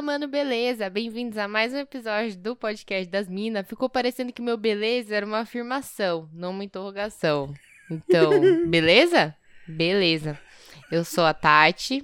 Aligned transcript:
Fala, 0.00 0.12
mano, 0.12 0.28
beleza? 0.28 0.88
Bem-vindos 0.88 1.36
a 1.36 1.46
mais 1.46 1.74
um 1.74 1.76
episódio 1.76 2.34
do 2.38 2.56
podcast 2.56 3.06
das 3.10 3.28
Minas. 3.28 3.66
Ficou 3.68 3.86
parecendo 3.86 4.32
que 4.32 4.40
meu 4.40 4.56
beleza 4.56 5.14
era 5.14 5.26
uma 5.26 5.40
afirmação, 5.40 6.26
não 6.32 6.52
uma 6.52 6.64
interrogação. 6.64 7.52
Então, 7.90 8.30
beleza? 8.66 9.36
Beleza. 9.68 10.38
Eu 10.90 11.04
sou 11.04 11.24
a 11.26 11.34
Tati. 11.34 12.02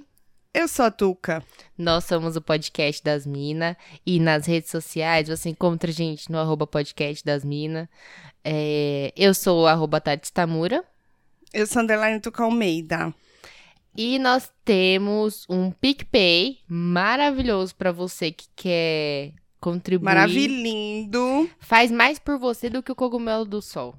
Eu 0.53 0.67
sou 0.67 0.85
a 0.85 0.91
Tuca. 0.91 1.43
Nós 1.75 2.03
somos 2.03 2.35
o 2.35 2.41
podcast 2.41 3.03
das 3.03 3.25
Minas. 3.25 3.75
E 4.05 4.19
nas 4.19 4.45
redes 4.45 4.69
sociais 4.69 5.27
você 5.27 5.49
encontra 5.49 5.89
a 5.89 5.93
gente 5.93 6.31
no 6.31 6.37
arroba 6.37 6.67
podcast 6.67 7.25
das 7.25 7.43
Minas. 7.43 7.87
É, 8.43 9.11
eu 9.17 9.33
sou 9.33 9.63
o 9.63 9.67
arroba 9.67 9.99
Tati 9.99 10.31
Tamura. 10.31 10.85
Eu 11.51 11.65
sou 11.65 11.81
Underline 11.81 12.21
Tuca 12.21 12.43
Almeida. 12.43 13.11
E 13.97 14.19
nós 14.19 14.51
temos 14.63 15.43
um 15.49 15.71
PicPay 15.71 16.59
maravilhoso 16.67 17.75
para 17.75 17.91
você 17.91 18.31
que 18.31 18.45
quer 18.55 19.33
contribuir. 19.59 20.05
Maravilhindo. 20.05 21.49
Faz 21.59 21.89
mais 21.91 22.19
por 22.19 22.37
você 22.37 22.69
do 22.69 22.83
que 22.83 22.91
o 22.91 22.95
cogumelo 22.95 23.43
do 23.43 23.61
sol. 23.61 23.95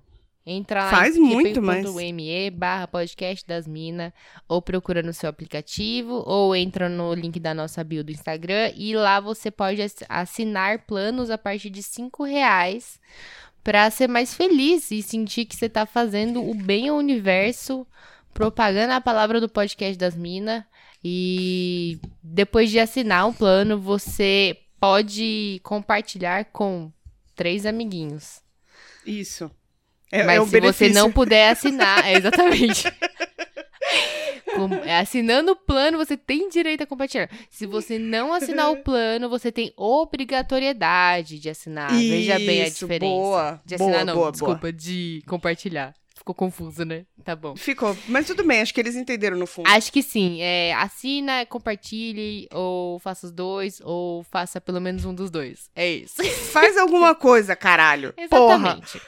Entra 0.46 0.84
lá 0.84 0.90
Faz 0.90 1.14
em 1.14 1.20
muito 1.20 1.60
mais. 1.60 1.84
me 2.14 2.50
barra 2.50 2.86
podcast 2.86 3.46
das 3.46 3.66
minas, 3.66 4.12
ou 4.48 4.62
procura 4.62 5.02
no 5.02 5.12
seu 5.12 5.28
aplicativo, 5.28 6.22
ou 6.26 6.56
entra 6.56 6.88
no 6.88 7.12
link 7.12 7.38
da 7.38 7.52
nossa 7.52 7.84
bio 7.84 8.02
do 8.02 8.10
Instagram, 8.12 8.72
e 8.74 8.94
lá 8.94 9.20
você 9.20 9.50
pode 9.50 9.82
ass- 9.82 10.04
assinar 10.08 10.86
planos 10.86 11.28
a 11.28 11.36
partir 11.36 11.68
de 11.68 11.82
cinco 11.82 12.24
reais 12.24 12.98
para 13.62 13.90
ser 13.90 14.08
mais 14.08 14.32
feliz 14.32 14.90
e 14.90 15.02
sentir 15.02 15.44
que 15.44 15.54
você 15.54 15.68
tá 15.68 15.84
fazendo 15.84 16.42
o 16.42 16.54
bem 16.54 16.88
ao 16.88 16.96
universo, 16.96 17.86
propagando 18.38 18.92
a 18.92 19.00
palavra 19.00 19.40
do 19.40 19.48
podcast 19.48 19.98
das 19.98 20.14
minas. 20.14 20.62
E 21.02 21.98
depois 22.22 22.70
de 22.70 22.78
assinar 22.78 23.26
um 23.26 23.32
plano, 23.32 23.80
você 23.80 24.56
pode 24.78 25.60
compartilhar 25.64 26.44
com 26.52 26.92
três 27.34 27.66
amiguinhos. 27.66 28.40
Isso. 29.04 29.50
É, 30.12 30.22
Mas 30.22 30.36
é 30.36 30.40
o 30.40 30.44
se 30.46 30.52
benefício. 30.52 30.94
você 30.94 31.00
não 31.00 31.10
puder 31.10 31.50
assinar, 31.50 32.06
é 32.06 32.12
exatamente. 32.14 32.86
É, 34.84 34.98
Assinando 34.98 35.52
o 35.52 35.56
plano, 35.56 35.98
você 35.98 36.16
tem 36.16 36.48
direito 36.48 36.82
a 36.82 36.86
compartilhar. 36.86 37.28
Se 37.50 37.66
você 37.66 37.98
não 37.98 38.32
assinar 38.32 38.70
o 38.70 38.76
plano, 38.76 39.28
você 39.28 39.50
tem 39.50 39.72
obrigatoriedade 39.76 41.40
de 41.40 41.50
assinar. 41.50 41.90
Veja 41.92 42.38
bem 42.38 42.62
a 42.62 42.68
Isso, 42.68 42.86
diferença. 42.86 43.12
Boa. 43.12 43.60
De 43.64 43.74
assinar, 43.74 43.92
boa, 43.92 44.04
não, 44.04 44.14
boa, 44.14 44.32
desculpa, 44.32 44.60
boa. 44.60 44.72
de 44.72 45.22
compartilhar. 45.26 45.92
Ficou 46.28 46.34
confuso, 46.34 46.84
né? 46.84 47.06
Tá 47.24 47.34
bom. 47.34 47.56
Ficou. 47.56 47.96
Mas 48.06 48.26
tudo 48.26 48.44
bem, 48.44 48.60
acho 48.60 48.74
que 48.74 48.80
eles 48.80 48.94
entenderam 48.94 49.38
no 49.38 49.46
fundo. 49.46 49.66
Acho 49.66 49.90
que 49.90 50.02
sim. 50.02 50.42
É, 50.42 50.74
assina, 50.74 51.46
compartilhe, 51.46 52.46
ou 52.52 52.98
faça 52.98 53.26
os 53.26 53.32
dois, 53.32 53.80
ou 53.82 54.22
faça 54.24 54.60
pelo 54.60 54.78
menos 54.78 55.06
um 55.06 55.14
dos 55.14 55.30
dois. 55.30 55.70
É 55.74 55.90
isso. 55.90 56.22
Faz 56.52 56.76
alguma 56.76 57.14
coisa, 57.14 57.56
caralho. 57.56 58.12
Porra. 58.28 58.56
Exatamente. 58.56 59.00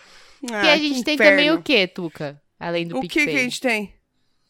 Ah, 0.50 0.64
e 0.64 0.70
a 0.70 0.76
gente 0.78 1.04
tem 1.04 1.14
inferno. 1.16 1.30
também 1.36 1.50
o 1.50 1.62
que, 1.62 1.86
Tuca? 1.88 2.40
Além 2.58 2.86
do 2.86 2.96
O 2.96 3.02
que 3.02 3.08
PicPay? 3.08 3.26
que 3.34 3.38
a 3.38 3.42
gente 3.42 3.60
tem? 3.60 3.94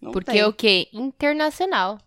Não 0.00 0.12
Porque 0.12 0.30
tem. 0.32 0.44
o 0.44 0.52
quê? 0.52 0.88
Internacional. 0.92 1.98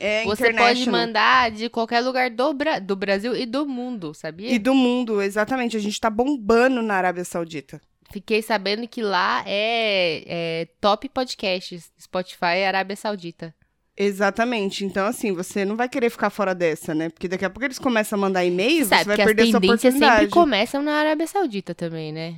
É 0.00 0.24
Você 0.24 0.52
pode 0.52 0.88
mandar 0.90 1.50
de 1.50 1.68
qualquer 1.68 2.00
lugar 2.00 2.30
do, 2.30 2.52
Bra- 2.54 2.78
do 2.78 2.94
Brasil 2.96 3.34
e 3.36 3.44
do 3.46 3.66
mundo, 3.66 4.14
sabia? 4.14 4.50
E 4.50 4.58
do 4.58 4.74
mundo, 4.74 5.20
exatamente. 5.22 5.76
A 5.76 5.80
gente 5.80 6.00
tá 6.00 6.08
bombando 6.10 6.82
na 6.82 6.94
Arábia 6.94 7.24
Saudita. 7.24 7.80
Fiquei 8.10 8.40
sabendo 8.40 8.88
que 8.88 9.02
lá 9.02 9.42
é, 9.46 10.24
é 10.26 10.68
top 10.80 11.08
podcasts. 11.10 11.90
Spotify 12.00 12.64
Arábia 12.66 12.96
Saudita. 12.96 13.54
Exatamente. 13.96 14.84
Então, 14.84 15.06
assim, 15.06 15.32
você 15.32 15.64
não 15.64 15.76
vai 15.76 15.88
querer 15.88 16.08
ficar 16.08 16.30
fora 16.30 16.54
dessa, 16.54 16.94
né? 16.94 17.08
Porque 17.10 17.26
daqui 17.28 17.44
a 17.44 17.50
pouco 17.50 17.64
eles 17.64 17.78
começam 17.78 18.16
a 18.16 18.20
mandar 18.20 18.44
e-mails, 18.44 18.86
você 18.88 18.94
Sabe 18.94 19.04
vai 19.04 19.16
que 19.16 19.22
as 19.22 19.26
perder 19.26 19.46
sua 19.50 19.60
tendências 19.60 19.94
oportunidade. 19.94 20.20
sempre 20.20 20.32
começam 20.34 20.82
na 20.82 20.92
Arábia 20.92 21.26
Saudita 21.26 21.74
também, 21.74 22.12
né? 22.12 22.36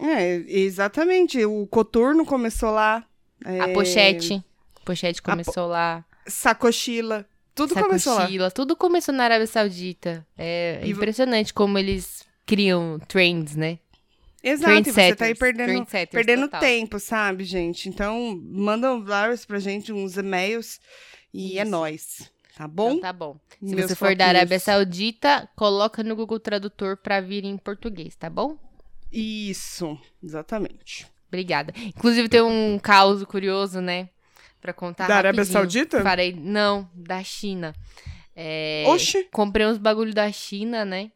É, 0.00 0.36
exatamente. 0.46 1.44
O 1.44 1.66
Coturno 1.66 2.24
começou 2.24 2.70
lá. 2.70 3.04
A 3.44 3.52
é, 3.70 3.72
Pochete. 3.74 4.42
Pochete 4.84 5.20
começou 5.20 5.66
lá. 5.66 6.04
Sacochila. 6.30 7.26
Tudo 7.54 7.74
começou 7.74 8.14
lá. 8.14 8.20
Sacochila. 8.20 8.50
Tudo 8.50 8.76
começou 8.76 9.14
na 9.14 9.24
Arábia 9.24 9.46
Saudita. 9.46 10.26
É 10.38 10.80
E 10.84 10.90
impressionante 10.90 11.52
como 11.52 11.78
eles 11.78 12.24
criam 12.46 12.98
trends, 13.06 13.54
né? 13.56 13.78
Exato, 14.42 14.88
e 14.88 14.92
você 14.92 15.14
tá 15.14 15.26
aí 15.26 15.34
perdendo, 15.34 15.86
perdendo 16.10 16.42
total. 16.44 16.60
tempo, 16.60 16.98
sabe, 16.98 17.44
gente? 17.44 17.90
Então, 17.90 18.40
manda 18.42 18.98
vários 18.98 19.44
pra 19.44 19.58
gente, 19.58 19.92
uns 19.92 20.16
e-mails, 20.16 20.80
e 21.32 21.58
é 21.58 21.62
Isso. 21.62 21.70
nóis, 21.70 22.30
tá 22.56 22.66
bom? 22.66 22.92
Então 22.92 23.00
tá 23.02 23.12
bom. 23.12 23.38
Se 23.62 23.74
Meus 23.74 23.90
você 23.90 23.94
for 23.94 24.16
da. 24.16 24.28
Arábia 24.28 24.58
Saudita, 24.58 25.46
coloca 25.54 26.02
no 26.02 26.16
Google 26.16 26.40
Tradutor 26.40 26.96
pra 26.96 27.20
vir 27.20 27.44
em 27.44 27.58
português, 27.58 28.16
tá 28.16 28.30
bom? 28.30 28.56
Isso, 29.12 29.98
exatamente. 30.22 31.06
Obrigada. 31.28 31.74
Inclusive 31.76 32.28
tem 32.28 32.40
um 32.40 32.78
caos 32.78 33.22
curioso, 33.24 33.82
né? 33.82 34.08
Pra 34.60 34.72
contar 34.72 35.06
Da 35.08 35.16
Arábia 35.16 35.42
rapidinho. 35.42 35.52
Saudita? 35.60 36.02
Farei... 36.02 36.32
Não, 36.34 36.88
da 36.94 37.22
China. 37.24 37.74
É, 38.36 38.84
Oxi, 38.88 39.24
Comprei 39.32 39.66
uns 39.66 39.78
bagulho 39.78 40.12
da 40.14 40.30
China, 40.30 40.84
né? 40.84 41.10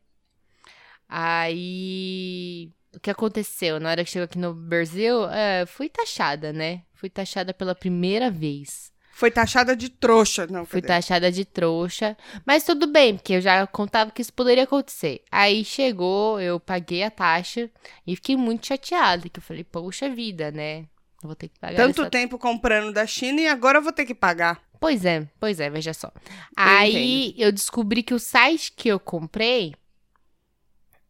Aí... 1.09 2.71
O 2.95 3.01
que 3.01 3.11
aconteceu? 3.11 3.81
Na 3.81 3.91
hora 3.91 4.05
que 4.05 4.11
chegou 4.11 4.25
aqui 4.25 4.39
no 4.39 4.55
Brasil, 4.55 5.29
é, 5.29 5.67
fui 5.67 5.89
taxada, 5.89 6.53
né? 6.53 6.83
Fui 6.93 7.11
taxada 7.11 7.53
pela 7.53 7.75
primeira 7.75 8.31
vez. 8.31 8.93
foi 9.13 9.33
taxada 9.33 9.75
de 9.77 9.89
trouxa. 9.89 10.47
Não, 10.47 10.65
Fui 10.65 10.81
cadê? 10.81 10.95
taxada 10.95 11.31
de 11.33 11.45
trouxa. 11.45 12.17
Mas 12.47 12.63
tudo 12.65 12.87
bem, 12.87 13.17
porque 13.17 13.35
eu 13.35 13.41
já 13.41 13.67
contava 13.67 14.13
que 14.13 14.23
isso 14.23 14.33
poderia 14.33 14.63
acontecer. 14.63 15.23
Aí 15.31 15.65
chegou, 15.65 16.41
eu 16.41 16.61
paguei 16.61 17.03
a 17.03 17.11
taxa 17.11 17.69
e 18.07 18.15
fiquei 18.15 18.37
muito 18.37 18.67
chateada. 18.69 19.29
Que 19.29 19.41
eu 19.41 19.43
falei, 19.43 19.65
poxa 19.65 20.09
vida, 20.09 20.53
né? 20.53 20.87
Eu 21.25 21.29
vou 21.29 21.35
ter 21.35 21.49
que 21.49 21.59
pagar 21.59 21.77
Tanto 21.77 22.03
essa... 22.03 22.11
tempo 22.11 22.39
comprando 22.39 22.93
da 22.93 23.07
China 23.07 23.41
e 23.41 23.47
agora 23.47 23.79
eu 23.79 23.83
vou 23.83 23.93
ter 23.93 24.05
que 24.05 24.15
pagar. 24.15 24.63
Pois 24.79 25.05
é, 25.07 25.27
pois 25.41 25.59
é, 25.59 25.71
veja 25.71 25.95
só. 25.95 26.13
Aí 26.55 27.35
eu 27.39 27.51
descobri 27.51 28.03
que 28.03 28.13
o 28.13 28.19
site 28.19 28.73
que 28.77 28.89
eu 28.89 29.01
comprei, 29.01 29.75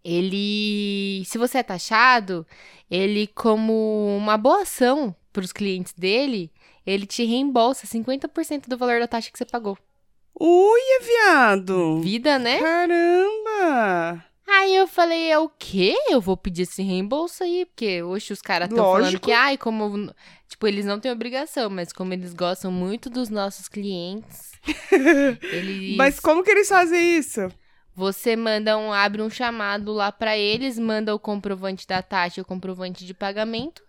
ele, 0.05 1.25
se 1.27 1.37
você 1.37 1.59
é 1.59 1.63
taxado, 1.65 2.47
ele 2.89 3.27
como 3.27 4.17
uma 4.17 4.37
boa 4.37 4.63
ação 4.63 5.15
para 5.33 5.43
os 5.43 5.53
clientes 5.53 5.93
dele, 5.93 6.53
ele 6.87 7.07
te 7.07 7.25
reembolsa 7.25 7.85
50% 7.85 8.69
do 8.69 8.79
valor 8.79 9.01
da 9.01 9.09
taxa 9.09 9.33
que 9.33 9.39
você 9.39 9.45
pagou. 9.45 9.77
Uia, 10.39 11.01
viado! 11.03 12.01
Vida, 12.01 12.39
né? 12.39 12.61
Caramba! 12.61 14.25
Aí 14.47 14.77
eu 14.77 14.87
falei, 14.87 15.31
é 15.31 15.39
o 15.39 15.49
quê? 15.49 15.95
Eu 16.11 16.21
vou 16.21 16.37
pedir 16.37 16.63
esse 16.63 16.83
reembolso 16.83 17.43
aí, 17.43 17.65
porque 17.67 18.03
hoje 18.03 18.33
os 18.33 18.43
caras 18.43 18.69
estão 18.69 18.85
falando 18.85 19.19
que, 19.19 19.33
ai, 19.33 19.57
como. 19.57 20.13
Tipo, 20.49 20.67
eles 20.69 20.85
não 20.85 21.01
têm 21.01 21.11
obrigação, 21.11 21.71
mas 21.71 21.93
como 21.93 22.13
eles 22.13 22.35
gostam 22.35 22.71
muito 22.71 23.09
dos 23.09 23.29
nossos 23.31 23.69
clientes, 23.69 24.53
eles. 25.51 25.97
Mas 25.97 26.21
como 26.21 26.43
que 26.45 26.51
eles 26.51 26.69
fazem 26.69 27.17
isso? 27.19 27.49
Você 27.97 28.37
manda 28.37 28.77
um, 28.77 28.93
abre 28.93 29.23
um 29.23 29.31
chamado 29.31 29.93
lá 29.93 30.11
pra 30.13 30.37
eles, 30.37 30.79
manda 30.79 31.15
o 31.15 31.19
comprovante 31.19 31.87
da 31.87 32.03
taxa 32.03 32.41
e 32.41 32.43
o 32.43 32.45
comprovante 32.45 33.05
de 33.07 33.15
pagamento. 33.15 33.83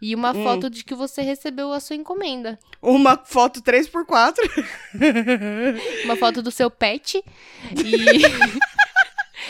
E 0.00 0.14
uma 0.14 0.34
Hum. 0.34 0.42
foto 0.42 0.70
de 0.70 0.84
que 0.84 0.94
você 0.94 1.22
recebeu 1.22 1.72
a 1.72 1.80
sua 1.80 1.96
encomenda. 1.96 2.58
Uma 2.80 3.16
foto 3.16 3.60
3x4? 3.62 4.34
Uma 6.04 6.16
foto 6.16 6.42
do 6.42 6.50
seu 6.50 6.70
pet 6.70 7.22
e. 7.84 8.18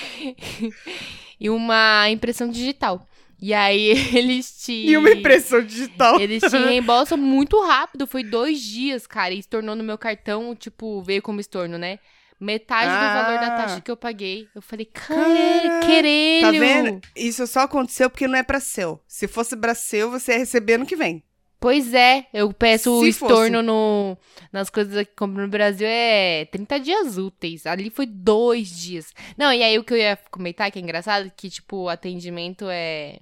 e 1.40 1.50
uma 1.50 2.08
impressão 2.10 2.48
digital. 2.48 3.06
E 3.40 3.52
aí 3.52 3.90
eles 4.16 4.64
te. 4.64 4.72
E 4.72 4.96
uma 4.96 5.10
impressão 5.10 5.62
digital. 5.62 6.18
Eles 6.20 6.42
te 6.42 6.56
reembolsam 6.56 7.18
muito 7.18 7.60
rápido. 7.64 8.06
Foi 8.06 8.22
dois 8.24 8.60
dias, 8.60 9.06
cara. 9.06 9.34
E 9.34 9.38
estornou 9.38 9.76
no 9.76 9.84
meu 9.84 9.98
cartão, 9.98 10.54
tipo, 10.54 11.02
veio 11.02 11.20
como 11.22 11.40
estorno, 11.40 11.76
né? 11.76 11.98
Metade 12.38 12.84
do 12.90 13.14
valor 13.24 13.40
da 13.40 13.46
Ah. 13.54 13.56
taxa 13.56 13.80
que 13.80 13.90
eu 13.90 13.96
paguei. 13.96 14.46
Eu 14.54 14.60
falei, 14.60 14.84
cara, 14.86 15.80
querelho. 15.86 16.42
Tá 16.42 16.50
vendo? 16.50 17.00
Isso 17.16 17.46
só 17.46 17.60
aconteceu 17.60 18.10
porque 18.10 18.28
não 18.28 18.36
é 18.38 18.42
pra 18.42 18.60
seu. 18.60 19.00
Se 19.08 19.26
fosse 19.26 19.56
pra 19.56 19.74
seu, 19.74 20.10
você 20.10 20.32
ia 20.32 20.38
receber 20.38 20.74
ano 20.74 20.84
que 20.86 20.96
vem. 20.96 21.22
Pois 21.58 21.94
é, 21.94 22.26
eu 22.34 22.52
peço 22.52 22.92
o 23.00 23.06
estorno 23.06 23.62
no, 23.62 24.16
nas 24.52 24.68
coisas 24.68 25.06
que 25.06 25.14
compro 25.16 25.42
no 25.42 25.48
Brasil 25.48 25.86
é 25.88 26.44
30 26.46 26.78
dias 26.78 27.16
úteis. 27.16 27.66
Ali 27.66 27.88
foi 27.90 28.06
dois 28.06 28.68
dias. 28.68 29.14
Não, 29.38 29.52
e 29.52 29.62
aí 29.62 29.78
o 29.78 29.84
que 29.84 29.94
eu 29.94 29.98
ia 29.98 30.18
comentar, 30.30 30.70
que 30.70 30.78
é 30.78 30.82
engraçado, 30.82 31.32
que, 31.34 31.48
tipo, 31.48 31.84
o 31.84 31.88
atendimento 31.88 32.66
é, 32.68 33.18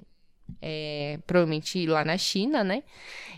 é 0.61 1.19
provavelmente 1.27 1.87
lá 1.87 2.05
na 2.05 2.19
China, 2.19 2.65
né? 2.65 2.83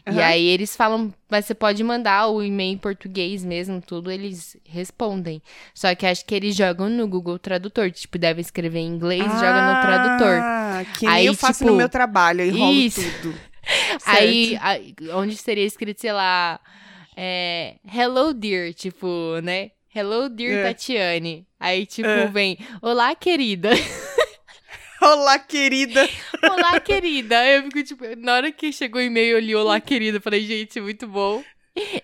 E 0.06 0.10
Aham. 0.10 0.22
aí 0.22 0.46
eles 0.46 0.76
falam, 0.76 1.12
mas 1.28 1.44
você 1.44 1.54
pode 1.54 1.82
mandar 1.82 2.28
o 2.28 2.42
e-mail 2.42 2.74
em 2.74 2.78
português 2.78 3.44
mesmo, 3.44 3.82
tudo, 3.82 4.10
eles 4.10 4.56
respondem. 4.64 5.42
Só 5.74 5.92
que 5.94 6.06
acho 6.06 6.24
que 6.24 6.34
eles 6.34 6.54
jogam 6.54 6.88
no 6.88 7.08
Google 7.08 7.38
Tradutor, 7.38 7.90
tipo, 7.90 8.16
devem 8.16 8.40
escrever 8.40 8.78
em 8.78 8.86
inglês 8.86 9.24
e 9.24 9.38
joga 9.40 9.74
no 9.74 9.80
tradutor. 9.80 10.38
Ah, 10.42 10.84
que 10.98 11.06
Aí, 11.06 11.26
eu 11.26 11.34
faço 11.34 11.60
tipo, 11.60 11.70
no 11.70 11.76
meu 11.76 11.88
trabalho, 11.88 12.42
enrolo 12.44 12.72
isso. 12.72 13.00
tudo. 13.22 13.34
Aí, 14.04 14.56
aí, 14.60 14.94
onde 15.12 15.36
seria 15.36 15.64
escrito, 15.64 16.00
sei 16.00 16.12
lá, 16.12 16.60
é, 17.16 17.76
Hello 17.92 18.32
Dear, 18.32 18.72
tipo, 18.74 19.40
né? 19.42 19.70
Hello 19.94 20.28
Dear 20.28 20.58
É. 20.58 20.62
Tatiane. 20.64 21.46
Aí, 21.58 21.86
tipo, 21.86 22.08
É. 22.08 22.26
vem, 22.26 22.58
Olá, 22.82 23.14
querida. 23.14 23.70
Olá, 25.00 25.38
querida. 25.38 26.08
Olá, 26.42 26.80
querida. 26.80 27.44
Eu 27.46 27.64
fico, 27.64 27.82
tipo, 27.82 28.04
na 28.16 28.34
hora 28.34 28.52
que 28.52 28.72
chegou 28.72 29.00
o 29.00 29.04
e-mail, 29.04 29.36
eu 29.36 29.40
li 29.40 29.54
Olá, 29.54 29.80
querida. 29.80 30.18
eu 30.18 30.22
Falei, 30.22 30.44
gente, 30.46 30.80
muito 30.80 31.06
bom. 31.06 31.42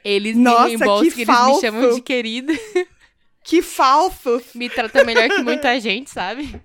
Eles 0.05 0.37
Nossa, 0.37 0.65
me 0.65 0.77
reembolsam, 0.77 1.05
que 1.05 1.15
que, 1.15 1.23
eles 1.23 1.47
me 1.55 1.61
chamam 1.61 1.95
de 1.95 2.01
querida. 2.03 2.53
Que 3.45 3.63
falso. 3.63 4.41
Me 4.55 4.69
trata 4.69 5.03
melhor 5.05 5.29
que 5.29 5.43
muita 5.43 5.81
gente, 5.81 6.11
sabe? 6.11 6.61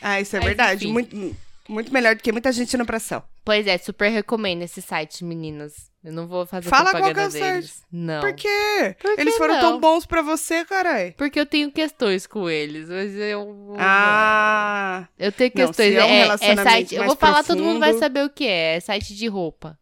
Ah, 0.00 0.20
isso 0.20 0.36
é 0.36 0.40
Mas, 0.40 0.46
verdade. 0.48 0.84
enfim. 0.84 0.92
Muito, 0.92 1.36
muito 1.68 1.92
melhor 1.92 2.14
do 2.16 2.22
que 2.22 2.32
muita 2.32 2.50
gente 2.52 2.76
no 2.76 2.84
pressão. 2.86 3.22
Pois 3.44 3.66
é, 3.66 3.76
super 3.78 4.08
recomendo 4.10 4.62
esse 4.62 4.80
site, 4.82 5.24
meninas. 5.24 5.90
Eu 6.02 6.12
não 6.12 6.26
vou 6.28 6.46
fazer 6.46 6.68
Fala 6.68 6.90
qual 6.90 7.02
propaganda 7.02 7.30
que 7.30 7.38
é 7.38 7.40
o 7.48 7.52
deles. 7.54 7.82
Não. 7.90 8.20
Por 8.20 8.32
quê? 8.34 8.96
Por 9.00 9.18
Eles 9.18 9.36
foram 9.36 9.54
não? 9.54 9.60
tão 9.60 9.80
bons 9.80 10.06
pra 10.06 10.22
você, 10.22 10.64
carai. 10.64 11.12
Porque 11.16 11.38
eu 11.40 11.46
tenho 11.46 11.70
questões 11.72 12.26
com 12.26 12.48
eles, 12.48 12.88
mas 12.88 13.14
eu. 13.16 13.74
Ah, 13.78 15.08
Eu 15.18 15.32
tenho 15.32 15.50
Não, 15.54 15.66
questões. 15.66 15.88
se 15.92 15.96
é 15.96 16.04
um 16.04 16.08
é, 16.08 16.28
é 16.52 16.56
site. 16.56 16.94
Eu 16.94 17.04
vou 17.06 17.16
falar, 17.16 17.42
todo 17.42 17.62
mundo 17.62 17.80
vai 17.80 17.90
profundo- 17.90 18.04
saber 18.04 18.24
o 18.24 18.30
que 18.30 18.46
é. 18.46 18.76
É 18.76 18.80
site 18.80 19.14
de 19.14 19.26
roupa. 19.26 19.78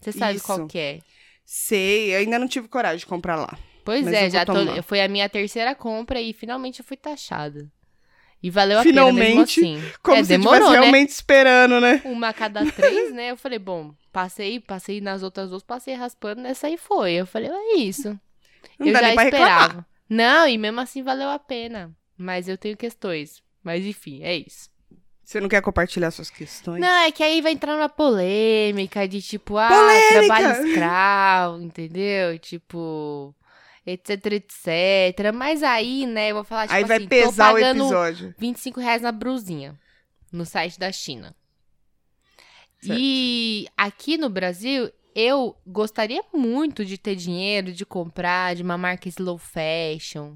Você 0.00 0.12
sabe 0.12 0.36
Isso. 0.36 0.44
qual 0.46 0.66
que 0.66 0.78
é. 0.78 0.98
sei. 1.44 2.14
Eu 2.14 2.18
ainda 2.20 2.38
não 2.38 2.46
tive 2.48 2.68
coragem 2.68 2.98
de 2.98 3.06
comprar 3.06 3.36
lá. 3.36 3.58
Pois 3.84 4.04
Mas 4.04 4.12
é, 4.14 4.30
já 4.30 4.44
tô. 4.44 4.52
Foi 4.82 5.00
a 5.00 5.08
minha 5.08 5.28
terceira 5.28 5.74
compra 5.74 6.20
e 6.20 6.32
finalmente 6.32 6.80
eu 6.80 6.84
fui 6.84 6.96
taxada. 6.96 7.66
E 8.42 8.50
valeu 8.50 8.78
a 8.78 8.82
Finalmente, 8.82 9.16
pena 9.16 9.28
mesmo 9.28 9.42
assim. 9.42 9.92
Como 10.02 10.16
é, 10.16 10.22
se 10.22 10.28
demorou, 10.28 10.54
estivesse 10.54 10.72
né? 10.72 10.80
realmente 10.80 11.10
esperando, 11.10 11.80
né? 11.80 12.02
Uma 12.04 12.28
a 12.28 12.32
cada 12.32 12.64
três, 12.72 13.12
né? 13.12 13.30
Eu 13.30 13.36
falei, 13.36 13.58
bom, 13.58 13.92
passei, 14.10 14.58
passei 14.60 15.00
nas 15.00 15.22
outras 15.22 15.50
duas, 15.50 15.62
passei 15.62 15.94
raspando, 15.94 16.40
nessa 16.40 16.66
aí 16.66 16.76
foi. 16.78 17.12
Eu 17.12 17.26
falei, 17.26 17.50
é 17.50 17.76
isso. 17.76 18.18
Não 18.78 18.86
eu 18.86 18.92
dá 18.92 19.00
já 19.00 19.08
esperava. 19.10 19.62
reclamar. 19.62 19.86
Não, 20.08 20.48
e 20.48 20.56
mesmo 20.56 20.80
assim 20.80 21.02
valeu 21.02 21.28
a 21.28 21.38
pena. 21.38 21.90
Mas 22.16 22.48
eu 22.48 22.56
tenho 22.56 22.76
questões. 22.76 23.42
Mas 23.62 23.84
enfim, 23.84 24.22
é 24.22 24.34
isso. 24.36 24.70
Você 25.22 25.40
não 25.40 25.48
quer 25.48 25.62
compartilhar 25.62 26.10
suas 26.10 26.28
questões? 26.28 26.80
Não, 26.80 27.02
é 27.02 27.12
que 27.12 27.22
aí 27.22 27.40
vai 27.40 27.52
entrar 27.52 27.76
numa 27.76 27.88
polêmica 27.88 29.06
de 29.06 29.22
tipo, 29.22 29.56
ah, 29.56 29.68
Polêmica! 29.68 30.26
trabalho 30.26 30.66
escravo, 30.66 31.62
entendeu? 31.62 32.36
Tipo, 32.38 33.32
etc, 33.86 34.26
etc. 34.26 35.32
Mas 35.34 35.62
aí, 35.62 36.06
né, 36.06 36.30
eu 36.30 36.36
vou 36.36 36.44
falar, 36.44 36.62
tipo 36.62 36.74
Aí 36.74 36.84
vai 36.84 36.98
assim, 36.98 37.08
pesar 37.08 37.50
tô 37.50 37.58
o 37.58 37.60
pagando 37.60 37.82
episódio. 37.84 38.34
25 38.38 38.80
reais 38.80 39.02
na 39.02 39.12
brusinha 39.12 39.78
no 40.32 40.44
site 40.44 40.78
da 40.78 40.92
China. 40.92 41.34
Certo. 42.80 42.98
E 42.98 43.68
aqui 43.76 44.16
no 44.16 44.30
Brasil, 44.30 44.90
eu 45.14 45.56
gostaria 45.66 46.22
muito 46.32 46.84
de 46.84 46.96
ter 46.98 47.14
dinheiro, 47.16 47.72
de 47.72 47.84
comprar 47.84 48.54
de 48.54 48.62
uma 48.62 48.76
marca 48.78 49.08
slow 49.08 49.38
fashion, 49.38 50.34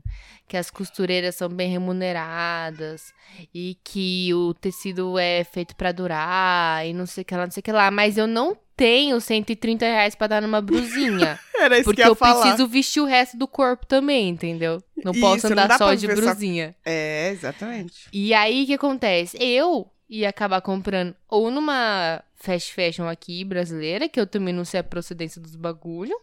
que 0.48 0.56
as 0.56 0.70
costureiras 0.70 1.34
são 1.36 1.48
bem 1.48 1.70
remuneradas 1.70 3.12
e 3.54 3.76
que 3.84 4.32
o 4.34 4.54
tecido 4.54 5.18
é 5.18 5.44
feito 5.44 5.74
pra 5.76 5.92
durar 5.92 6.86
e 6.86 6.92
não 6.92 7.06
sei 7.06 7.22
o 7.22 7.24
que 7.24 7.34
lá, 7.34 7.44
não 7.44 7.50
sei 7.50 7.60
o 7.60 7.64
que 7.64 7.72
lá. 7.72 7.90
Mas 7.90 8.16
eu 8.18 8.26
não 8.26 8.56
tenho 8.76 9.20
130 9.20 9.84
reais 9.84 10.14
pra 10.14 10.26
dar 10.26 10.42
numa 10.42 10.60
brusinha. 10.60 11.38
Era 11.56 11.76
isso 11.76 11.84
porque 11.84 12.02
que 12.02 12.08
eu 12.08 12.12
eu 12.12 12.16
preciso 12.16 12.66
vestir 12.66 13.00
o 13.00 13.04
resto 13.06 13.36
do 13.36 13.46
corpo 13.46 13.86
também, 13.86 14.28
entendeu? 14.28 14.82
Não 15.04 15.12
posso 15.12 15.36
Isso, 15.38 15.46
não 15.48 15.52
andar 15.52 15.68
dá 15.68 15.78
só 15.78 15.94
de 15.94 16.06
só- 16.06 16.14
brusinha. 16.14 16.74
É, 16.84 17.30
exatamente. 17.30 18.08
E 18.12 18.34
aí, 18.34 18.64
o 18.64 18.66
que 18.66 18.74
acontece? 18.74 19.36
Eu 19.40 19.88
ia 20.08 20.28
acabar 20.28 20.60
comprando 20.60 21.14
ou 21.28 21.50
numa 21.50 22.22
fast 22.36 22.72
fashion 22.72 23.08
aqui 23.08 23.44
brasileira, 23.44 24.08
que 24.08 24.20
eu 24.20 24.26
também 24.26 24.52
não 24.52 24.64
sei 24.64 24.80
a 24.80 24.84
procedência 24.84 25.40
dos 25.40 25.56
bagulho, 25.56 26.16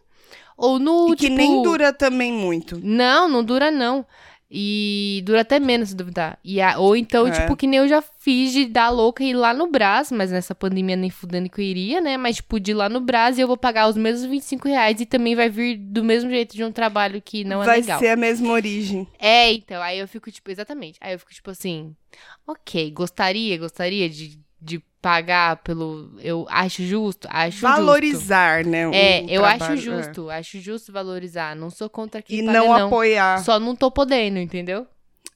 ou 0.56 0.78
no, 0.78 1.08
e 1.12 1.16
que 1.16 1.26
tipo... 1.26 1.36
nem 1.36 1.62
dura 1.62 1.92
também 1.92 2.32
muito. 2.32 2.80
Não, 2.82 3.28
não 3.28 3.42
dura 3.42 3.70
não. 3.70 4.06
E 4.54 5.22
dura 5.24 5.40
até 5.40 5.58
menos, 5.58 5.88
se 5.88 5.96
duvidar. 5.96 6.38
E 6.44 6.60
a- 6.60 6.78
ou 6.78 6.94
então, 6.94 7.26
É. 7.26 7.30
tipo, 7.30 7.56
que 7.56 7.66
nem 7.66 7.78
eu 7.78 7.88
já 7.88 8.02
fiz 8.02 8.52
de 8.52 8.66
dar 8.66 8.90
louca 8.90 9.24
e 9.24 9.30
ir 9.30 9.34
lá 9.34 9.54
no 9.54 9.66
Brás, 9.70 10.12
mas 10.12 10.30
nessa 10.30 10.54
pandemia 10.54 10.94
nem 10.94 11.08
fudendo 11.08 11.48
que 11.48 11.58
eu 11.58 11.64
iria, 11.64 12.00
né? 12.02 12.18
Mas, 12.18 12.36
tipo, 12.36 12.60
de 12.60 12.72
ir 12.72 12.74
lá 12.74 12.86
no 12.88 13.00
Brás 13.00 13.38
e 13.38 13.40
eu 13.40 13.46
vou 13.48 13.56
pagar 13.56 13.88
os 13.88 13.96
mesmos 13.96 14.28
25 14.28 14.68
reais 14.68 15.00
e 15.00 15.06
também 15.06 15.34
vai 15.34 15.48
vir 15.48 15.76
do 15.78 16.04
mesmo 16.04 16.28
jeito 16.28 16.54
de 16.54 16.62
um 16.62 16.70
trabalho 16.70 17.22
que 17.22 17.44
não 17.44 17.62
é 17.62 17.66
Vai 17.66 17.80
legal. 17.80 17.98
ser 17.98 18.08
a 18.08 18.16
mesma 18.16 18.52
origem. 18.52 19.08
É, 19.18 19.50
então, 19.54 19.80
aí 19.82 19.98
eu 19.98 20.06
fico, 20.06 20.30
tipo, 20.30 20.50
exatamente. 20.50 20.98
Aí 21.00 21.14
eu 21.14 21.18
fico, 21.18 21.32
tipo 21.32 21.50
assim, 21.50 21.96
ok, 22.46 22.90
gostaria, 22.90 23.56
gostaria 23.56 24.06
de, 24.10 24.38
de 24.62 24.78
pagar 25.00 25.56
pelo. 25.64 26.12
Eu 26.20 26.46
acho 26.48 26.82
justo, 26.84 27.26
acho 27.30 27.58
justo. 27.58 27.66
Valorizar, 27.66 28.64
né? 28.64 28.86
o 28.86 28.94
É, 28.94 29.22
eu 29.24 29.40
trabalho, 29.42 29.62
acho 29.64 29.72
é. 29.72 29.76
justo, 29.76 30.30
acho 30.30 30.60
justo 30.60 30.92
valorizar. 30.92 31.56
Não 31.56 31.70
sou 31.70 31.90
contra 31.90 32.22
quem 32.22 32.38
E 32.40 32.46
paga, 32.46 32.58
não, 32.60 32.66
não. 32.78 32.86
apoiar. 32.86 33.42
Só 33.44 33.58
não 33.58 33.74
tô 33.74 33.90
podendo, 33.90 34.38
entendeu? 34.38 34.86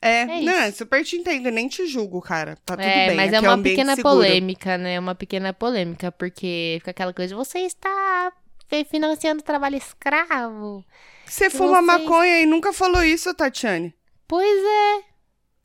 É, 0.00 0.20
É 0.20 0.40
não, 0.42 0.68
isso. 0.68 0.78
super 0.78 1.02
te 1.04 1.16
entendo, 1.16 1.50
nem 1.50 1.66
te 1.68 1.86
julgo, 1.86 2.20
cara. 2.20 2.56
Tá 2.64 2.76
tudo 2.76 2.86
é, 2.86 3.08
bem. 3.08 3.16
mas 3.16 3.32
é 3.32 3.36
aqui 3.38 3.46
uma 3.46 3.56
um 3.56 3.62
pequena 3.62 3.96
seguro. 3.96 4.14
polêmica, 4.14 4.78
né? 4.78 5.00
Uma 5.00 5.14
pequena 5.14 5.52
polêmica, 5.52 6.12
porque 6.12 6.76
fica 6.78 6.90
aquela 6.92 7.12
coisa, 7.12 7.34
você 7.34 7.60
está 7.60 8.32
fi- 8.68 8.84
financiando 8.84 9.42
trabalho 9.42 9.76
escravo. 9.76 10.84
Você 11.24 11.50
fuma 11.50 11.82
Vocês- 11.82 11.86
maconha 11.86 12.40
e 12.42 12.46
nunca 12.46 12.72
falou 12.72 13.02
isso, 13.02 13.34
Tatiane. 13.34 13.92
Pois 14.28 14.46
é. 14.64 15.15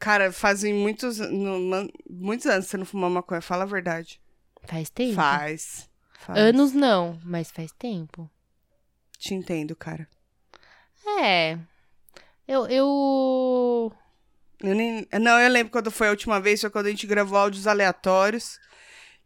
Cara, 0.01 0.31
fazem 0.31 0.73
muitos, 0.73 1.19
no- 1.19 1.87
muitos 2.09 2.47
anos 2.47 2.65
que 2.65 2.71
você 2.71 2.77
não 2.77 2.85
fuma 2.85 3.07
maconha, 3.09 3.39
fala 3.39 3.63
a 3.63 3.67
verdade. 3.67 4.19
Faz 4.65 4.89
tempo. 4.89 5.13
Faz. 5.15 5.87
faz. 6.19 6.39
Anos 6.39 6.73
não, 6.73 7.19
mas 7.23 7.51
faz 7.51 7.71
tempo. 7.71 8.29
Te 9.19 9.35
entendo, 9.35 9.75
cara. 9.75 10.07
É. 11.21 11.57
Eu. 12.47 12.65
eu... 12.67 13.93
Eu 14.59 14.75
nem... 14.75 15.07
Não, 15.19 15.39
eu 15.39 15.49
lembro 15.49 15.71
quando 15.71 15.89
foi 15.91 16.07
a 16.07 16.11
última 16.11 16.39
vez, 16.41 16.61
foi 16.61 16.69
quando 16.71 16.87
a 16.87 16.89
gente 16.89 17.05
gravou 17.07 17.37
áudios 17.37 17.67
aleatórios. 17.67 18.59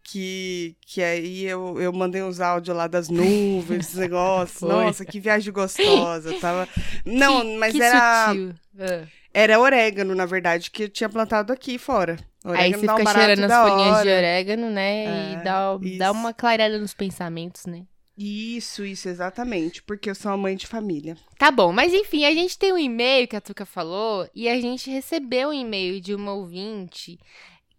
Que, 0.04 0.76
que 0.82 1.02
aí 1.02 1.46
eu, 1.46 1.82
eu 1.82 1.92
mandei 1.92 2.22
uns 2.22 2.40
áudios 2.40 2.78
lá 2.78 2.86
das 2.86 3.10
nuvens, 3.10 3.86
esses 3.88 3.96
negócios. 4.00 4.62
Nossa, 4.62 5.04
que 5.06 5.20
viagem 5.20 5.52
gostosa. 5.52 6.38
Tava... 6.40 6.68
Não, 7.04 7.42
Que- 7.42 7.58
mas 7.58 7.74
que 7.74 7.82
era, 7.82 8.28
sutil. 8.28 8.54
Ah. 8.78 9.08
Era 9.36 9.60
orégano, 9.60 10.16
na 10.16 10.26
verdade, 10.26 10.72
que 10.72 10.84
eu 10.84 10.90
tinha 10.90 11.10
plantado 11.10 11.52
aqui 11.52 11.78
fora. 11.78 12.18
Aí 12.46 12.52
Orégano 12.52 12.80
você 12.80 12.86
dá 12.86 12.94
um 12.94 12.98
fica 12.98 13.04
barato 13.04 13.26
cheirando 13.26 13.44
as 13.44 13.50
da 13.50 13.68
folhinhas 13.68 14.02
de 14.02 14.10
orégano, 14.10 14.70
né? 14.70 15.06
É, 15.06 15.34
e 15.34 15.44
dá, 15.44 15.78
isso. 15.82 15.98
dá 15.98 16.12
uma 16.14 16.34
clareada 16.34 16.80
nos 16.80 16.94
pensamentos, 16.94 17.66
né? 17.66 17.86
Isso, 18.18 18.86
isso, 18.86 19.10
exatamente. 19.10 19.84
Porque 19.84 20.10
eu 20.10 20.16
sou 20.16 20.32
uma 20.32 20.38
mãe 20.38 20.56
de 20.56 20.66
família. 20.66 21.18
Tá 21.38 21.52
bom, 21.52 21.74
mas 21.74 21.94
enfim, 21.94 22.24
a 22.24 22.34
gente 22.34 22.58
tem 22.58 22.72
um 22.72 22.78
e-mail 22.78 23.28
que 23.28 23.36
a 23.36 23.42
Tuca 23.42 23.66
falou 23.66 24.26
e 24.34 24.48
a 24.48 24.58
gente 24.62 24.90
recebeu 24.90 25.50
um 25.50 25.54
e-mail 25.54 26.00
de 26.00 26.16
uma 26.16 26.32
ouvinte 26.32 27.20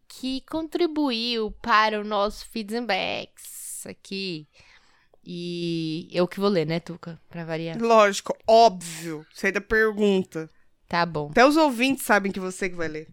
que 0.06 0.42
contribuiu 0.42 1.50
para 1.62 1.98
o 1.98 2.04
nosso 2.04 2.46
Feeds 2.50 2.74
and 2.74 2.84
Backs 2.84 3.86
aqui. 3.86 4.46
E 5.24 6.06
eu 6.12 6.28
que 6.28 6.38
vou 6.38 6.50
ler, 6.50 6.66
né, 6.66 6.80
Tuca? 6.80 7.18
Pra 7.30 7.46
variar. 7.46 7.80
Lógico, 7.80 8.36
óbvio. 8.46 9.24
Você 9.32 9.46
ainda 9.46 9.60
pergunta. 9.62 10.50
Tá 10.88 11.04
bom. 11.04 11.28
Até 11.30 11.44
os 11.46 11.56
ouvintes 11.56 12.04
sabem 12.04 12.30
que 12.32 12.40
você 12.40 12.68
que 12.68 12.76
vai 12.76 12.88
ler. 12.88 13.08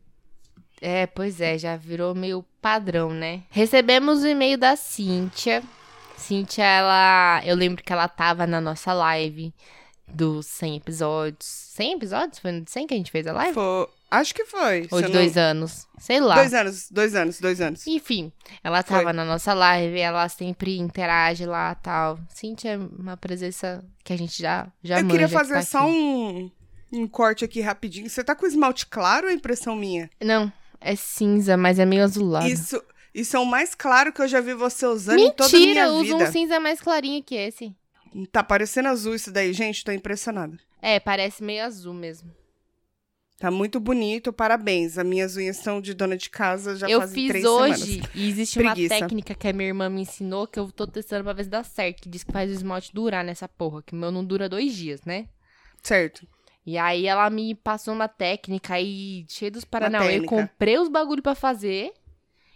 É, 0.81 1.07
pois 1.07 1.39
é, 1.39 1.57
já 1.57 1.75
virou 1.77 2.13
meio 2.13 2.43
padrão, 2.61 3.11
né? 3.11 3.43
Recebemos 3.49 4.21
o 4.23 4.27
e-mail 4.27 4.57
da 4.57 4.75
Cíntia. 4.75 5.63
Cíntia, 6.17 6.63
ela. 6.63 7.41
Eu 7.45 7.55
lembro 7.55 7.83
que 7.83 7.91
ela 7.91 8.07
tava 8.07 8.45
na 8.45 8.59
nossa 8.61 8.93
live 8.93 9.53
dos 10.07 10.45
100 10.45 10.75
episódios. 10.77 11.45
100 11.47 11.93
episódios? 11.93 12.39
Foi 12.39 12.51
no 12.51 12.61
de 12.61 12.69
100 12.71 12.87
que 12.87 12.93
a 12.93 12.97
gente 12.97 13.11
fez 13.11 13.25
a 13.27 13.33
live? 13.33 13.53
Foi- 13.53 13.87
Acho 14.11 14.35
que 14.35 14.45
foi. 14.45 14.87
Ou 14.91 14.99
de 14.99 15.05
eu 15.07 15.09
não- 15.09 15.11
dois 15.11 15.37
anos? 15.37 15.87
Sei 15.97 16.19
lá. 16.19 16.35
Dois 16.35 16.53
anos, 16.53 16.87
dois 16.91 17.15
anos, 17.15 17.39
dois 17.39 17.59
anos. 17.59 17.87
Enfim, 17.87 18.31
ela 18.63 18.83
Foi. 18.83 18.97
tava 18.99 19.11
na 19.11 19.25
nossa 19.25 19.55
live, 19.55 19.97
ela 19.99 20.29
sempre 20.29 20.77
interage 20.77 21.47
lá 21.47 21.71
e 21.71 21.83
tal. 21.83 22.19
Cíntia 22.29 22.73
é 22.73 22.77
uma 22.77 23.17
presença 23.17 23.83
que 24.03 24.13
a 24.13 24.17
gente 24.17 24.39
já, 24.39 24.67
já 24.83 24.99
eu 24.99 25.03
manja 25.03 25.11
queria 25.13 25.27
que 25.27 25.33
fazer 25.33 25.53
tá 25.55 25.61
só 25.63 25.79
aqui. 25.79 25.87
um, 25.89 26.51
um 26.93 27.07
corte 27.07 27.43
aqui 27.43 27.59
rapidinho. 27.61 28.09
Você 28.09 28.23
tá 28.23 28.35
com 28.35 28.45
esmalte 28.45 28.85
claro 28.85 29.25
ou 29.27 29.31
é 29.31 29.35
impressão 29.35 29.75
minha? 29.75 30.09
Não, 30.21 30.51
é 30.79 30.95
cinza, 30.95 31.57
mas 31.57 31.79
é 31.79 31.85
meio 31.85 32.03
azulado. 32.03 32.47
Isso. 32.47 32.81
Isso 33.13 33.37
é 33.37 33.39
o 33.39 33.45
mais 33.45 33.75
claro 33.75 34.11
que 34.11 34.23
eu 34.23 34.27
já 34.27 34.41
vi 34.41 34.55
você 34.55 34.87
usando 34.87 35.19
em 35.19 35.31
toda 35.31 35.55
a 35.55 35.59
Mentira, 35.59 35.71
minha 35.71 35.85
eu 35.85 35.93
uso 36.01 36.17
vida. 36.17 36.29
um 36.29 36.31
cinza 36.31 36.59
mais 36.59 36.81
clarinho 36.81 37.21
que 37.23 37.35
esse. 37.35 37.75
Tá 38.31 38.43
parecendo 38.43 38.87
azul 38.89 39.13
isso 39.13 39.31
daí, 39.31 39.53
gente. 39.53 39.83
Tô 39.83 39.91
impressionada. 39.91 40.57
É, 40.81 40.99
parece 40.99 41.43
meio 41.43 41.63
azul 41.63 41.93
mesmo. 41.93 42.31
Tá 43.37 43.51
muito 43.51 43.79
bonito, 43.79 44.33
parabéns. 44.33 44.97
As 44.97 45.05
minhas 45.05 45.35
unhas 45.37 45.57
são 45.57 45.79
de 45.79 45.93
dona 45.93 46.17
de 46.17 46.27
casa 46.29 46.75
já 46.75 46.89
eu 46.89 46.99
fazem 47.01 47.15
fiz 47.15 47.27
três 47.29 47.45
hoje 47.45 47.85
semanas. 47.85 48.09
e 48.15 48.29
existe 48.29 48.57
Preguiça. 48.59 48.93
uma 48.95 48.99
técnica 49.01 49.35
que 49.35 49.47
a 49.47 49.53
minha 49.53 49.67
irmã 49.67 49.89
me 49.89 50.01
ensinou 50.01 50.47
que 50.47 50.59
eu 50.59 50.71
tô 50.71 50.87
testando 50.87 51.23
pra 51.23 51.33
ver 51.33 51.43
se 51.43 51.49
dá 51.51 51.63
certo. 51.63 52.01
Que 52.01 52.09
diz 52.09 52.23
que 52.23 52.31
faz 52.31 52.49
o 52.49 52.53
esmalte 52.53 52.91
durar 52.93 53.23
nessa 53.23 53.47
porra. 53.47 53.83
Que 53.83 53.93
o 53.93 53.95
meu 53.95 54.11
não 54.11 54.25
dura 54.25 54.49
dois 54.49 54.73
dias, 54.73 55.01
né? 55.05 55.27
Certo. 55.83 56.25
E 56.65 56.77
aí 56.77 57.05
ela 57.07 57.29
me 57.29 57.53
passou 57.55 57.93
uma 57.93 58.07
técnica 58.07 58.75
aí, 58.75 59.25
cheia 59.27 59.51
dos 59.51 59.65
Paranauê. 59.65 60.19
Eu 60.19 60.23
comprei 60.25 60.77
os 60.77 60.87
bagulho 60.87 61.21
pra 61.21 61.35
fazer 61.35 61.91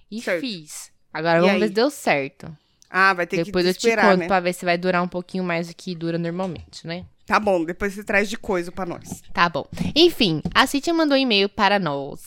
e 0.10 0.22
Certo. 0.22 0.40
fiz. 0.42 0.92
Agora 1.14 1.38
E 1.38 1.42
vamos 1.42 1.56
aí? 1.56 1.60
ver 1.62 1.68
se 1.68 1.74
deu 1.74 1.90
certo. 1.90 2.58
Ah, 2.90 3.14
vai 3.14 3.28
ter 3.28 3.44
Depois 3.44 3.66
que 3.66 3.70
eu 3.70 3.74
te 3.74 3.78
esperar, 3.80 4.12
conto 4.12 4.20
né? 4.20 4.28
pra 4.28 4.40
ver 4.40 4.54
se 4.54 4.64
vai 4.64 4.78
durar 4.78 5.04
um 5.04 5.08
pouquinho 5.10 5.44
mais 5.44 5.68
do 5.68 5.76
que 5.76 5.94
dura 5.94 6.18
normalmente, 6.18 6.88
né? 6.88 7.06
Tá 7.26 7.38
bom, 7.38 7.66
depois 7.66 7.94
você 7.94 8.02
traz 8.04 8.30
de 8.30 8.38
coisa 8.38 8.72
pra 8.72 8.86
nós. 8.86 9.22
Tá 9.34 9.50
bom. 9.50 9.66
Enfim, 9.94 10.42
a 10.56 10.66
Cintia 10.66 10.94
mandou 10.94 11.18
um 11.18 11.20
e-mail 11.20 11.50
para 11.50 11.78
nós. 11.78 12.22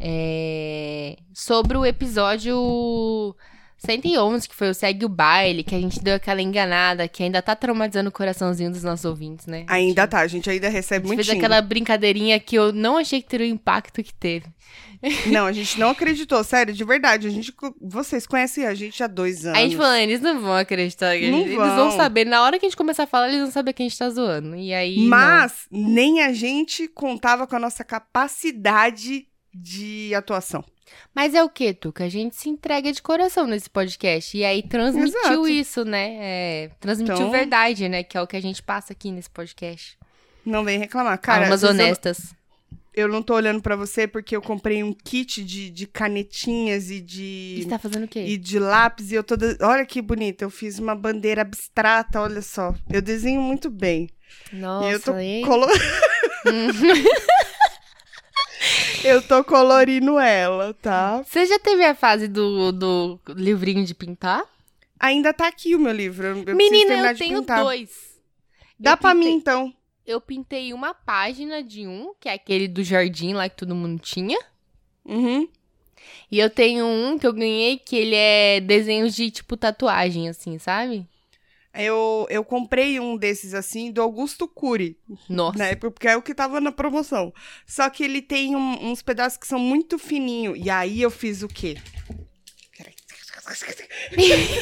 é, 0.00 1.16
sobre 1.32 1.76
o 1.78 1.86
episódio 1.86 3.36
111, 3.84 4.48
que 4.48 4.54
foi 4.54 4.70
o 4.70 4.74
Segue 4.74 5.04
o 5.04 5.08
Baile, 5.08 5.62
que 5.62 5.74
a 5.74 5.80
gente 5.80 6.00
deu 6.02 6.14
aquela 6.16 6.40
enganada, 6.42 7.06
que 7.06 7.22
ainda 7.22 7.40
tá 7.42 7.54
traumatizando 7.54 8.08
o 8.08 8.12
coraçãozinho 8.12 8.70
dos 8.70 8.82
nossos 8.82 9.04
ouvintes, 9.04 9.46
né? 9.46 9.64
Ainda 9.68 10.06
tá, 10.06 10.20
a 10.20 10.26
gente 10.26 10.48
ainda 10.48 10.66
A 10.66 10.70
recebe 10.70 11.06
gente 11.06 11.16
muito 11.16 11.26
fez 11.26 11.38
aquela 11.38 11.60
brincadeirinha 11.60 12.38
que 12.40 12.56
eu 12.56 12.72
não 12.72 12.96
achei 12.96 13.20
que 13.22 13.28
teria 13.28 13.46
o 13.46 13.50
impacto 13.50 14.02
que 14.02 14.14
teve. 14.14 14.46
Não, 15.26 15.44
a 15.44 15.52
gente 15.52 15.78
não 15.78 15.90
acreditou, 15.90 16.42
sério, 16.42 16.72
de 16.72 16.82
verdade. 16.82 17.26
A 17.26 17.30
gente, 17.30 17.52
vocês 17.78 18.26
conhecem 18.26 18.64
a 18.64 18.72
gente 18.72 19.02
há 19.02 19.06
dois 19.06 19.44
anos. 19.44 19.58
A 19.58 19.62
gente 19.62 19.76
falou, 19.76 19.92
eles 19.96 20.22
não 20.22 20.40
vão 20.40 20.54
acreditar. 20.56 21.10
a 21.10 21.14
Não 21.14 21.20
gente- 21.20 21.44
Eles 21.50 21.56
vão 21.56 21.90
vão. 21.90 21.90
saber, 21.90 22.24
na 22.24 22.42
hora 22.42 22.58
que 22.58 22.64
a 22.64 22.68
gente 22.70 22.76
começar 22.76 23.02
a 23.02 23.06
falar, 23.06 23.28
eles 23.28 23.42
vão 23.42 23.50
saber 23.50 23.74
que 23.74 23.82
a 23.82 23.86
gente 23.86 23.98
tá 23.98 24.08
zoando. 24.08 24.56
E 24.56 24.72
aí. 24.72 24.96
não. 25.02 25.08
Mas 25.08 25.66
nem 25.70 26.22
a 26.22 26.32
gente 26.32 26.88
contava 26.88 27.46
com 27.46 27.54
a 27.54 27.58
nossa 27.58 27.84
capacidade 27.84 29.26
de 29.54 30.14
atuação. 30.14 30.64
Mas 31.14 31.34
é 31.34 31.42
o 31.42 31.48
que, 31.48 31.72
Tuca? 31.72 32.04
A 32.04 32.08
gente 32.08 32.36
se 32.36 32.48
entrega 32.48 32.92
de 32.92 33.00
coração 33.02 33.46
nesse 33.46 33.70
podcast. 33.70 34.36
E 34.36 34.44
aí 34.44 34.62
transmitiu 34.62 35.18
Exato. 35.20 35.48
isso, 35.48 35.84
né? 35.84 36.16
É, 36.20 36.70
transmitiu 36.80 37.14
Então- 37.14 37.30
verdade, 37.30 37.88
né? 37.88 38.02
Que 38.02 38.16
é 38.16 38.22
o 38.22 38.26
que 38.26 38.36
a 38.36 38.42
gente 38.42 38.62
passa 38.62 38.92
aqui 38.92 39.10
nesse 39.10 39.30
podcast. 39.30 39.96
Não 40.44 40.64
vem 40.64 40.78
reclamar. 40.78 41.18
Cara, 41.18 41.44
Almas 41.44 41.62
vezes 41.62 41.76
eu- 41.78 41.84
honestas. 41.84 42.34
Eu, 42.96 43.08
não 43.08 43.22
tô 43.22 43.34
olhando 43.34 43.60
pra 43.60 43.74
você 43.74 44.06
porque 44.06 44.36
eu 44.36 44.40
comprei 44.40 44.84
um 44.84 44.92
kit 44.92 45.42
de, 45.42 45.68
de 45.68 45.84
canetinhas 45.84 46.90
e 46.90 47.00
de. 47.00 47.56
E 47.58 47.62
você 47.64 47.68
tá 47.68 47.76
fazendo 47.76 48.04
o 48.04 48.08
quê? 48.08 48.20
E 48.24 48.36
de 48.36 48.56
lápis, 48.60 49.10
e 49.10 49.16
eu 49.16 49.24
tô. 49.24 49.34
Olha 49.62 49.84
que 49.84 50.00
bonita, 50.00 50.44
eu 50.44 50.50
fiz 50.50 50.78
uma 50.78 50.94
bandeira 50.94 51.42
abstrata, 51.42 52.20
olha 52.20 52.40
só. 52.40 52.72
Eu 52.88 53.02
desenho 53.02 53.40
muito 53.40 53.68
bem. 53.68 54.08
Nossa, 54.52 54.88
e 54.88 54.92
eu 54.92 55.00
tô 55.00 55.12
colo... 55.44 55.66
eu 59.04 59.22
tô 59.22 59.44
colorindo 59.44 60.18
ela, 60.18 60.74
tá? 60.74 61.22
Você 61.22 61.46
já 61.46 61.58
teve 61.58 61.84
a 61.84 61.94
fase 61.94 62.26
do, 62.28 62.72
do 62.72 63.20
livrinho 63.28 63.84
de 63.84 63.94
pintar? 63.94 64.42
Ainda 64.98 65.32
tá 65.32 65.46
aqui 65.48 65.74
o 65.74 65.78
meu 65.78 65.92
livro. 65.92 66.26
Eu, 66.26 66.56
Menina, 66.56 67.10
eu 67.10 67.16
tenho 67.16 67.40
pintar. 67.40 67.62
dois. 67.62 68.18
Dá 68.78 68.92
Eu 68.92 68.96
pra 68.96 69.14
pintei- 69.14 69.30
mim, 69.30 69.36
então. 69.36 69.74
Eu 70.06 70.20
pintei 70.20 70.72
uma 70.74 70.92
página 70.94 71.62
de 71.62 71.86
um, 71.86 72.12
que 72.20 72.28
é 72.28 72.32
aquele 72.34 72.68
do 72.68 72.82
jardim 72.82 73.32
lá 73.32 73.48
que 73.48 73.56
todo 73.56 73.74
mundo 73.74 74.00
tinha. 74.00 74.38
Uhum. 75.04 75.48
E 76.30 76.38
eu 76.38 76.50
tenho 76.50 76.84
um 76.86 77.18
que 77.18 77.26
eu 77.26 77.32
ganhei 77.32 77.78
que 77.78 77.96
ele 77.96 78.14
é 78.14 78.60
desenhos 78.60 79.14
de, 79.14 79.30
tipo, 79.30 79.56
tatuagem, 79.56 80.28
assim, 80.28 80.58
sabe? 80.58 81.06
Eu, 81.76 82.26
eu 82.30 82.44
comprei 82.44 83.00
um 83.00 83.16
desses 83.16 83.52
assim 83.54 83.90
do 83.90 84.00
Augusto 84.00 84.46
Cury, 84.46 84.96
Nossa. 85.28 85.64
época, 85.64 85.90
porque 85.90 86.08
é 86.08 86.16
o 86.16 86.22
que 86.22 86.34
tava 86.34 86.60
na 86.60 86.70
promoção. 86.70 87.32
Só 87.66 87.90
que 87.90 88.04
ele 88.04 88.22
tem 88.22 88.54
um- 88.54 88.90
uns 88.90 89.02
pedaços 89.02 89.36
que 89.38 89.46
são 89.46 89.58
muito 89.58 89.98
fininhos. 89.98 90.56
E 90.62 90.70
aí 90.70 91.02
eu 91.02 91.10
fiz 91.10 91.42
o 91.42 91.48
quê? 91.48 91.76
Peraí. 92.78 92.94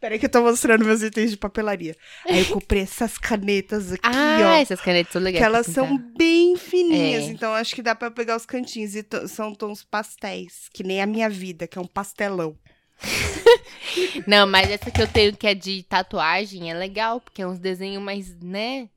Peraí 0.00 0.18
que 0.18 0.26
eu 0.26 0.30
tô 0.30 0.42
mostrando 0.42 0.84
meus 0.84 1.02
itens 1.02 1.30
de 1.30 1.36
papelaria. 1.38 1.96
Aí 2.28 2.40
eu 2.40 2.46
comprei 2.46 2.82
essas 2.82 3.16
canetas 3.16 3.92
aqui, 3.92 4.02
Ah, 4.06 4.38
ó. 4.42 4.60
essas 4.60 4.80
canetas 4.80 5.12
são 5.12 5.22
legais. 5.22 5.40
Que 5.40 5.46
elas 5.46 5.66
são 5.66 5.96
bem 6.16 6.54
fininhas, 6.56 7.24
É. 7.24 7.28
então 7.28 7.52
acho 7.54 7.74
que 7.74 7.82
dá 7.82 7.94
pra 7.94 8.10
pegar 8.10 8.36
os 8.36 8.44
cantinhos. 8.44 8.94
E 8.94 9.04
são 9.26 9.54
tons 9.54 9.82
pastéis, 9.82 10.68
que 10.72 10.82
nem 10.84 11.00
a 11.00 11.06
minha 11.06 11.30
vida, 11.30 11.66
que 11.66 11.78
é 11.78 11.80
um 11.80 11.86
pastelão. 11.86 12.56
Não, 14.26 14.46
mas 14.46 14.70
essa 14.70 14.90
que 14.90 15.00
eu 15.00 15.06
tenho 15.08 15.36
que 15.36 15.46
é 15.46 15.54
de 15.54 15.82
tatuagem 15.82 16.70
é 16.70 16.74
legal, 16.74 17.20
porque 17.20 17.42
é 17.42 17.46
uns 17.46 17.58
desenhos 17.58 18.02
mais, 18.02 18.34
né? 18.40 18.88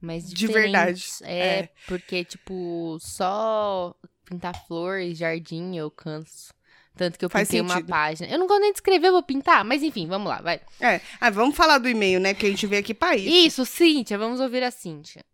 Mais 0.00 0.28
De 0.28 0.46
verdade, 0.46 1.04
É, 1.22 1.58
é. 1.60 1.68
porque, 1.86 2.24
tipo, 2.24 2.98
só 3.00 3.94
pintar 4.24 4.54
flor 4.66 4.98
e 4.98 5.14
jardim 5.14 5.76
eu 5.76 5.90
canso. 5.90 6.52
Tanto 6.96 7.18
que 7.18 7.24
eu 7.24 7.30
Faz 7.30 7.48
pintei 7.48 7.60
uma 7.62 7.74
sentido. 7.74 7.88
página. 7.88 8.28
Eu 8.30 8.38
não 8.38 8.46
gosto 8.46 8.60
nem 8.60 8.72
de 8.72 8.76
escrever, 8.76 9.06
eu 9.08 9.12
vou 9.12 9.22
pintar. 9.22 9.64
Mas 9.64 9.82
enfim, 9.82 10.06
vamos 10.06 10.28
lá, 10.28 10.42
vai. 10.42 10.60
É, 10.80 11.00
ah, 11.20 11.30
vamos 11.30 11.56
falar 11.56 11.78
do 11.78 11.88
e-mail, 11.88 12.20
né? 12.20 12.34
Que 12.34 12.46
a 12.46 12.50
gente 12.50 12.66
veio 12.66 12.80
aqui 12.80 12.92
pra 12.92 13.16
isso. 13.16 13.62
Isso, 13.62 13.64
Cíntia, 13.66 14.18
vamos 14.18 14.40
ouvir 14.40 14.62
a 14.62 14.70
Cíntia. 14.70 15.24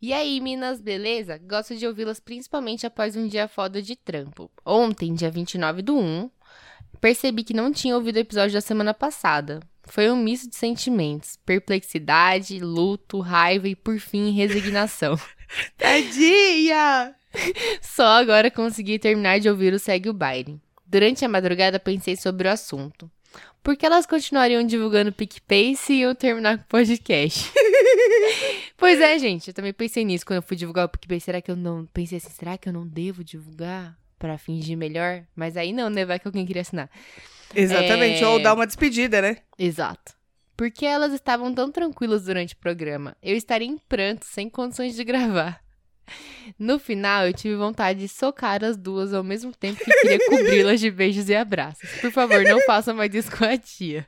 E 0.00 0.12
aí, 0.12 0.40
Minas, 0.40 0.80
beleza? 0.80 1.38
Gosto 1.38 1.74
de 1.74 1.86
ouvi-las 1.86 2.20
principalmente 2.20 2.86
após 2.86 3.16
um 3.16 3.26
dia 3.26 3.48
foda 3.48 3.80
de 3.80 3.96
trampo. 3.96 4.50
Ontem, 4.64 5.14
dia 5.14 5.30
29 5.30 5.82
do 5.82 5.96
1, 5.96 6.30
percebi 7.00 7.42
que 7.44 7.54
não 7.54 7.72
tinha 7.72 7.94
ouvido 7.94 8.16
o 8.16 8.20
episódio 8.20 8.54
da 8.54 8.60
semana 8.60 8.92
passada. 8.92 9.60
Foi 9.84 10.10
um 10.10 10.16
misto 10.16 10.48
de 10.48 10.56
sentimentos: 10.56 11.38
perplexidade, 11.44 12.58
luto, 12.58 13.20
raiva 13.20 13.68
e, 13.68 13.74
por 13.74 13.98
fim, 13.98 14.30
resignação. 14.32 15.18
Tadinha! 15.76 17.14
Só 17.80 18.06
agora 18.06 18.50
consegui 18.50 18.98
terminar 18.98 19.40
de 19.40 19.48
ouvir 19.48 19.72
o 19.72 19.78
Segue 19.78 20.08
o 20.08 20.14
Baile. 20.14 20.60
Durante 20.86 21.24
a 21.24 21.28
madrugada 21.28 21.78
pensei 21.78 22.16
sobre 22.16 22.48
o 22.48 22.50
assunto. 22.50 23.10
Por 23.62 23.76
que 23.76 23.84
elas 23.84 24.06
continuariam 24.06 24.62
divulgando 24.62 25.10
o 25.10 25.12
PicPay 25.12 25.76
se 25.76 25.94
iam 25.94 26.14
terminar 26.14 26.58
com 26.58 26.64
o 26.64 26.68
podcast? 26.68 27.50
pois 28.76 29.00
é, 29.00 29.18
gente, 29.18 29.48
eu 29.48 29.54
também 29.54 29.72
pensei 29.72 30.04
nisso 30.04 30.24
quando 30.24 30.38
eu 30.38 30.42
fui 30.42 30.56
divulgar 30.56 30.86
o 30.86 30.88
PicPay. 30.88 31.20
Será 31.20 31.42
que 31.42 31.50
eu 31.50 31.56
não. 31.56 31.84
Pensei 31.86 32.18
assim, 32.18 32.30
será 32.30 32.56
que 32.56 32.68
eu 32.68 32.72
não 32.72 32.86
devo 32.86 33.22
divulgar 33.22 33.96
pra 34.18 34.36
fingir 34.38 34.76
melhor? 34.76 35.24
Mas 35.34 35.56
aí 35.56 35.72
não, 35.72 35.88
né? 35.88 36.04
Vai 36.04 36.18
que 36.18 36.26
alguém 36.28 36.44
queria 36.46 36.62
assinar. 36.62 36.90
Exatamente, 37.54 38.22
É. 38.22 38.28
ou 38.28 38.42
dar 38.42 38.54
uma 38.54 38.66
despedida, 38.66 39.22
né? 39.22 39.38
Exato. 39.58 40.12
Porque 40.56 40.84
elas 40.84 41.12
estavam 41.12 41.54
tão 41.54 41.70
tranquilas 41.70 42.24
durante 42.24 42.54
o 42.54 42.58
programa. 42.58 43.16
Eu 43.22 43.36
estaria 43.36 43.66
em 43.68 43.78
pranto, 43.78 44.26
sem 44.26 44.50
condições 44.50 44.94
de 44.96 45.04
gravar. 45.04 45.60
No 46.58 46.78
final, 46.78 47.26
eu 47.26 47.32
tive 47.34 47.54
vontade 47.54 48.00
de 48.00 48.08
socar 48.08 48.64
as 48.64 48.76
duas 48.76 49.12
ao 49.12 49.22
mesmo 49.22 49.52
tempo 49.54 49.78
que 49.84 49.90
queria 50.00 50.18
cobri-las 50.26 50.80
de 50.80 50.90
beijos 50.90 51.28
e 51.28 51.34
abraços. 51.34 51.88
Por 52.00 52.10
favor, 52.10 52.42
não 52.44 52.60
façam 52.62 52.94
mais 52.96 53.14
isso 53.14 53.30
com 53.36 53.44
a 53.44 53.56
tia. 53.56 54.06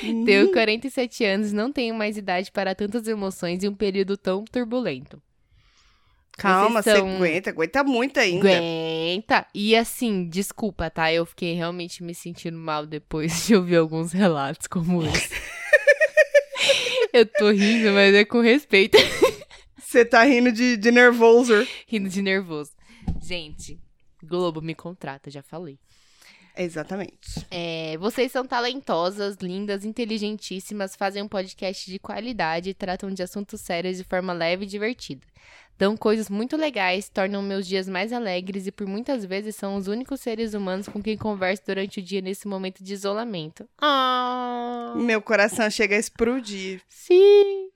Tenho 0.00 0.50
47 0.52 1.24
anos 1.24 1.52
e 1.52 1.54
não 1.54 1.70
tenho 1.72 1.94
mais 1.94 2.16
idade 2.16 2.50
para 2.50 2.74
tantas 2.74 3.06
emoções 3.06 3.62
em 3.62 3.68
um 3.68 3.74
período 3.74 4.16
tão 4.16 4.44
turbulento. 4.44 5.20
Calma, 6.38 6.80
você 6.82 6.90
aguenta, 6.90 7.50
aguenta 7.50 7.82
muito 7.82 8.20
ainda. 8.20 8.48
Aguenta. 8.48 9.46
E 9.52 9.74
assim, 9.74 10.28
desculpa, 10.28 10.88
tá? 10.88 11.12
Eu 11.12 11.26
fiquei 11.26 11.54
realmente 11.54 12.00
me 12.02 12.14
sentindo 12.14 12.56
mal 12.56 12.86
depois 12.86 13.44
de 13.48 13.56
ouvir 13.56 13.76
alguns 13.76 14.12
relatos 14.12 14.68
como 14.68 15.02
esse. 15.02 15.34
eu 17.12 17.26
tô 17.26 17.50
rindo, 17.50 17.90
mas 17.92 18.14
é 18.14 18.24
com 18.24 18.40
respeito. 18.40 18.96
Você 19.76 20.04
tá 20.04 20.22
rindo 20.22 20.52
de, 20.52 20.76
de 20.76 20.90
nervoso. 20.92 21.66
rindo 21.88 22.08
de 22.08 22.22
nervoso. 22.22 22.70
Gente, 23.20 23.76
Globo 24.22 24.62
me 24.62 24.76
contrata, 24.76 25.30
já 25.30 25.42
falei. 25.42 25.76
Exatamente. 26.56 27.46
É, 27.50 27.96
vocês 27.98 28.30
são 28.30 28.44
talentosas, 28.44 29.36
lindas, 29.40 29.84
inteligentíssimas, 29.84 30.94
fazem 30.94 31.22
um 31.22 31.28
podcast 31.28 31.90
de 31.90 31.98
qualidade 31.98 32.70
e 32.70 32.74
tratam 32.74 33.10
de 33.10 33.22
assuntos 33.22 33.60
sérios 33.60 33.96
de 33.96 34.04
forma 34.04 34.32
leve 34.32 34.64
e 34.64 34.68
divertida. 34.68 35.26
Dão 35.78 35.96
coisas 35.96 36.28
muito 36.28 36.56
legais, 36.56 37.08
tornam 37.08 37.40
meus 37.40 37.64
dias 37.66 37.88
mais 37.88 38.12
alegres 38.12 38.66
e 38.66 38.72
por 38.72 38.86
muitas 38.86 39.24
vezes 39.24 39.54
são 39.54 39.76
os 39.76 39.86
únicos 39.86 40.20
seres 40.20 40.52
humanos 40.52 40.88
com 40.88 41.00
quem 41.00 41.16
converso 41.16 41.62
durante 41.66 42.00
o 42.00 42.02
dia 42.02 42.20
nesse 42.20 42.48
momento 42.48 42.82
de 42.82 42.92
isolamento. 42.92 43.68
Ah, 43.80 44.94
Meu 44.96 45.22
coração 45.22 45.70
chega 45.70 45.94
a 45.94 45.98
explodir. 45.98 46.80
sim! 46.88 47.70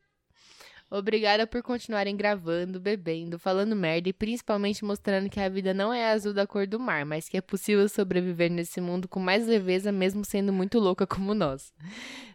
Obrigada 0.94 1.46
por 1.46 1.62
continuarem 1.62 2.14
gravando, 2.14 2.78
bebendo, 2.78 3.38
falando 3.38 3.74
merda 3.74 4.10
e 4.10 4.12
principalmente 4.12 4.84
mostrando 4.84 5.30
que 5.30 5.40
a 5.40 5.48
vida 5.48 5.72
não 5.72 5.90
é 5.90 6.12
azul 6.12 6.34
da 6.34 6.46
cor 6.46 6.66
do 6.66 6.78
mar, 6.78 7.06
mas 7.06 7.30
que 7.30 7.38
é 7.38 7.40
possível 7.40 7.88
sobreviver 7.88 8.50
nesse 8.50 8.78
mundo 8.78 9.08
com 9.08 9.18
mais 9.18 9.46
leveza, 9.46 9.90
mesmo 9.90 10.22
sendo 10.22 10.52
muito 10.52 10.78
louca 10.78 11.06
como 11.06 11.32
nós. 11.32 11.72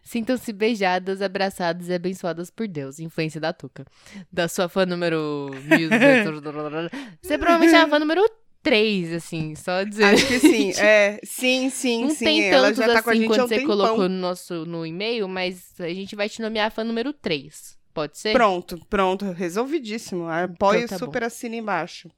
Sintam-se 0.02 0.52
beijadas, 0.52 1.22
abraçadas 1.22 1.88
e 1.88 1.94
abençoadas 1.94 2.50
por 2.50 2.66
Deus. 2.66 2.98
Influência 2.98 3.40
da 3.40 3.52
Tuca. 3.52 3.84
Da 4.32 4.48
sua 4.48 4.68
fã 4.68 4.84
número. 4.84 5.50
1200. 5.62 6.40
Você 7.22 7.38
provavelmente 7.38 7.76
é 7.76 7.80
a 7.82 7.88
fã 7.88 8.00
número 8.00 8.28
três, 8.60 9.12
assim, 9.12 9.54
só 9.54 9.84
dizer. 9.84 10.02
Acho 10.02 10.26
que 10.26 10.40
sim. 10.40 10.72
É, 10.82 11.20
sim, 11.22 11.70
sim, 11.70 12.02
Não 12.02 12.10
sim. 12.10 12.24
tem 12.24 12.48
Ela 12.48 12.72
tantos 12.72 12.84
tá 12.84 12.98
assim 12.98 13.24
um 13.24 13.28
você 13.28 13.48
tempão. 13.58 13.66
colocou 13.68 14.08
no 14.08 14.18
nosso 14.18 14.66
no 14.66 14.84
e-mail, 14.84 15.28
mas 15.28 15.78
a 15.78 15.88
gente 15.90 16.16
vai 16.16 16.28
te 16.28 16.42
nomear 16.42 16.72
fã 16.72 16.82
número 16.82 17.12
3. 17.12 17.77
Pode 17.98 18.16
ser? 18.18 18.32
Pronto, 18.32 18.78
pronto. 18.88 19.24
Resolvidíssimo. 19.32 20.28
Apoio 20.28 20.84
Então 20.84 20.98
tá 20.98 21.04
bom. 21.04 21.06
super 21.06 21.24
assina 21.24 21.56
embaixo. 21.56 22.08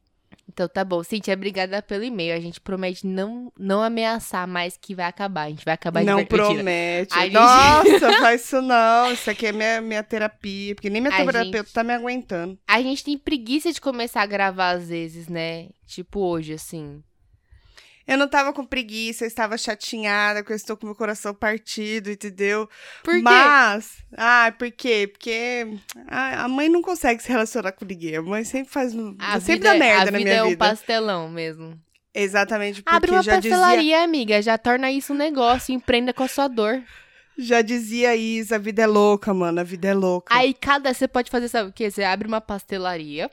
Então 0.53 0.69
tá 0.69 0.85
bom. 0.85 1.03
Cintia, 1.03 1.33
obrigada 1.35 1.81
pelo 1.81 2.03
e-mail. 2.03 2.35
A 2.37 2.41
gente 2.41 2.61
promete 2.61 3.07
não, 3.07 3.53
não 3.59 3.83
ameaçar 3.83 4.47
mais 4.49 4.77
que 4.77 4.95
vai 4.97 5.07
acabar. 5.07 5.43
A 5.43 5.49
gente 5.49 5.65
vai 5.65 5.75
acabar 5.75 6.01
de 6.01 6.07
não 6.07 6.25
promete. 6.27 7.15
Gente- 7.15 7.33
Nossa, 7.33 8.13
faz 8.21 8.45
isso 8.45 8.61
não. 8.61 9.13
Isso 9.13 9.31
aqui 9.31 9.47
é 9.47 9.53
minha, 9.53 9.81
minha 9.81 10.03
terapia. 10.03 10.75
Porque 10.75 10.91
nem 10.91 11.01
minha 11.01 11.17
terapeuta 11.17 11.57
gente- 11.59 11.73
tá 11.73 11.85
me 11.85 11.95
aguentando. 11.95 12.59
A 12.67 12.83
gente 12.83 13.05
tem 13.05 13.17
preguiça 13.17 13.73
de 13.73 13.81
começar 13.81 14.23
a 14.23 14.27
gravar 14.27 14.71
às 14.71 14.89
vezes, 14.89 15.29
né? 15.29 15.69
Tipo 15.87 16.21
hoje, 16.21 16.53
assim. 16.55 17.01
Eu 18.07 18.19
não 18.19 18.27
tava 18.29 18.53
com 18.53 18.65
preguiça, 18.65 19.25
eu 19.25 19.29
estava 19.29 19.57
chateada, 19.57 20.41
porque 20.41 20.53
eu 20.53 20.57
estou 20.57 20.77
com 20.77 20.87
meu 20.87 20.95
coração 20.95 21.33
partido, 21.35 22.11
entendeu? 22.11 22.69
Por 23.05 23.15
quê? 23.15 23.21
Mas, 23.23 23.99
ah, 24.17 24.53
por 24.59 24.71
quê? 24.73 25.09
Porque 25.13 25.67
a 26.09 26.45
a 26.45 26.49
mãe 26.49 26.69
não 26.69 26.83
consegue 26.83 27.23
se 27.23 27.29
relacionar 27.29 27.73
com 27.73 27.85
ninguém. 27.85 28.17
A 28.17 28.23
mãe 28.23 28.45
sempre 28.45 28.73
faz. 28.73 28.93
A 29.19 29.39
sempre 29.39 29.57
vida, 29.57 29.73
dá 29.73 29.79
merda 29.79 30.09
a 30.09 30.13
na 30.13 30.19
vida 30.19 30.31
minha 30.31 30.41
é 30.41 30.45
um 30.45 30.49
vida. 30.51 30.59
pastelão 30.59 31.29
mesmo. 31.29 31.79
Exatamente, 32.13 32.83
porque 32.83 32.97
Abre 32.97 33.11
uma 33.13 33.23
já 33.23 33.37
dizia, 33.37 33.57
pastelaria, 33.57 34.03
amiga. 34.03 34.43
Já 34.43 34.59
torna 34.59 34.91
isso 34.91 35.13
um 35.13 35.17
negócio. 35.17 35.73
Empreenda 35.73 36.13
com 36.13 36.25
a 36.25 36.29
sua 36.29 36.49
dor. 36.49 36.83
já 37.39 37.63
dizia 37.63 38.17
Isa, 38.17 38.57
a 38.57 38.59
vida 38.59 38.83
é 38.83 38.87
louca, 38.87 39.33
mano, 39.33 39.61
a 39.61 39.65
vida 39.65 39.89
é 39.89 39.95
louca. 39.95 40.35
Aí 40.35 40.53
cada. 40.53 40.93
Você 40.93 41.07
pode 41.07 41.31
fazer, 41.31 41.49
sabe 41.49 41.71
o 41.71 41.73
quê? 41.73 41.91
Você 41.91 42.03
abre 42.03 42.27
uma 42.27 42.41
pastelaria. 42.41 43.31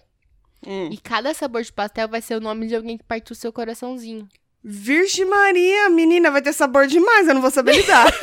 Hum. 0.65 0.89
E 0.91 0.97
cada 0.97 1.33
sabor 1.33 1.61
de 1.63 1.71
pastel 1.73 2.07
vai 2.07 2.21
ser 2.21 2.35
o 2.35 2.39
nome 2.41 2.67
de 2.67 2.75
alguém 2.75 2.97
que 2.97 3.03
partiu 3.03 3.33
o 3.33 3.35
seu 3.37 3.51
coraçãozinho. 3.53 4.27
Virgem 4.69 5.23
Maria, 5.23 5.89
menina, 5.89 6.29
vai 6.29 6.41
ter 6.41 6.51
sabor 6.51 6.87
demais, 6.87 7.25
eu 7.25 7.33
não 7.33 7.41
vou 7.41 7.49
saber 7.49 7.77
lidar. 7.77 8.13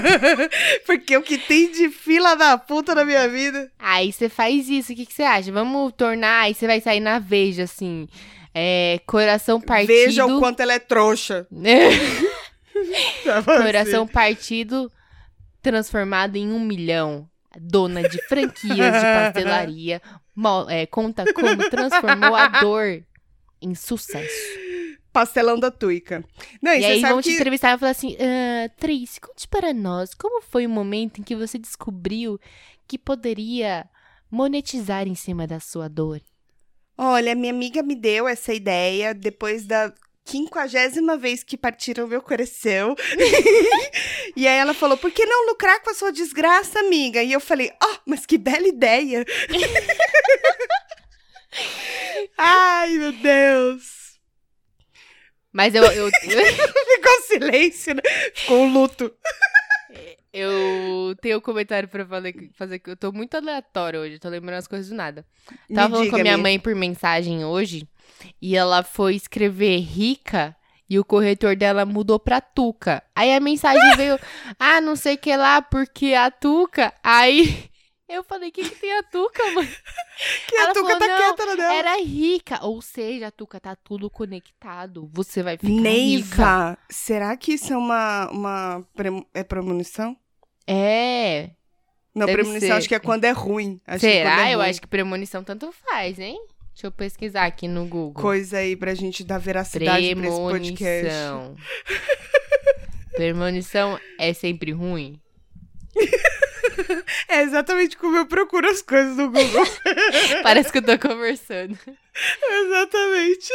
porque 0.86 1.14
o 1.18 1.22
que 1.22 1.36
tem 1.36 1.70
de 1.70 1.90
fila 1.90 2.34
da 2.34 2.56
puta 2.56 2.94
na 2.94 3.04
minha 3.04 3.28
vida. 3.28 3.70
Aí 3.78 4.10
você 4.10 4.30
faz 4.30 4.70
isso. 4.70 4.90
O 4.90 4.96
que, 4.96 5.04
que 5.04 5.12
você 5.12 5.22
acha? 5.22 5.52
Vamos 5.52 5.92
tornar. 5.92 6.44
Aí 6.44 6.54
você 6.54 6.66
vai 6.66 6.80
sair 6.80 7.00
na 7.00 7.18
Veja, 7.18 7.64
assim. 7.64 8.08
É, 8.54 9.02
coração 9.06 9.60
partido. 9.60 9.88
Veja 9.88 10.24
o 10.24 10.38
quanto 10.38 10.60
ela 10.60 10.72
é 10.72 10.78
trouxa. 10.78 11.46
Coração 13.44 14.06
partido 14.06 14.90
transformado 15.60 16.36
em 16.36 16.52
um 16.52 16.60
milhão. 16.60 17.28
Dona 17.60 18.08
de 18.08 18.16
franquias 18.28 18.94
de 18.94 19.00
pastelaria. 19.02 20.00
é, 20.70 20.86
conta 20.86 21.30
como 21.34 21.54
transformou 21.68 22.34
a 22.34 22.48
dor 22.48 23.02
em 23.60 23.74
sucesso. 23.74 24.62
Pastelão 25.12 25.58
da 25.58 25.70
Tuica. 25.70 26.24
Não, 26.60 26.72
e, 26.72 26.80
E 26.80 26.84
aí 26.84 27.00
vão 27.00 27.20
te 27.20 27.28
que... 27.28 27.34
entrevistar 27.36 27.76
e 27.76 27.78
falar 27.78 27.90
assim: 27.90 28.16
ah, 28.18 28.68
Tracy, 28.78 29.20
conte 29.20 29.46
para 29.46 29.72
nós 29.74 30.14
como 30.14 30.40
foi 30.42 30.66
o 30.66 30.70
momento 30.70 31.20
em 31.20 31.24
que 31.24 31.36
você 31.36 31.58
descobriu 31.58 32.40
que 32.88 32.98
poderia 32.98 33.86
monetizar 34.30 35.06
em 35.06 35.14
cima 35.14 35.46
da 35.46 35.60
sua 35.60 35.88
dor. 35.88 36.20
Olha, 36.96 37.34
minha 37.34 37.52
amiga 37.52 37.82
me 37.82 37.94
deu 37.94 38.26
essa 38.26 38.54
ideia 38.54 39.12
depois 39.14 39.66
da 39.66 39.92
quinquagésima 40.24 41.16
vez 41.16 41.42
que 41.42 41.56
partiram 41.56 42.06
meu 42.06 42.22
coração. 42.22 42.94
e 44.36 44.46
aí 44.46 44.58
ela 44.58 44.72
falou, 44.72 44.96
por 44.96 45.10
que 45.10 45.26
não 45.26 45.48
lucrar 45.48 45.82
com 45.82 45.90
a 45.90 45.94
sua 45.94 46.12
desgraça, 46.12 46.78
amiga? 46.80 47.22
E 47.22 47.32
eu 47.32 47.40
falei, 47.40 47.72
ó, 47.82 47.96
mas 48.06 48.24
que 48.24 48.38
bela 48.38 48.66
ideia. 48.66 49.24
Ai, 52.38 52.90
meu 52.98 53.12
Deus. 53.12 53.51
Mas 55.52 55.74
eu, 55.74 55.84
eu, 55.84 56.10
Ficou 56.22 57.22
silêncio, 57.26 57.94
né? 57.94 58.02
Ficou 58.34 58.62
um 58.62 58.72
luto. 58.72 59.12
eu 60.32 61.14
tenho 61.20 61.38
um 61.38 61.40
comentário 61.40 61.88
pra 61.88 62.06
fazer, 62.54 62.78
que 62.78 62.90
eu 62.90 62.96
tô 62.96 63.12
muito 63.12 63.36
aleatório 63.36 64.00
hoje, 64.00 64.18
tô 64.18 64.28
lembrando 64.28 64.58
as 64.58 64.66
coisas 64.66 64.88
do 64.88 64.94
nada. 64.94 65.24
Me 65.68 65.76
Tava 65.76 65.90
falando 65.90 66.10
com 66.10 66.16
a 66.16 66.22
minha 66.22 66.38
mãe 66.38 66.58
por 66.58 66.74
mensagem 66.74 67.44
hoje 67.44 67.86
e 68.40 68.56
ela 68.56 68.82
foi 68.82 69.14
escrever 69.14 69.78
rica 69.80 70.56
e 70.88 70.98
o 70.98 71.04
corretor 71.04 71.56
dela 71.56 71.84
mudou 71.84 72.18
pra 72.18 72.40
Tuca. 72.40 73.02
Aí 73.14 73.34
a 73.34 73.40
mensagem 73.40 73.96
veio, 73.96 74.18
ah, 74.58 74.80
não 74.80 74.94
sei 74.94 75.14
o 75.14 75.18
que 75.18 75.34
lá, 75.36 75.62
porque 75.62 76.14
a 76.14 76.30
Tuca. 76.30 76.92
Aí 77.02 77.70
eu 78.12 78.24
falei, 78.24 78.48
o 78.50 78.52
que, 78.52 78.62
que 78.68 78.76
tem 78.76 78.92
a 78.98 79.02
Tuca, 79.02 79.42
mãe? 79.52 79.68
Que 80.46 80.56
a 80.56 80.62
Ela 80.64 80.74
Tuca 80.74 80.86
falou, 80.92 80.98
tá 81.00 81.06
"Não, 81.08 81.18
quieta 81.18 81.46
na 81.46 81.54
dela. 81.56 81.74
Era 81.74 82.02
rica. 82.02 82.64
Ou 82.64 82.80
seja, 82.82 83.28
a 83.28 83.30
Tuca 83.30 83.58
tá 83.58 83.74
tudo 83.74 84.08
conectado. 84.10 85.08
Você 85.12 85.42
vai 85.42 85.56
ficar 85.56 85.68
rica. 85.68 85.82
Neiva, 85.82 86.78
será 86.90 87.36
que 87.36 87.54
isso 87.54 87.72
é 87.72 87.76
uma, 87.76 88.28
uma 88.30 88.86
pre- 88.94 89.26
é 89.34 89.42
premonição? 89.42 90.16
É. 90.66 91.50
Não, 92.14 92.26
Deve 92.26 92.38
premonição 92.42 92.68
ser. 92.68 92.74
acho 92.74 92.88
que 92.88 92.94
é 92.94 92.98
quando 93.00 93.24
é 93.24 93.30
ruim. 93.30 93.80
Acho 93.86 94.00
Será? 94.00 94.48
é 94.48 94.54
eu 94.54 94.58
ruim. 94.58 94.68
acho 94.70 94.80
que 94.82 94.86
premonição 94.86 95.42
tanto 95.42 95.72
faz, 95.72 96.18
hein? 96.18 96.38
Deixa 96.74 96.86
eu 96.86 96.92
pesquisar 96.92 97.46
aqui 97.46 97.66
no 97.66 97.86
Google. 97.86 98.12
Coisa 98.22 98.58
aí 98.58 98.76
pra 98.76 98.94
gente 98.94 99.24
dar 99.24 99.38
veracidade 99.38 100.14
pra 100.14 100.26
esse 100.28 100.36
podcast. 100.36 101.02
Premonição. 101.08 101.56
Premonição 103.16 104.00
é 104.18 104.32
sempre 104.32 104.72
ruim? 104.72 105.20
É 107.28 107.42
exatamente 107.42 107.96
como 107.96 108.16
eu 108.16 108.26
procuro 108.26 108.68
as 108.68 108.82
coisas 108.82 109.16
no 109.16 109.30
Google. 109.30 109.66
Parece 110.42 110.70
que 110.70 110.78
eu 110.78 110.82
tô 110.82 110.98
conversando. 110.98 111.78
exatamente. 112.64 113.48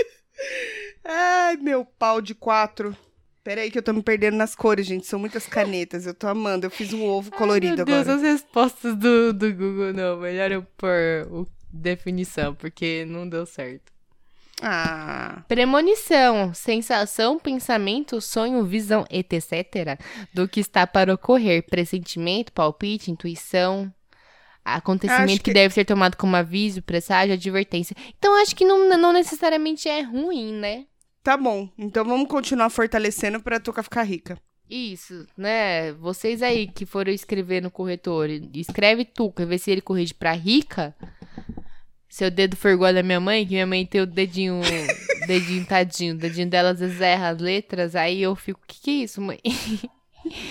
Ai, 1.03 1.57
meu 1.57 1.85
pau 1.85 2.21
de 2.21 2.33
quatro. 2.33 2.95
Peraí 3.43 3.71
que 3.71 3.77
eu 3.77 3.83
tô 3.83 3.93
me 3.93 4.03
perdendo 4.03 4.35
nas 4.35 4.55
cores, 4.55 4.85
gente. 4.85 5.07
São 5.07 5.19
muitas 5.19 5.47
canetas. 5.47 6.05
Eu 6.05 6.13
tô 6.13 6.27
amando. 6.27 6.65
Eu 6.65 6.71
fiz 6.71 6.91
um 6.91 7.03
ovo 7.05 7.31
colorido 7.31 7.77
Meu 7.77 7.85
Deus, 7.85 7.99
agora. 8.07 8.15
as 8.17 8.21
respostas 8.21 8.95
do, 8.95 9.31
do 9.31 9.53
Google 9.53 9.93
não. 9.93 10.17
Melhor 10.17 10.51
eu 10.51 10.63
pôr 10.75 11.27
o 11.31 11.47
definição, 11.71 12.53
porque 12.53 13.05
não 13.05 13.27
deu 13.27 13.45
certo. 13.45 13.96
Ah, 14.61 15.43
Premonição, 15.47 16.53
sensação, 16.53 17.37
pensamento, 17.39 18.19
sonho, 18.19 18.63
visão, 18.65 19.05
etc. 19.09 19.99
do 20.33 20.47
que 20.47 20.59
está 20.59 20.87
para 20.87 21.13
ocorrer. 21.13 21.63
Pressentimento, 21.69 22.51
palpite, 22.51 23.11
intuição. 23.11 23.93
Acontecimento 24.65 25.37
que... 25.37 25.51
que- 25.51 25.53
deve 25.53 25.73
ser 25.73 25.85
tomado 25.85 26.17
como 26.17 26.35
aviso, 26.35 26.81
presságio, 26.81 27.33
advertência. 27.35 27.95
Então, 28.17 28.35
acho 28.41 28.55
que 28.55 28.65
não, 28.65 28.89
não 28.97 29.13
necessariamente 29.13 29.87
é 29.87 30.01
ruim, 30.01 30.53
né? 30.53 30.85
tá 31.23 31.35
bom. 31.35 31.69
Então 31.77 32.05
vamos 32.05 32.29
continuar 32.29 32.69
fortalecendo 32.69 33.41
pra 33.41 33.59
Tuca 33.59 33.83
ficar 33.83 34.03
rica. 34.03 34.39
Isso, 34.69 35.27
né? 35.37 35.91
Vocês 35.93 36.41
aí 36.41 36.67
que 36.67 36.85
foram 36.85 37.11
escrever 37.11 37.61
no 37.61 37.69
corretor, 37.69 38.29
escreve 38.53 39.03
Tuca, 39.03 39.45
vê 39.45 39.57
se 39.57 39.69
ele 39.69 39.81
corrige 39.81 40.13
pra 40.13 40.31
rica. 40.31 40.95
Seu 42.09 42.31
dedo 42.31 42.55
for 42.55 42.71
igual 42.71 42.93
da 42.93 43.03
minha 43.03 43.19
mãe, 43.19 43.45
que 43.45 43.53
minha 43.53 43.67
mãe 43.67 43.85
tem 43.85 44.01
o 44.01 44.05
dedinho, 44.05 44.61
dedinho 45.27 45.65
tadinho, 45.65 46.15
o 46.15 46.17
dedinho 46.17 46.49
dela 46.49 46.71
às 46.71 46.79
vezes 46.79 47.01
erra 47.01 47.29
as 47.29 47.39
letras, 47.39 47.95
aí 47.95 48.21
eu 48.21 48.35
fico, 48.35 48.61
que 48.65 48.81
que 48.81 48.89
é 48.91 49.03
isso, 49.03 49.21
mãe? 49.21 49.39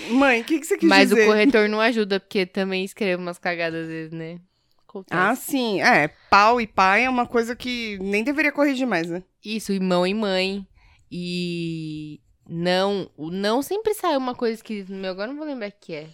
Mãe, 0.09 0.41
o 0.41 0.43
que, 0.43 0.59
que 0.59 0.65
você 0.65 0.77
quis 0.77 0.89
Mas 0.89 1.09
dizer? 1.09 1.23
o 1.23 1.25
corretor 1.27 1.69
não 1.69 1.79
ajuda, 1.79 2.19
porque 2.19 2.47
também 2.47 2.83
escreve 2.83 3.21
umas 3.21 3.37
cagadas 3.37 3.83
às 3.83 3.87
vezes, 3.87 4.11
né? 4.11 4.39
Acontece. 4.87 5.21
Ah, 5.21 5.35
sim. 5.35 5.81
É, 5.81 6.07
pau 6.29 6.59
e 6.59 6.65
pai 6.65 7.03
é 7.03 7.09
uma 7.09 7.27
coisa 7.27 7.55
que 7.55 7.97
nem 8.01 8.23
deveria 8.23 8.51
corrigir 8.51 8.87
mais, 8.87 9.07
né? 9.09 9.23
Isso, 9.43 9.71
irmão 9.71 10.07
e 10.07 10.13
mãe. 10.13 10.65
E 11.11 12.19
não, 12.49 13.09
não 13.17 13.61
sempre 13.61 13.93
sai 13.93 14.17
uma 14.17 14.33
coisa 14.33 14.63
que 14.63 14.85
meu 14.89 15.11
agora 15.11 15.27
não 15.27 15.37
vou 15.37 15.45
lembrar 15.45 15.69
o 15.69 15.73
que 15.79 15.93
é. 15.93 16.07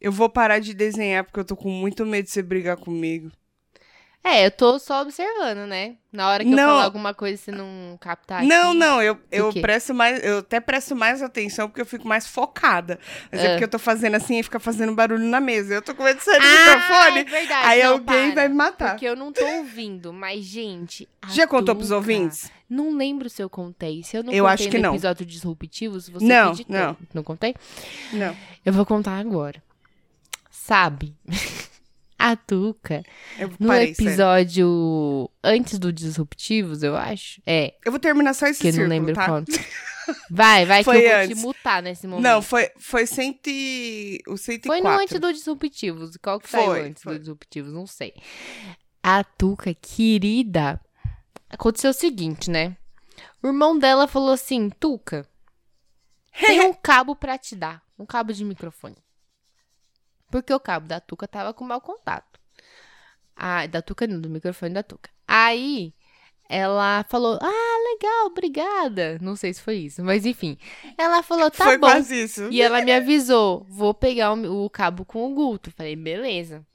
Eu 0.00 0.12
vou 0.12 0.28
parar 0.28 0.58
de 0.58 0.74
desenhar 0.74 1.24
porque 1.24 1.40
eu 1.40 1.44
tô 1.44 1.56
com 1.56 1.70
muito 1.70 2.04
medo 2.06 2.24
de 2.24 2.30
você 2.30 2.42
brigar 2.42 2.76
comigo. 2.76 3.30
É, 4.22 4.44
eu 4.44 4.50
tô 4.50 4.78
só 4.78 5.00
observando, 5.00 5.66
né? 5.66 5.94
Na 6.12 6.28
hora 6.28 6.44
que 6.44 6.50
eu 6.50 6.56
Não. 6.56 6.68
falar 6.68 6.84
alguma 6.84 7.14
coisa, 7.14 7.40
você 7.42 7.50
não 7.50 7.96
captar 7.98 8.44
Não, 8.44 8.70
aqui. 8.70 8.78
não, 8.78 9.02
eu, 9.02 9.18
eu 9.32 9.50
presto 9.54 9.94
mais, 9.94 10.22
eu 10.22 10.38
até 10.40 10.60
presto 10.60 10.94
mais 10.94 11.22
atenção 11.22 11.68
porque 11.68 11.80
eu 11.80 11.86
fico 11.86 12.06
mais 12.06 12.26
focada. 12.26 12.98
Mas 13.32 13.40
é 13.40 13.46
Ah. 13.46 13.50
porque 13.52 13.64
eu 13.64 13.68
tô 13.68 13.78
fazendo 13.78 14.16
assim 14.16 14.38
e 14.38 14.42
fica 14.42 14.60
fazendo 14.60 14.94
barulho 14.94 15.24
na 15.24 15.40
mesa. 15.40 15.72
Eu 15.72 15.80
tô 15.80 15.94
com 15.94 16.02
medo 16.04 16.18
de 16.18 16.24
sair 16.24 16.38
do 16.38 16.44
Ah, 16.44 16.48
é 16.48 16.74
microfone. 16.76 17.24
verdade. 17.24 17.66
Aí 17.66 17.82
não, 17.82 17.92
alguém 17.92 18.04
para. 18.04 18.34
vai 18.34 18.48
me 18.48 18.54
matar. 18.54 18.90
Porque 18.90 19.06
eu 19.06 19.16
não 19.16 19.32
tô 19.32 19.44
ouvindo, 19.46 20.12
mas, 20.12 20.44
gente. 20.44 21.08
Já 21.30 21.46
contou 21.46 21.74
pros 21.74 21.90
ouvintes? 21.90 22.52
Não 22.68 22.94
lembro 22.94 23.30
se 23.30 23.42
eu 23.42 23.48
contei. 23.48 24.02
Se 24.02 24.18
eu 24.18 24.22
não 24.22 24.32
Eu 24.34 24.44
contei 24.44 24.54
acho 24.66 24.68
que 24.70 24.76
no 24.76 24.82
não. 24.82 24.90
episódio 24.94 25.24
disruptivos, 25.24 26.10
você 26.10 26.26
Não, 26.26 26.50
acreditou. 26.52 26.76
não. 26.76 26.96
Não 27.14 27.22
contei? 27.24 27.54
Não. 28.12 28.36
Eu 28.66 28.72
vou 28.74 28.84
contar 28.84 29.18
agora. 29.18 29.62
Sabe? 30.50 31.14
A 32.22 32.36
Tuca, 32.36 33.02
Eu 33.38 33.48
no 33.58 33.68
parei, 33.68 33.94
sério. 33.94 34.08
episódio 34.10 35.30
antes 35.42 35.78
do 35.78 35.92
Disruptivos, 35.92 36.82
eu 36.82 36.94
acho. 36.96 37.40
É, 37.46 37.74
Eu 37.84 37.90
vou 37.92 37.98
terminar 37.98 38.34
só 38.34 38.46
esse 38.46 38.60
que 38.60 38.68
eu 38.68 38.72
não 38.72 38.78
círculo, 38.80 38.90
lembro 38.90 39.14
tá? 39.14 39.26
quanto. 39.26 39.52
Vai, 40.30 40.66
vai, 40.66 40.82
Foi 40.82 40.98
que 41.00 41.04
eu 41.06 41.10
vou 41.10 41.18
antes. 41.20 41.38
te 41.38 41.42
mutar 41.46 41.82
nesse 41.82 42.06
momento. 42.06 42.24
Não, 42.24 42.42
foi, 42.42 42.68
foi 42.78 43.06
cento 43.06 43.46
e... 43.46 44.20
o 44.26 44.36
104. 44.36 44.66
Foi 44.66 44.80
no 44.80 44.98
antes 45.00 45.20
do 45.20 45.32
Disruptivos. 45.32 46.16
Qual 46.22 46.40
que 46.40 46.48
saiu 46.50 46.66
Foi, 46.66 46.80
antes 46.88 47.02
foi. 47.02 47.12
do 47.14 47.18
Disruptivos? 47.20 47.72
Não 47.72 47.86
sei. 47.86 48.12
A 49.02 49.22
Tuca, 49.22 49.72
querida. 49.72 50.80
Aconteceu 51.48 51.90
o 51.90 51.94
seguinte, 51.94 52.50
né? 52.50 52.76
O 53.42 53.46
irmão 53.46 53.78
dela 53.78 54.06
falou 54.08 54.32
assim: 54.32 54.68
Tuca, 54.80 55.26
tem 56.38 56.60
um 56.60 56.72
cabo 56.74 57.14
pra 57.14 57.38
te 57.38 57.54
dar. 57.54 57.80
Um 57.98 58.04
cabo 58.06 58.32
de 58.32 58.44
microfone. 58.44 58.96
Porque 60.30 60.52
o 60.52 60.60
cabo 60.60 60.86
da 60.86 61.00
Tuca 61.00 61.26
tava 61.26 61.52
com 61.52 61.64
mau 61.64 61.80
contato. 61.80 62.38
Ah, 63.36 63.66
da 63.66 63.82
Tuca 63.82 64.06
não, 64.06 64.20
do 64.20 64.28
microfone 64.30 64.74
da 64.74 64.82
Tuca. 64.82 65.10
Aí 65.26 65.94
ela 66.48 67.04
falou: 67.08 67.38
Ah, 67.40 67.92
legal, 67.92 68.26
obrigada. 68.26 69.18
Não 69.20 69.36
sei 69.36 69.52
se 69.54 69.62
foi 69.62 69.76
isso, 69.76 70.02
mas 70.02 70.26
enfim. 70.26 70.58
Ela 70.98 71.22
falou: 71.22 71.50
Tá 71.50 71.64
Foi 71.64 71.78
bom. 71.78 71.86
quase 71.86 72.24
isso. 72.24 72.48
E 72.50 72.60
ela 72.60 72.82
me 72.82 72.92
avisou: 72.92 73.64
Vou 73.68 73.94
pegar 73.94 74.32
o, 74.34 74.64
o 74.64 74.70
cabo 74.70 75.04
com 75.04 75.30
o 75.30 75.34
Guto. 75.34 75.70
Falei: 75.70 75.96
Beleza. 75.96 76.66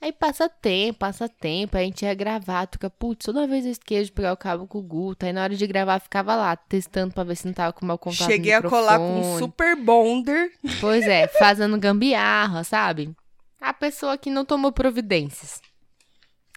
Aí 0.00 0.12
passa 0.12 0.48
tempo, 0.48 0.98
passa 0.98 1.28
tempo, 1.28 1.76
a 1.76 1.80
gente 1.80 2.04
ia 2.04 2.14
gravar, 2.14 2.66
Tuca, 2.66 2.90
putz, 2.90 3.24
toda 3.24 3.46
vez 3.46 3.64
eu 3.64 3.72
esqueço 3.72 4.06
de 4.06 4.12
pegar 4.12 4.32
o 4.32 4.36
cabo 4.36 4.66
com 4.66 4.78
o 4.78 4.82
Guto. 4.82 5.24
Aí 5.24 5.32
na 5.32 5.42
hora 5.42 5.56
de 5.56 5.66
gravar 5.66 5.98
ficava 5.98 6.36
lá, 6.36 6.54
testando 6.54 7.14
pra 7.14 7.24
ver 7.24 7.36
se 7.36 7.46
não 7.46 7.54
tava 7.54 7.72
com 7.72 7.86
mau 7.86 7.98
contato 7.98 8.26
Cheguei 8.26 8.52
a 8.52 8.62
colar 8.62 8.98
com 8.98 9.20
um 9.20 9.38
super 9.38 9.74
bonder. 9.74 10.52
Pois 10.80 11.04
é, 11.06 11.26
fazendo 11.26 11.78
gambiarra, 11.78 12.62
sabe? 12.62 13.14
A 13.60 13.72
pessoa 13.72 14.18
que 14.18 14.30
não 14.30 14.44
tomou 14.44 14.70
providências. 14.70 15.60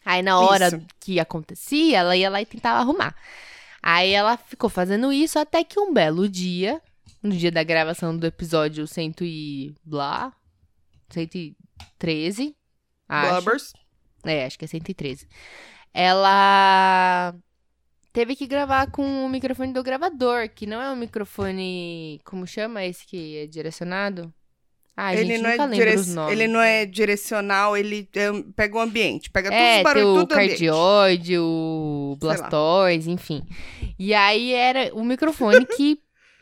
Aí 0.05 0.21
na 0.21 0.39
hora 0.39 0.67
Isso. 0.67 0.81
que 0.99 1.19
acontecia, 1.19 1.99
ela 1.99 2.15
ia 2.15 2.29
lá 2.29 2.41
e 2.41 2.45
tentava 2.45 2.79
arrumar. 2.79 3.15
Aí 3.81 4.11
ela 4.11 4.37
ficou 4.37 4.69
fazendo 4.69 5.11
isso 5.13 5.39
até 5.39 5.63
que 5.63 5.79
um 5.79 5.93
belo 5.93 6.27
dia, 6.27 6.81
no 7.23 7.31
dia 7.31 7.51
da 7.51 7.63
gravação 7.63 8.15
do 8.15 8.27
episódio 8.27 8.85
100 8.85 9.15
e 9.21 9.73
blá, 9.83 10.33
113, 11.09 12.55
acho. 13.09 13.31
Blubbers. 13.41 13.73
É, 14.23 14.45
acho 14.45 14.57
que 14.59 14.65
é 14.65 14.67
113. 14.67 15.27
Ela 15.93 17.33
teve 18.13 18.35
que 18.35 18.47
gravar 18.47 18.89
com 18.91 19.25
o 19.25 19.29
microfone 19.29 19.73
do 19.73 19.83
gravador, 19.83 20.49
que 20.49 20.65
não 20.65 20.81
é 20.81 20.91
um 20.91 20.95
microfone. 20.95 22.19
Como 22.23 22.45
chama 22.47 22.83
esse 22.85 23.05
que 23.05 23.37
é 23.39 23.47
direcionado? 23.47 24.33
Ah, 25.01 25.15
ele, 25.15 25.37
não 25.37 25.49
é 25.49 25.57
direc- 25.69 25.97
os 25.97 26.09
ele 26.29 26.45
não 26.47 26.59
é 26.59 26.85
direcional, 26.85 27.77
ele 27.77 28.09
é- 28.13 28.31
pega 28.53 28.75
o 28.77 28.81
ambiente. 28.81 29.29
Pega 29.29 29.49
todos 29.49 29.63
É, 29.63 29.69
os 29.69 29.75
tem 29.75 29.83
barulhos, 29.83 30.09
o 30.09 30.13
do 30.25 30.33
ambiente. 30.33 30.49
cardioide, 30.49 31.37
o 31.39 32.17
Sei 32.19 32.27
lá. 32.27 32.35
blastoise, 32.35 33.09
enfim. 33.09 33.41
E 33.97 34.13
aí 34.13 34.51
era 34.51 34.93
o 34.93 35.01
microfone 35.05 35.65
que, 35.79 35.99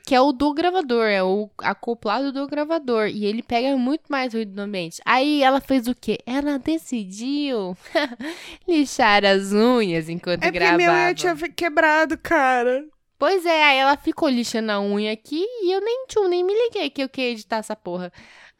que 0.08 0.15
é 0.15 0.22
o 0.22 0.32
do 0.32 0.54
gravador, 0.54 1.04
é 1.08 1.22
o 1.22 1.50
acoplado 1.58 2.32
do 2.32 2.48
gravador. 2.48 3.08
E 3.10 3.26
ele 3.26 3.43
pega 3.43 3.76
muito 3.76 4.04
mais 4.08 4.34
ruído 4.34 4.54
do 4.54 4.62
ambiente. 4.62 5.02
Aí 5.04 5.43
ela 5.43 5.60
fez 5.60 5.86
o 5.86 5.93
quê? 5.93 6.17
Ela 6.26 6.58
decidiu 6.58 7.76
lixar 8.65 9.26
as 9.26 9.52
unhas 9.52 10.08
enquanto 10.08 10.46
É 10.46 10.50
gravava. 10.50 10.78
minha 10.78 10.93
unha 10.93 11.13
tinha 11.13 11.36
fe- 11.36 11.50
quebrado, 11.50 12.17
cara. 12.17 12.86
Pois 13.20 13.46
é, 13.46 13.63
aí 13.65 13.78
ela 13.80 13.98
ficou 13.98 14.30
lixando 14.30 14.72
a 14.72 14.80
unha 14.80 15.12
aqui 15.12 15.43
e 15.43 15.74
eu 15.76 15.82
nem, 15.82 16.06
tchum, 16.08 16.30
nem 16.30 16.41
me 16.41 16.54
liguei 16.54 16.89
que 16.89 17.04
eu 17.04 17.10
queria 17.10 17.32
editar 17.32 17.58
essa 17.58 17.76
porra. 17.76 18.10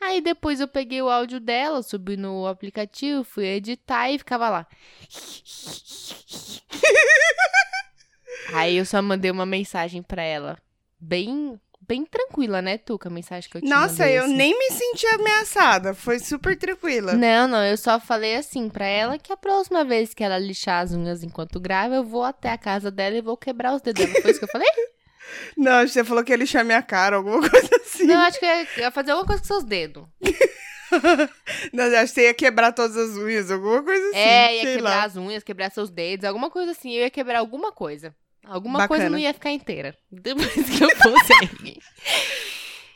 Aí 0.02 0.20
depois 0.20 0.60
eu 0.60 0.68
peguei 0.68 1.02
o 1.02 1.08
áudio 1.10 1.40
dela, 1.40 1.82
subi 1.82 2.18
no 2.18 2.46
aplicativo, 2.46 3.24
fui 3.24 3.46
editar 3.46 4.12
e 4.12 4.18
ficava 4.18 4.50
lá. 4.50 4.68
aí 8.54 8.78
eu 8.78 8.86
só 8.86 9.02
mandei 9.02 9.32
uma 9.32 9.46
mensagem 9.46 10.02
pra 10.04 10.22
ela. 10.24 10.58
Bem, 11.00 11.60
bem 11.88 12.06
tranquila, 12.06 12.62
né, 12.62 12.78
Tuca? 12.78 13.08
A 13.10 13.12
mensagem 13.12 13.50
que 13.50 13.58
eu 13.58 13.62
te 13.62 13.68
Nossa, 13.70 14.04
mandei, 14.04 14.18
eu 14.20 14.24
assim. 14.26 14.36
nem 14.36 14.58
me 14.58 14.72
senti 14.72 15.06
ameaçada. 15.08 15.94
Foi 15.94 16.20
super 16.20 16.58
tranquila. 16.58 17.14
Não, 17.14 17.48
não, 17.48 17.64
eu 17.64 17.78
só 17.78 18.00
falei 18.00 18.36
assim 18.36 18.68
pra 18.70 18.86
ela 18.86 19.18
que 19.18 19.32
a 19.32 19.38
próxima 19.38 19.84
vez 19.86 20.14
que 20.14 20.24
ela 20.24 20.38
lixar 20.40 20.84
as 20.84 20.94
unhas 20.94 21.24
enquanto 21.24 21.60
grava, 21.60 21.96
eu 21.96 22.04
vou 22.04 22.24
até 22.24 22.50
a 22.52 22.58
casa 22.58 22.90
dela 22.92 23.16
e 23.16 23.22
vou 23.22 23.38
quebrar 23.38 23.74
os 23.76 23.82
dedos 23.82 24.04
dela. 24.06 24.22
Foi 24.22 24.32
isso 24.32 24.40
que 24.40 24.46
eu 24.46 24.50
falei? 24.50 24.68
Não, 25.58 25.86
você 25.88 26.04
falou 26.06 26.24
que 26.24 26.32
ia 26.32 26.38
lixar 26.38 26.64
minha 26.64 26.82
cara, 26.82 27.18
alguma 27.18 27.42
coisa 27.50 27.70
assim. 27.86 28.06
Não, 28.06 28.16
eu 28.16 28.22
acho 28.22 28.40
que 28.40 28.46
eu 28.46 28.84
ia- 28.84 28.92
fazer 28.92 29.12
alguma 29.12 29.28
coisa 29.28 29.42
com 29.42 29.48
seus 29.48 29.64
dedos. 29.66 30.06
Não, 31.74 31.84
acho 31.84 32.14
que 32.14 32.22
você 32.22 32.28
ia 32.28 32.34
quebrar 32.34 32.72
todas 32.72 32.96
as 32.96 33.18
unhas, 33.18 33.52
alguma 33.52 33.84
coisa 33.84 34.08
assim. 34.10 34.18
é, 34.18 34.56
ia 34.56 34.62
quebrar 34.64 34.90
lá. 34.90 35.04
as 35.04 35.16
unhas, 35.18 35.44
quebrar 35.44 35.70
seus 35.72 35.90
dedos, 35.90 36.24
alguma 36.26 36.50
coisa 36.50 36.72
assim. 36.72 36.92
Eu 36.94 37.02
ia 37.04 37.10
quebrar 37.10 37.40
alguma 37.40 37.72
coisa. 37.72 38.16
Alguma 38.48 38.88
coisa 38.88 39.04
Bacana. 39.04 39.10
não 39.10 39.18
ia 39.20 39.34
ficar 39.34 39.52
inteira. 39.52 39.96
Depois 40.12 40.52
que 40.54 40.84
eu 40.84 40.90
fosse. 40.98 41.82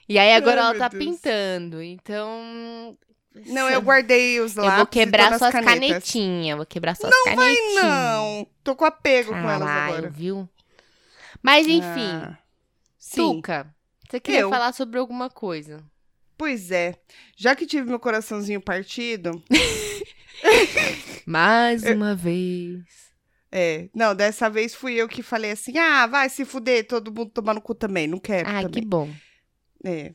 E 0.10 0.18
aí 0.20 0.34
agora 0.34 0.62
Ai, 0.64 0.70
ela 0.72 0.78
tá 0.80 0.88
Deus. 0.88 1.04
pintando. 1.04 1.82
Então. 1.82 2.98
Não, 3.48 3.70
eu 3.70 3.82
guardei 3.82 4.40
os 4.42 4.58
Eu 4.58 4.64
lápis 4.64 4.78
vou 4.78 4.86
e 4.86 4.90
quebrar 4.90 5.38
suas 5.38 5.54
canetinhas. 5.54 6.58
Vou 6.58 6.66
quebrar 6.66 6.96
suas 6.96 7.14
canetinhas. 7.24 7.76
Não, 7.84 8.48
tô 8.64 8.76
com 8.76 8.84
apego 8.84 9.32
com 9.32 9.38
elas 9.38 9.60
Caralho, 9.60 9.94
agora. 9.96 10.10
viu? 10.10 10.50
Mas 11.42 11.66
enfim, 11.66 12.12
Ah, 12.12 12.38
Tuca, 13.16 13.74
você 14.10 14.20
queria 14.20 14.42
Eu. 14.42 14.50
falar 14.50 14.74
sobre 14.74 15.00
alguma 15.00 15.30
coisa? 15.30 15.82
pois 16.38 16.72
é. 16.72 16.96
Já 17.38 17.56
que 17.56 17.66
tive 17.68 17.88
meu 17.88 18.00
coraçãozinho 18.00 18.60
partido, 18.60 19.42
Mais 21.26 21.84
uma 21.84 22.16
vez. 22.16 23.11
É, 23.52 23.90
não, 23.94 24.16
dessa 24.16 24.50
vez 24.50 24.74
fui 24.74 24.94
eu 24.96 25.08
que 25.08 25.22
falei 25.22 25.52
assim: 25.52 25.78
"Ah, 25.78 26.08
vai 26.08 26.30
se 26.30 26.46
fuder, 26.46 26.88
todo 26.88 27.14
mundo 27.14 27.32
tomar 27.32 27.54
no 27.54 27.62
cu 27.62 27.76
também, 27.76 28.08
não 28.08 28.20
quero 28.20 28.50
Ah, 28.50 28.62
também". 28.62 28.82
que 28.84 28.88
bom. 28.88 29.10
É. 29.84 30.14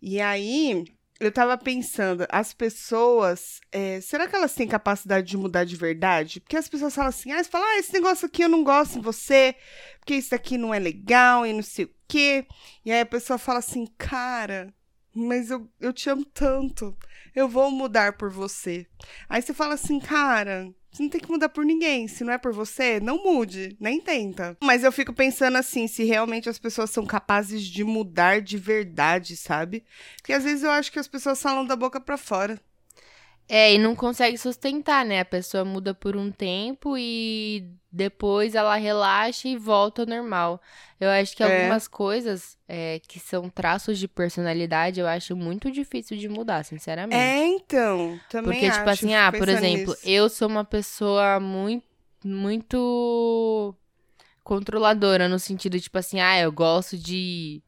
E 0.00 0.20
aí, 0.20 0.84
eu 1.18 1.30
tava 1.30 1.58
pensando, 1.58 2.26
as 2.30 2.54
pessoas, 2.54 3.60
é, 3.70 4.00
será 4.00 4.26
que 4.26 4.34
elas 4.34 4.54
têm 4.54 4.66
capacidade 4.66 5.26
de 5.26 5.36
mudar 5.36 5.64
de 5.64 5.76
verdade? 5.76 6.40
Porque 6.40 6.56
as 6.56 6.68
pessoas 6.68 6.94
falam 6.94 7.10
assim, 7.10 7.30
ah, 7.32 7.42
você 7.42 7.50
fala, 7.50 7.66
ah, 7.66 7.78
esse 7.78 7.92
negócio 7.92 8.26
aqui 8.26 8.42
eu 8.42 8.48
não 8.48 8.64
gosto 8.64 8.98
em 8.98 9.02
você, 9.02 9.54
porque 9.98 10.14
isso 10.14 10.34
aqui 10.34 10.56
não 10.56 10.72
é 10.72 10.78
legal 10.78 11.44
e 11.46 11.52
não 11.52 11.62
sei 11.62 11.84
o 11.84 11.90
quê. 12.08 12.46
E 12.84 12.90
aí 12.90 13.00
a 13.00 13.06
pessoa 13.06 13.38
fala 13.38 13.58
assim, 13.58 13.86
cara, 13.98 14.72
mas 15.14 15.50
eu, 15.50 15.68
eu 15.78 15.92
te 15.92 16.08
amo 16.08 16.24
tanto, 16.24 16.96
eu 17.34 17.46
vou 17.46 17.70
mudar 17.70 18.14
por 18.16 18.30
você. 18.30 18.86
Aí 19.28 19.42
você 19.42 19.52
fala 19.52 19.74
assim, 19.74 20.00
cara, 20.00 20.72
você 20.90 21.02
não 21.02 21.10
tem 21.10 21.20
que 21.20 21.30
mudar 21.30 21.48
por 21.48 21.64
ninguém. 21.64 22.08
Se 22.08 22.24
não 22.24 22.32
é 22.32 22.38
por 22.38 22.52
você, 22.52 22.98
não 23.00 23.22
mude, 23.22 23.76
nem 23.80 24.00
tenta. 24.00 24.56
Mas 24.62 24.82
eu 24.82 24.90
fico 24.90 25.12
pensando 25.12 25.56
assim, 25.56 25.86
se 25.86 26.04
realmente 26.04 26.48
as 26.48 26.58
pessoas 26.58 26.90
são 26.90 27.06
capazes 27.06 27.62
de 27.62 27.84
mudar 27.84 28.40
de 28.40 28.58
verdade, 28.58 29.36
sabe? 29.36 29.84
Porque 30.16 30.32
às 30.32 30.44
vezes 30.44 30.62
eu 30.64 30.70
acho 30.70 30.90
que 30.90 30.98
as 30.98 31.08
pessoas 31.08 31.40
falam 31.40 31.64
da 31.64 31.76
boca 31.76 32.00
pra 32.00 32.16
fora. 32.16 32.60
É, 33.52 33.74
e 33.74 33.78
não 33.78 33.96
consegue 33.96 34.38
sustentar, 34.38 35.04
né? 35.04 35.18
A 35.18 35.24
pessoa 35.24 35.64
muda 35.64 35.92
por 35.92 36.16
um 36.16 36.30
tempo 36.30 36.96
e 36.96 37.66
depois 37.90 38.54
ela 38.54 38.76
relaxa 38.76 39.48
e 39.48 39.56
volta 39.56 40.02
ao 40.02 40.06
normal. 40.06 40.62
Eu 41.00 41.10
acho 41.10 41.36
que 41.36 41.42
É. 41.42 41.58
algumas 41.62 41.88
coisas 41.88 42.56
é, 42.68 43.00
que 43.08 43.18
são 43.18 43.48
traços 43.50 43.98
de 43.98 44.06
personalidade, 44.06 45.00
eu 45.00 45.06
acho 45.08 45.34
muito 45.34 45.68
difícil 45.68 46.16
de 46.16 46.28
mudar, 46.28 46.64
sinceramente. 46.64 47.16
É, 47.20 47.48
então, 47.48 48.20
também 48.30 48.52
Porque, 48.52 48.70
tipo 48.70 48.82
acho, 48.82 48.90
assim, 48.90 49.08
fico 49.08 49.18
ah, 49.18 49.32
por 49.32 49.48
exemplo, 49.48 49.92
nisso. 49.94 50.08
eu 50.08 50.28
sou 50.28 50.46
uma 50.46 50.64
pessoa 50.64 51.40
muito, 51.40 51.84
muito 52.24 53.74
controladora, 54.44 55.28
no 55.28 55.38
sentido, 55.40 55.80
tipo 55.80 55.98
assim, 55.98 56.20
ah, 56.20 56.38
eu 56.40 56.52
gosto 56.52 56.96
de. 56.96 57.60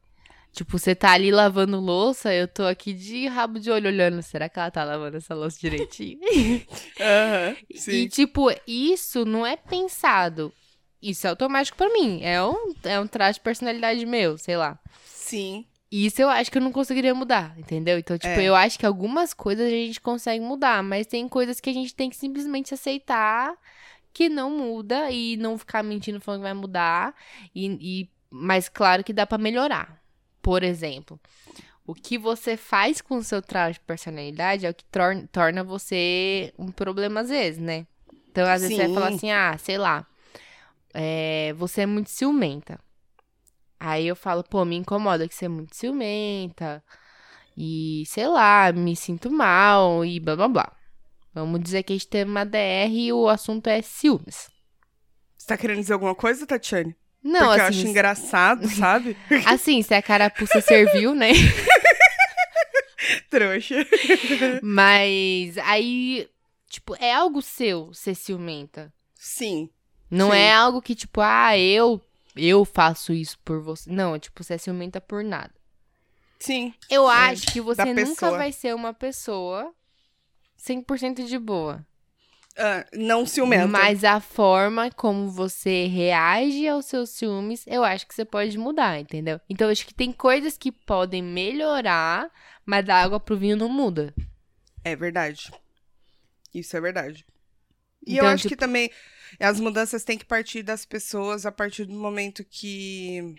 Tipo, 0.53 0.77
você 0.77 0.93
tá 0.93 1.11
ali 1.11 1.31
lavando 1.31 1.79
louça, 1.79 2.31
eu 2.31 2.47
tô 2.47 2.63
aqui 2.63 2.93
de 2.93 3.25
rabo 3.27 3.59
de 3.59 3.71
olho 3.71 3.87
olhando. 3.87 4.21
Será 4.21 4.47
que 4.47 4.59
ela 4.59 4.69
tá 4.69 4.83
lavando 4.83 5.17
essa 5.17 5.33
louça 5.33 5.57
direitinho? 5.59 6.19
Aham, 7.01 7.55
E, 7.69 7.77
sim. 7.79 8.07
tipo, 8.07 8.49
isso 8.67 9.25
não 9.25 9.45
é 9.45 9.57
pensado. 9.57 10.53
Isso 11.01 11.25
é 11.25 11.31
automático 11.31 11.75
pra 11.77 11.89
mim. 11.89 12.19
É 12.23 12.41
um, 12.43 12.73
é 12.83 12.99
um 12.99 13.07
traço 13.07 13.39
de 13.39 13.43
personalidade 13.43 14.05
meu, 14.05 14.37
sei 14.37 14.55
lá. 14.55 14.79
Sim. 15.05 15.65
Isso 15.91 16.21
eu 16.21 16.29
acho 16.29 16.51
que 16.51 16.57
eu 16.57 16.61
não 16.61 16.71
conseguiria 16.71 17.13
mudar, 17.15 17.57
entendeu? 17.57 17.97
Então, 17.99 18.17
tipo, 18.17 18.39
É. 18.39 18.43
eu 18.43 18.55
acho 18.55 18.77
que 18.79 18.85
algumas 18.85 19.33
coisas 19.33 19.65
a 19.67 19.69
gente 19.69 19.99
consegue 20.01 20.43
mudar, 20.43 20.81
mas 20.83 21.07
tem 21.07 21.27
coisas 21.27 21.59
que 21.59 21.69
a 21.69 21.73
gente 21.73 21.93
tem 21.95 22.09
que 22.09 22.15
simplesmente 22.15 22.73
aceitar 22.73 23.53
que 24.13 24.29
não 24.29 24.51
muda 24.51 25.09
e 25.11 25.35
não 25.37 25.57
ficar 25.57 25.81
mentindo 25.83 26.19
falando 26.21 26.41
que 26.41 26.43
vai 26.45 26.53
mudar. 26.53 27.15
E, 27.55 27.65
e- 28.03 28.09
mas 28.29 28.69
claro 28.69 29.03
que 29.03 29.11
dá 29.13 29.25
pra 29.25 29.37
melhorar. 29.37 30.01
Por 30.43 30.63
exemplo, 30.63 31.19
o 31.87 31.95
que 31.95 32.17
você 32.19 32.57
faz 32.57 33.01
com 33.01 33.17
o 33.17 33.23
seu 33.23 33.41
traço 33.41 33.75
de 33.75 33.79
personalidade 33.81 34.65
é 34.65 34.71
o 34.71 34.75
que 34.75 34.85
tor- 34.85 35.27
torna 35.31 35.63
você 35.63 36.53
um 36.59 36.71
problema 36.71 37.21
às 37.21 37.29
vezes, 37.29 37.59
né? 37.61 37.87
Então, 38.31 38.47
às 38.47 38.61
vezes 38.61 38.75
você 38.75 38.87
vai 38.87 38.93
falar 38.93 39.07
Sim. 39.09 39.15
assim, 39.17 39.31
ah, 39.31 39.57
sei 39.57 39.77
lá, 39.79 40.07
é, 40.93 41.53
você 41.53 41.81
é 41.81 41.85
muito 41.87 42.09
ciumenta. 42.11 42.79
Aí 43.79 44.07
eu 44.07 44.15
falo, 44.15 44.43
pô, 44.43 44.63
me 44.63 44.75
incomoda 44.77 45.27
que 45.27 45.35
você 45.35 45.45
é 45.45 45.49
muito 45.49 45.75
ciumenta. 45.75 46.83
E, 47.57 48.03
sei 48.07 48.27
lá, 48.27 48.71
me 48.73 48.95
sinto 48.95 49.31
mal 49.31 50.05
e 50.05 50.19
blá 50.19 50.35
blá 50.35 50.47
blá. 50.47 50.73
Vamos 51.33 51.61
dizer 51.61 51.83
que 51.83 51.93
a 51.93 51.95
gente 51.95 52.07
teve 52.07 52.29
uma 52.31 52.45
DR 52.45 52.93
e 53.07 53.13
o 53.13 53.27
assunto 53.29 53.67
é 53.67 53.81
ciúmes. 53.81 54.49
Você 55.37 55.47
tá 55.47 55.57
querendo 55.57 55.79
dizer 55.81 55.93
alguma 55.93 56.15
coisa, 56.15 56.47
Tatiane? 56.47 56.95
Não, 57.23 57.39
Porque 57.47 57.59
eu 57.61 57.65
acho 57.65 57.79
assim, 57.79 57.89
engraçado, 57.89 58.67
sabe? 58.75 59.15
assim, 59.45 59.81
se 59.81 59.93
a 59.93 60.01
carapuça 60.01 60.59
serviu, 60.61 61.15
né? 61.15 61.29
Trouxa. 63.29 63.85
Mas 64.61 65.57
aí, 65.59 66.29
tipo, 66.69 66.95
é 66.99 67.13
algo 67.13 67.41
seu 67.41 67.93
ser 67.93 68.15
ciumenta. 68.15 68.93
Sim. 69.15 69.69
Não 70.09 70.31
Sim. 70.31 70.37
é 70.37 70.53
algo 70.53 70.81
que, 70.81 70.95
tipo, 70.95 71.21
ah, 71.21 71.57
eu 71.57 71.99
eu 72.35 72.65
faço 72.65 73.13
isso 73.13 73.37
por 73.43 73.61
você. 73.61 73.91
Não, 73.91 74.17
tipo, 74.17 74.43
você 74.43 74.55
é 74.55 74.57
ciumenta 74.57 74.99
por 75.01 75.23
nada. 75.23 75.51
Sim. 76.39 76.73
Eu 76.89 77.09
É, 77.09 77.15
acho 77.31 77.47
que 77.51 77.61
você 77.61 77.77
da 77.77 77.85
nunca 77.85 78.05
pessoa. 78.05 78.37
vai 78.37 78.51
ser 78.51 78.75
uma 78.75 78.93
pessoa 78.93 79.73
100% 80.57 81.25
de 81.25 81.37
boa. 81.39 81.85
Ah, 82.57 82.85
não 82.93 83.25
ciumento. 83.25 83.67
Mas 83.69 84.03
a 84.03 84.19
forma 84.19 84.91
como 84.91 85.29
você 85.29 85.85
reage 85.87 86.67
aos 86.67 86.85
seus 86.85 87.09
ciúmes, 87.09 87.65
eu 87.65 87.83
acho 87.83 88.07
que 88.07 88.13
você 88.13 88.23
pode 88.23 88.57
mudar, 88.57 88.99
entendeu? 88.99 89.39
Então, 89.49 89.67
eu 89.67 89.71
acho 89.71 89.85
que 89.87 89.93
tem 89.93 90.11
coisas 90.11 90.57
que 90.57 90.71
podem 90.71 91.21
melhorar, 91.23 92.29
mas 92.65 92.85
da 92.85 93.01
água 93.01 93.19
pro 93.19 93.37
vinho 93.37 93.57
não 93.57 93.69
muda. 93.69 94.13
É 94.83 94.95
verdade. 94.95 95.51
Isso 96.53 96.77
é 96.77 96.81
verdade. 96.81 97.25
E 98.05 98.13
Então, 98.13 98.25
eu 98.27 98.31
acho 98.33 98.43
tipo- 98.43 98.49
que 98.49 98.55
também 98.59 98.91
as 99.39 99.59
mudanças 99.59 100.03
têm 100.03 100.17
que 100.17 100.25
partir 100.25 100.61
das 100.61 100.85
pessoas 100.85 101.45
a 101.45 101.51
partir 101.51 101.85
do 101.85 101.93
momento 101.95 102.43
que 102.45 103.35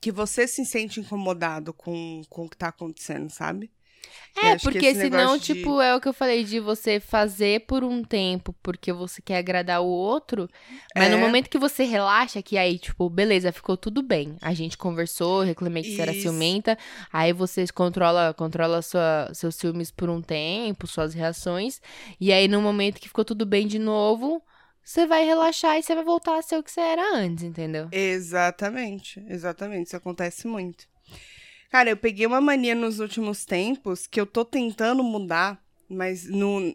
que 0.00 0.10
você 0.10 0.48
se 0.48 0.66
sente 0.66 0.98
incomodado 0.98 1.72
com, 1.72 2.20
com 2.28 2.44
o 2.44 2.48
que 2.50 2.56
tá 2.56 2.68
acontecendo, 2.68 3.30
sabe? 3.30 3.70
É, 4.36 4.54
que 4.56 4.62
porque 4.64 4.94
senão, 4.94 5.36
de- 5.36 5.44
tipo, 5.44 5.80
é 5.80 5.94
o 5.94 6.00
que 6.00 6.08
eu 6.08 6.12
falei 6.12 6.44
de 6.44 6.60
você 6.60 7.00
fazer 7.00 7.60
por 7.66 7.82
um 7.82 8.02
tempo 8.04 8.54
porque 8.62 8.92
você 8.92 9.22
quer 9.22 9.38
agradar 9.38 9.80
o 9.82 9.86
outro, 9.86 10.48
mas 10.94 11.10
no 11.10 11.16
É. 11.16 11.20
momento 11.20 11.48
que 11.48 11.58
você 11.58 11.84
relaxa, 11.84 12.42
que 12.42 12.58
aí, 12.58 12.78
tipo, 12.78 13.08
beleza, 13.08 13.50
ficou 13.52 13.76
tudo 13.76 14.02
bem. 14.02 14.36
A 14.42 14.52
gente 14.52 14.76
conversou, 14.76 15.42
reclamei 15.42 15.82
que 15.84 15.90
você 15.90 16.02
era 16.02 16.12
ciumenta, 16.12 16.76
aí 17.12 17.32
você 17.32 17.64
controla, 17.68 18.34
controla 18.34 18.82
sua, 18.82 19.30
seus 19.32 19.54
ciúmes 19.54 19.90
por 19.90 20.10
um 20.10 20.20
tempo, 20.20 20.86
suas 20.86 21.14
reações, 21.14 21.80
e 22.20 22.32
aí 22.32 22.46
no 22.46 22.60
momento 22.60 23.00
que 23.00 23.08
ficou 23.08 23.24
tudo 23.24 23.46
bem 23.46 23.66
de 23.66 23.78
novo, 23.78 24.42
você 24.84 25.06
vai 25.06 25.24
relaxar 25.24 25.78
e 25.78 25.82
você 25.82 25.94
vai 25.94 26.04
voltar 26.04 26.38
a 26.38 26.42
ser 26.42 26.58
o 26.58 26.62
que 26.62 26.70
você 26.70 26.80
era 26.80 27.16
antes, 27.16 27.42
entendeu? 27.44 27.88
Exatamente, 27.90 29.20
exatamente. 29.28 29.86
Isso 29.88 29.96
acontece 29.96 30.46
muito. 30.46 30.86
Cara, 31.76 31.90
eu 31.90 31.96
peguei 31.98 32.24
uma 32.24 32.40
mania 32.40 32.74
nos 32.74 33.00
últimos 33.00 33.44
tempos 33.44 34.06
que 34.06 34.18
eu 34.18 34.24
tô 34.24 34.46
tentando 34.46 35.02
mudar, 35.04 35.62
mas 35.86 36.24
não. 36.24 36.74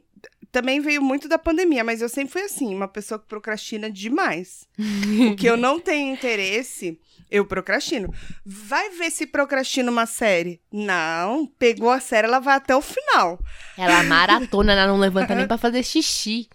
Também 0.51 0.81
veio 0.81 1.01
muito 1.01 1.27
da 1.29 1.37
pandemia, 1.39 1.83
mas 1.83 2.01
eu 2.01 2.09
sempre 2.09 2.33
fui 2.33 2.41
assim, 2.41 2.75
uma 2.75 2.87
pessoa 2.87 3.17
que 3.19 3.25
procrastina 3.27 3.89
demais. 3.89 4.67
o 5.31 5.35
que 5.35 5.45
eu 5.47 5.55
não 5.55 5.79
tenho 5.79 6.13
interesse, 6.13 6.99
eu 7.29 7.45
procrastino. 7.45 8.13
Vai 8.45 8.89
ver 8.89 9.09
se 9.11 9.25
procrastina 9.25 9.89
uma 9.89 10.05
série. 10.05 10.59
Não, 10.71 11.47
pegou 11.57 11.89
a 11.89 12.01
série, 12.01 12.27
ela 12.27 12.39
vai 12.39 12.55
até 12.57 12.75
o 12.75 12.81
final. 12.81 13.39
Ela 13.77 14.03
maratona, 14.03 14.73
ela 14.73 14.87
não 14.87 14.97
levanta 14.99 15.33
nem 15.33 15.47
pra 15.47 15.57
fazer 15.57 15.83
xixi. 15.83 16.49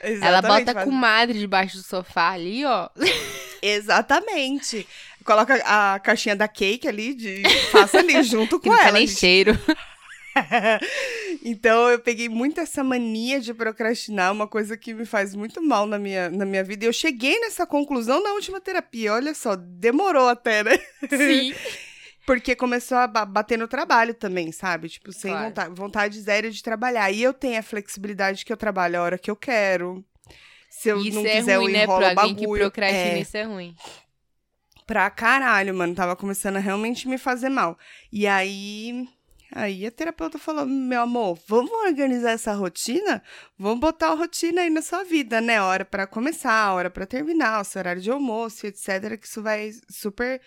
Ela 0.00 0.38
Exatamente, 0.38 0.60
bota 0.64 0.72
faz- 0.72 0.84
com 0.88 0.90
madre 0.94 1.38
debaixo 1.38 1.76
do 1.76 1.82
sofá 1.82 2.30
ali, 2.30 2.64
ó. 2.64 2.88
Exatamente. 3.62 4.86
Coloca 5.24 5.54
a 5.64 5.98
caixinha 6.00 6.36
da 6.36 6.46
cake 6.46 6.86
ali, 6.86 7.14
de... 7.14 7.42
faça 7.70 7.98
ali 7.98 8.22
junto 8.22 8.58
Que 8.60 8.68
com 8.68 8.74
não 8.74 8.80
tá 8.80 8.88
ela. 8.88 8.98
nem 8.98 9.06
gente. 9.06 9.18
cheiro. 9.18 9.58
então 11.44 11.88
eu 11.90 11.98
peguei 11.98 12.28
muito 12.28 12.60
essa 12.60 12.82
mania 12.82 13.40
de 13.40 13.52
procrastinar, 13.54 14.32
uma 14.32 14.46
coisa 14.46 14.76
que 14.76 14.92
me 14.94 15.04
faz 15.04 15.34
muito 15.34 15.62
mal 15.62 15.86
na 15.86 15.98
minha, 15.98 16.28
na 16.30 16.44
minha 16.44 16.64
vida. 16.64 16.84
E 16.84 16.88
eu 16.88 16.92
cheguei 16.92 17.38
nessa 17.40 17.66
conclusão 17.66 18.22
na 18.22 18.32
última 18.32 18.60
terapia. 18.60 19.12
Olha 19.14 19.34
só, 19.34 19.56
demorou 19.56 20.28
até, 20.28 20.62
né? 20.64 20.78
Sim. 21.08 21.54
Porque 22.26 22.56
começou 22.56 22.96
a 22.96 23.06
ba- 23.06 23.26
bater 23.26 23.58
no 23.58 23.68
trabalho 23.68 24.14
também, 24.14 24.50
sabe? 24.50 24.88
Tipo, 24.88 25.12
sem 25.12 25.30
Claro. 25.30 25.46
vontade, 25.48 25.74
vontade 25.74 26.20
zero 26.22 26.50
de 26.50 26.62
trabalhar. 26.62 27.10
E 27.10 27.22
eu 27.22 27.34
tenho 27.34 27.58
a 27.58 27.62
flexibilidade 27.62 28.46
que 28.46 28.52
eu 28.52 28.56
trabalho 28.56 28.98
a 28.98 29.02
hora 29.02 29.18
que 29.18 29.30
eu 29.30 29.36
quero. 29.36 30.02
Se 30.70 30.88
eu 30.88 30.98
Isso 31.02 31.20
não 31.20 31.26
é 31.26 31.36
quiser, 31.36 31.56
ruim, 31.58 31.66
eu 31.66 31.72
né? 31.72 31.82
enrolo 31.84 31.98
Pra 32.00 32.06
o 32.14 32.18
alguém 32.20 32.34
que 32.34 32.40
bagulho. 32.42 32.62
procrastina, 32.62 32.98
É. 33.02 33.18
isso 33.20 33.36
é 33.36 33.42
ruim. 33.42 33.76
Pra 34.86 35.08
caralho, 35.10 35.74
mano. 35.74 35.94
Tava 35.94 36.16
começando 36.16 36.56
a 36.56 36.60
realmente 36.60 37.06
me 37.06 37.18
fazer 37.18 37.50
mal. 37.50 37.78
E 38.10 38.26
aí. 38.26 39.06
Aí 39.56 39.86
a 39.86 39.90
terapeuta 39.90 40.36
falou: 40.36 40.66
meu 40.66 41.02
amor, 41.02 41.38
vamos 41.46 41.70
organizar 41.70 42.32
essa 42.32 42.52
rotina? 42.54 43.22
Vamos 43.56 43.78
botar 43.78 44.08
a 44.08 44.14
rotina 44.14 44.62
aí 44.62 44.68
na 44.70 44.82
sua 44.82 45.04
vida, 45.04 45.40
né? 45.40 45.62
Hora 45.62 45.84
pra 45.84 46.06
começar, 46.08 46.72
hora 46.74 46.90
pra 46.90 47.06
terminar, 47.06 47.60
o 47.60 47.64
seu 47.64 47.78
horário 47.78 48.02
de 48.02 48.10
almoço, 48.10 48.66
etc. 48.66 49.16
Que 49.16 49.26
isso 49.28 49.40
vai 49.40 49.70
super 49.88 50.40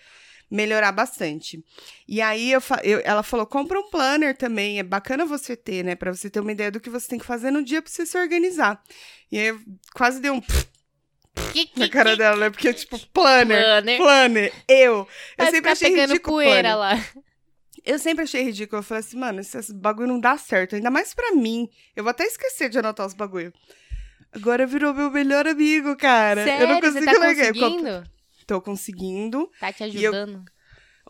melhorar 0.50 0.92
bastante. 0.92 1.64
E 2.06 2.20
aí 2.20 2.52
eu, 2.52 2.60
eu- 2.82 3.00
ela 3.02 3.22
falou: 3.22 3.46
compra 3.46 3.80
um 3.80 3.88
planner 3.88 4.36
também. 4.36 4.78
É 4.78 4.82
bacana 4.82 5.24
você 5.24 5.56
ter, 5.56 5.82
né? 5.84 5.94
Pra 5.94 6.14
você 6.14 6.28
ter 6.28 6.40
uma 6.40 6.52
ideia 6.52 6.70
do 6.70 6.78
que 6.80 6.90
você 6.90 7.08
tem 7.08 7.18
que 7.18 7.24
fazer 7.24 7.50
no 7.50 7.64
dia 7.64 7.80
pra 7.80 7.90
você 7.90 8.04
se 8.04 8.18
organizar. 8.18 8.82
E 9.32 9.38
aí 9.38 9.46
eu 9.46 9.60
quase 9.94 10.20
dei 10.20 10.30
um 10.30 10.42
na 11.76 11.88
cara 11.88 12.14
dela, 12.16 12.36
né? 12.36 12.50
Porque, 12.50 12.74
tipo, 12.74 12.98
planner. 13.08 13.62
Planner. 13.64 13.96
Planner, 13.96 14.52
eu. 14.68 14.94
Eu 14.96 15.06
Vai 15.38 15.50
sempre 15.50 15.70
achei 15.70 15.94
ridículo 15.96 16.36
poeira 16.42 16.74
planner. 16.74 16.76
lá. 16.78 17.22
Eu 17.88 17.98
sempre 17.98 18.24
achei 18.24 18.42
ridículo. 18.42 18.80
Eu 18.80 18.82
falei 18.84 19.00
assim, 19.00 19.16
mano, 19.16 19.40
esse 19.40 19.72
bagulho 19.74 20.08
não 20.08 20.20
dá 20.20 20.36
certo. 20.36 20.76
Ainda 20.76 20.90
mais 20.90 21.14
pra 21.14 21.32
mim. 21.32 21.68
Eu 21.96 22.04
vou 22.04 22.10
até 22.10 22.24
esquecer 22.24 22.68
de 22.68 22.78
anotar 22.78 23.06
os 23.06 23.14
bagulho. 23.14 23.52
Agora 24.32 24.66
virou 24.66 24.92
meu 24.92 25.10
melhor 25.10 25.46
amigo, 25.46 25.96
cara. 25.96 26.44
Sério, 26.44 26.64
eu 26.64 26.68
não 26.68 26.80
você 26.80 26.92
consigo 26.92 27.04
tá 27.06 27.18
largar. 27.18 27.52
Conseguindo? 27.54 28.04
Tô 28.46 28.60
conseguindo. 28.60 29.50
Tá 29.58 29.72
te 29.72 29.84
E 29.84 30.04
eu- 30.04 30.12
ajudando? 30.12 30.44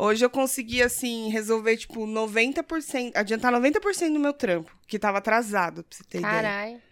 Hoje 0.01 0.25
eu 0.25 0.31
consegui, 0.31 0.81
assim, 0.81 1.29
resolver, 1.29 1.77
tipo, 1.77 2.07
90%, 2.07 3.17
adiantar 3.17 3.51
90% 3.53 4.13
do 4.13 4.21
meu 4.21 4.33
trampo, 4.33 4.71
que 4.87 4.97
tava 4.97 5.19
atrasado, 5.19 5.83
pra 5.83 5.97
você 5.99 6.05
ter 6.05 6.19
ideia. 6.19 6.33
Caralho. 6.35 6.83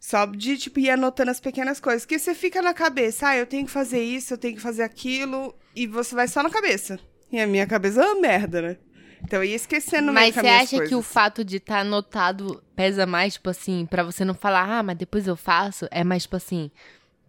Só 0.00 0.26
de, 0.26 0.58
tipo, 0.58 0.80
ir 0.80 0.90
anotando 0.90 1.30
as 1.30 1.38
pequenas 1.38 1.78
coisas. 1.78 2.04
Que 2.04 2.18
você 2.18 2.34
fica 2.34 2.60
na 2.60 2.74
cabeça, 2.74 3.28
ah, 3.28 3.36
eu 3.36 3.46
tenho 3.46 3.64
que 3.64 3.70
fazer 3.70 4.02
isso, 4.02 4.34
eu 4.34 4.38
tenho 4.38 4.56
que 4.56 4.60
fazer 4.60 4.82
aquilo, 4.82 5.54
e 5.74 5.86
você 5.86 6.16
vai 6.16 6.26
só 6.26 6.42
na 6.42 6.50
cabeça. 6.50 6.98
E 7.30 7.38
a 7.40 7.46
minha 7.46 7.66
cabeça 7.66 8.02
é 8.02 8.06
uma 8.06 8.20
merda, 8.20 8.60
né? 8.62 8.76
Então 9.22 9.40
eu 9.42 9.44
ia 9.44 9.56
esquecendo 9.56 10.12
Mas 10.12 10.34
você 10.34 10.46
acha 10.46 10.76
que 10.78 10.94
o 10.94 10.98
coisas. 10.98 11.06
fato 11.06 11.44
de 11.44 11.56
estar 11.56 11.80
anotado 11.80 12.62
pesa 12.74 13.06
mais, 13.06 13.34
tipo 13.34 13.50
assim, 13.50 13.86
pra 13.86 14.02
você 14.02 14.24
não 14.24 14.34
falar, 14.34 14.78
ah, 14.78 14.82
mas 14.82 14.96
depois 14.96 15.26
eu 15.26 15.36
faço? 15.36 15.86
É 15.90 16.04
mais, 16.04 16.22
tipo 16.24 16.36
assim, 16.36 16.70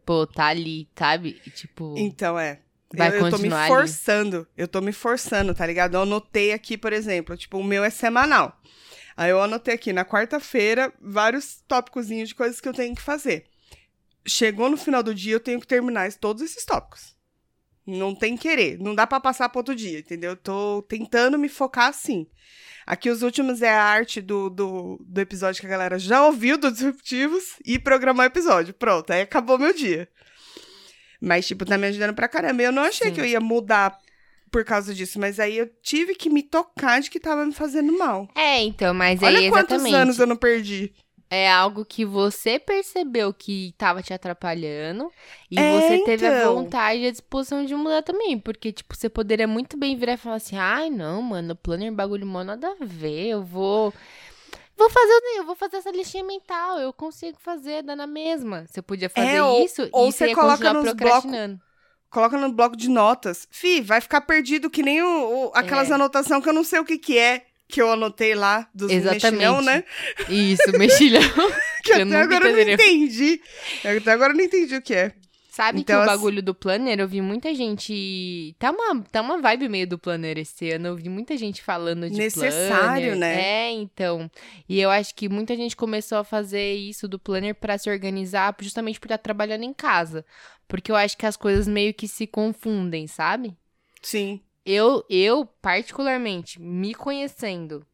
pô, 0.05 0.27
tá 0.27 0.47
ali, 0.47 0.87
sabe? 0.97 1.41
E, 1.45 1.49
Tipo, 1.49 1.95
Então, 1.97 2.37
é. 2.39 2.59
Vai 2.95 3.09
eu, 3.09 3.13
eu 3.15 3.19
tô 3.19 3.25
me 3.25 3.31
continuar 3.31 3.59
ali. 3.65 3.67
forçando. 3.67 4.47
Eu 4.55 4.67
tô 4.67 4.79
me 4.79 4.93
forçando, 4.93 5.53
tá 5.53 5.65
ligado? 5.65 5.95
Eu 5.95 6.03
anotei 6.03 6.53
aqui, 6.53 6.77
por 6.77 6.93
exemplo, 6.93 7.35
tipo, 7.35 7.57
o 7.57 7.63
meu 7.63 7.83
é 7.83 7.89
semanal. 7.89 8.57
Aí 9.17 9.31
eu 9.31 9.41
anotei 9.41 9.73
aqui 9.73 9.91
na 9.91 10.05
quarta-feira 10.05 10.93
vários 11.01 11.61
tópicozinhos 11.67 12.29
de 12.29 12.35
coisas 12.35 12.61
que 12.61 12.69
eu 12.69 12.73
tenho 12.73 12.95
que 12.95 13.01
fazer. 13.01 13.45
Chegou 14.25 14.69
no 14.69 14.77
final 14.77 15.01
do 15.01 15.13
dia, 15.13 15.33
eu 15.33 15.39
tenho 15.39 15.59
que 15.59 15.67
terminar 15.67 16.11
todos 16.13 16.41
esses 16.43 16.63
tópicos. 16.63 17.16
Não 17.87 18.13
tem 18.13 18.35
querer. 18.35 18.77
Não 18.79 18.93
dá 18.93 19.07
pra 19.07 19.19
passar 19.19 19.47
pro 19.47 19.59
outro 19.59 19.73
dia, 19.73 19.99
entendeu? 19.99 20.31
Eu 20.31 20.35
tô 20.35 20.81
tentando 20.83 21.39
me 21.39 21.47
focar 21.47 21.87
assim. 21.87 22.27
Aqui 22.85 23.09
os 23.09 23.21
últimos 23.21 23.61
é 23.61 23.69
a 23.69 23.83
arte 23.83 24.21
do, 24.21 24.49
do, 24.49 24.99
do 25.05 25.21
episódio 25.21 25.61
que 25.61 25.67
a 25.67 25.69
galera 25.69 25.97
já 25.97 26.25
ouviu, 26.25 26.57
dos 26.57 26.73
disruptivos, 26.73 27.43
e 27.65 27.79
programar 27.79 28.25
o 28.25 28.29
episódio. 28.29 28.73
Pronto, 28.73 29.11
aí 29.11 29.21
acabou 29.21 29.57
meu 29.57 29.73
dia. 29.73 30.07
Mas, 31.19 31.47
tipo, 31.47 31.65
tá 31.65 31.77
me 31.77 31.87
ajudando 31.87 32.13
pra 32.13 32.27
caramba. 32.27 32.61
Eu 32.61 32.71
não 32.71 32.83
achei 32.83 33.07
Sim. 33.07 33.13
que 33.13 33.21
eu 33.21 33.25
ia 33.25 33.39
mudar 33.39 33.97
por 34.51 34.63
causa 34.63 34.93
disso, 34.93 35.19
mas 35.19 35.39
aí 35.39 35.57
eu 35.57 35.67
tive 35.81 36.15
que 36.15 36.29
me 36.29 36.43
tocar 36.43 37.01
de 37.01 37.09
que 37.09 37.19
tava 37.19 37.45
me 37.45 37.53
fazendo 37.53 37.97
mal. 37.97 38.27
É, 38.35 38.61
então, 38.61 38.93
mas 38.93 39.21
Olha 39.21 39.39
aí 39.39 39.49
quantos 39.49 39.75
exatamente. 39.75 39.95
anos 39.95 40.19
eu 40.19 40.27
não 40.27 40.35
perdi. 40.35 40.93
É 41.29 41.51
algo 41.51 41.83
que 41.83 42.05
você 42.05 42.57
percebeu 42.57 43.33
que 43.33 43.73
tava 43.77 44.01
te 44.01 44.13
atrapalhando 44.13 45.11
e 45.51 45.57
É, 45.59 45.73
você 45.73 45.97
teve 46.05 46.25
a 46.25 46.31
então. 46.31 46.55
vontade 46.55 47.01
e 47.01 47.07
a 47.07 47.11
disposição 47.11 47.65
de 47.65 47.75
mudar 47.75 48.01
também. 48.01 48.39
Porque, 48.39 48.71
tipo, 48.71 48.95
você 48.95 49.09
poderia 49.09 49.47
muito 49.47 49.75
bem 49.77 49.97
virar 49.97 50.13
e 50.13 50.17
falar 50.17 50.37
assim: 50.37 50.57
ai, 50.57 50.89
não, 50.89 51.21
mano, 51.21 51.53
planner 51.55 51.91
bagulho 51.91 52.25
mó 52.25 52.43
nada 52.43 52.69
a 52.79 52.85
ver, 52.85 53.27
eu 53.27 53.43
vou. 53.43 53.93
Vou 54.77 54.89
fazer, 54.89 55.11
o- 55.11 55.37
eu 55.39 55.45
vou 55.45 55.55
fazer 55.55 55.77
essa 55.77 55.91
listinha 55.91 56.23
mental, 56.23 56.79
eu 56.79 56.93
consigo 56.93 57.37
fazer, 57.41 57.81
dá 57.83 57.95
na 57.95 58.07
mesma. 58.07 58.65
Você 58.67 58.81
podia 58.81 59.09
fazer 59.09 59.35
É, 59.35 59.43
ou- 59.43 59.65
isso 59.65 59.89
ou 59.91 60.07
e 60.07 60.11
você 60.11 60.27
você 60.27 60.35
coloca 60.35 60.71
nos 60.71 60.83
procrastinando. 60.91 61.59
Coloca 62.09 62.37
no 62.37 62.53
bloco 62.53 62.77
de 62.77 62.89
notas. 62.89 63.47
Fi, 63.51 63.81
vai 63.81 63.99
ficar 63.99 64.21
perdido 64.21 64.69
que 64.69 64.81
nem 64.81 65.01
o, 65.01 65.47
o- 65.47 65.51
aquelas 65.53 65.91
É. 65.91 65.93
anotações 65.95 66.41
que 66.41 66.49
eu 66.49 66.53
não 66.53 66.63
sei 66.63 66.79
o 66.79 66.85
que 66.85 66.97
que 66.97 67.17
é, 67.17 67.46
que 67.67 67.81
eu 67.81 67.91
anotei 67.91 68.33
lá, 68.35 68.67
dos 68.73 68.91
Exatamente. 68.91 69.23
mexilhão, 69.31 69.61
né? 69.61 69.83
Isso, 70.29 70.71
mexilhão. 70.77 71.21
Que 71.83 71.91
Eu 71.93 71.95
até 71.95 72.05
nunca 72.05 72.19
agora 72.19 72.45
eu 72.49 72.51
não 72.53 72.59
entenderia. 72.61 72.73
entendi. 72.73 73.41
Até 73.85 74.11
agora 74.11 74.33
eu 74.33 74.37
não 74.37 74.43
entendi 74.43 74.75
o 74.75 74.81
que 74.81 74.93
é. 74.93 75.13
Sabe 75.49 75.79
Então, 75.79 75.97
que 75.99 76.03
o 76.03 76.05
bagulho 76.05 76.43
do 76.43 76.53
planner, 76.53 76.99
eu 76.99 77.07
vi 77.07 77.21
muita 77.21 77.55
gente. 77.55 78.53
Tá 78.59 78.71
uma, 78.71 79.01
tá 79.03 79.21
uma 79.21 79.41
vibe 79.41 79.69
meio 79.69 79.87
do 79.87 79.97
planner 79.97 80.37
esse 80.37 80.69
ano. 80.69 80.87
Eu 80.89 80.95
vi 80.97 81.07
muita 81.09 81.35
gente 81.37 81.63
falando 81.63 82.09
de 82.09 82.17
Necessário, 82.17 83.07
planner. 83.11 83.15
né? 83.15 83.41
É, 83.41 83.71
então. 83.71 84.29
E 84.67 84.79
eu 84.81 84.89
acho 84.89 85.15
que 85.15 85.29
muita 85.29 85.55
gente 85.55 85.75
começou 85.77 86.17
a 86.17 86.23
fazer 86.25 86.73
isso 86.75 87.07
do 87.07 87.17
planner 87.17 87.55
pra 87.55 87.77
se 87.77 87.89
organizar, 87.89 88.53
justamente 88.59 88.99
por 88.99 89.05
estar 89.07 89.17
trabalhando 89.17 89.63
em 89.63 89.73
casa. 89.73 90.25
Porque 90.67 90.91
eu 90.91 90.95
acho 90.95 91.17
que 91.17 91.25
as 91.25 91.37
coisas 91.37 91.67
meio 91.67 91.93
que 91.93 92.07
se 92.07 92.27
confundem, 92.27 93.07
sabe? 93.07 93.55
Sim. 94.01 94.41
Eu, 94.67 95.03
eu 95.09 95.45
particularmente, 95.61 96.61
me 96.61 96.93
conhecendo, 96.93 97.85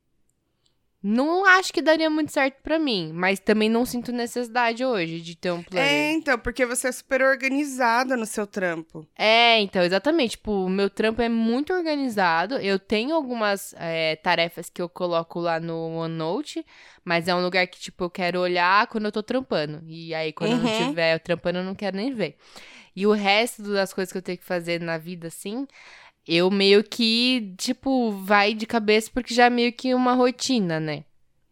Não 1.02 1.46
acho 1.46 1.74
que 1.74 1.82
daria 1.82 2.10
muito 2.10 2.32
certo 2.32 2.62
pra 2.64 2.80
mim, 2.80 3.12
mas 3.14 3.38
também 3.40 3.70
não 3.70 3.86
sinto 3.86 4.12
necessidade 4.14 4.86
hoje 4.86 5.20
de 5.20 5.36
ter 5.36 5.52
um 5.52 5.62
plano. 5.62 5.86
É, 5.86 6.14
então, 6.14 6.40
porque 6.40 6.66
você 6.66 6.88
é 6.88 6.92
super 6.94 7.22
organizada 7.22 8.16
no 8.16 8.26
seu 8.26 8.48
trampo. 8.48 9.06
É, 9.16 9.60
então, 9.60 9.84
exatamente. 9.84 10.32
Tipo, 10.32 10.52
o 10.66 10.70
meu 10.70 10.90
trampo 10.90 11.22
é 11.22 11.28
muito 11.28 11.74
organizado. 11.74 12.56
Eu 12.56 12.80
tenho 12.80 13.14
algumas 13.14 13.74
é, 13.78 14.16
tarefas 14.16 14.70
que 14.70 14.82
eu 14.82 14.88
coloco 14.88 15.40
lá 15.42 15.60
no 15.60 15.76
OneNote, 15.98 16.66
mas 17.04 17.28
é 17.28 17.36
um 17.36 17.44
lugar 17.44 17.68
que, 17.68 17.80
tipo, 17.80 18.06
eu 18.06 18.10
quero 18.10 18.40
olhar 18.40 18.88
quando 18.88 19.06
eu 19.06 19.12
tô 19.12 19.22
trampando. 19.22 19.84
E 19.86 20.16
aí, 20.16 20.32
quando 20.32 20.54
eu 20.54 20.58
não 20.58 20.66
Uhum. 20.66 20.72
estiver 20.72 21.20
trampando, 21.20 21.60
eu 21.60 21.64
não 21.66 21.76
quero 21.76 21.98
nem 21.98 22.14
ver. 22.14 22.38
E 22.96 23.06
o 23.08 23.12
resto 23.12 23.64
das 23.74 23.94
coisas 23.94 24.12
que 24.12 24.18
eu 24.18 24.22
tenho 24.22 24.38
que 24.38 24.46
fazer 24.46 24.80
na 24.82 24.98
vida, 24.98 25.28
assim, 25.28 25.68
eu 26.28 26.50
meio 26.50 26.84
que, 26.84 27.54
tipo, 27.58 28.12
vai 28.12 28.54
de 28.54 28.66
cabeça 28.66 29.10
porque 29.14 29.34
já 29.34 29.46
é 29.46 29.50
meio 29.50 29.74
que 29.74 29.94
uma 29.94 30.14
rotina, 30.14 30.80
né? 30.80 31.04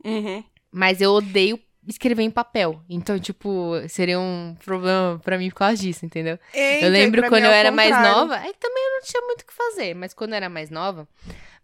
Uhum. 0.04 0.44
Mas 0.72 1.02
eu 1.02 1.12
odeio 1.12 1.60
escrever 1.88 2.24
em 2.24 2.32
papel. 2.32 2.82
Então, 2.90 3.20
tipo, 3.20 3.74
seria 3.90 4.20
um 4.20 4.56
problema 4.64 5.20
pra 5.24 5.38
mim 5.38 5.50
por 5.50 5.56
causa 5.56 5.78
disso, 5.78 6.06
entendeu? 6.06 6.38
É, 6.54 6.86
Eu 6.86 6.90
lembro 6.90 7.28
quando 7.28 7.44
é 7.44 7.48
eu 7.48 7.52
era 7.52 7.72
mais 7.72 7.90
contrário. 7.90 8.18
nova, 8.20 8.36
é 8.38 8.54
que 8.54 8.60
também 8.60 8.84
eu 8.84 8.92
não 8.94 9.02
tinha 9.02 9.22
muito 9.24 9.42
o 9.42 9.46
que 9.46 9.54
fazer, 9.54 9.94
mas 9.96 10.14
quando 10.14 10.32
eu 10.32 10.38
era 10.38 10.50
mais 10.50 10.70
nova, 10.70 11.08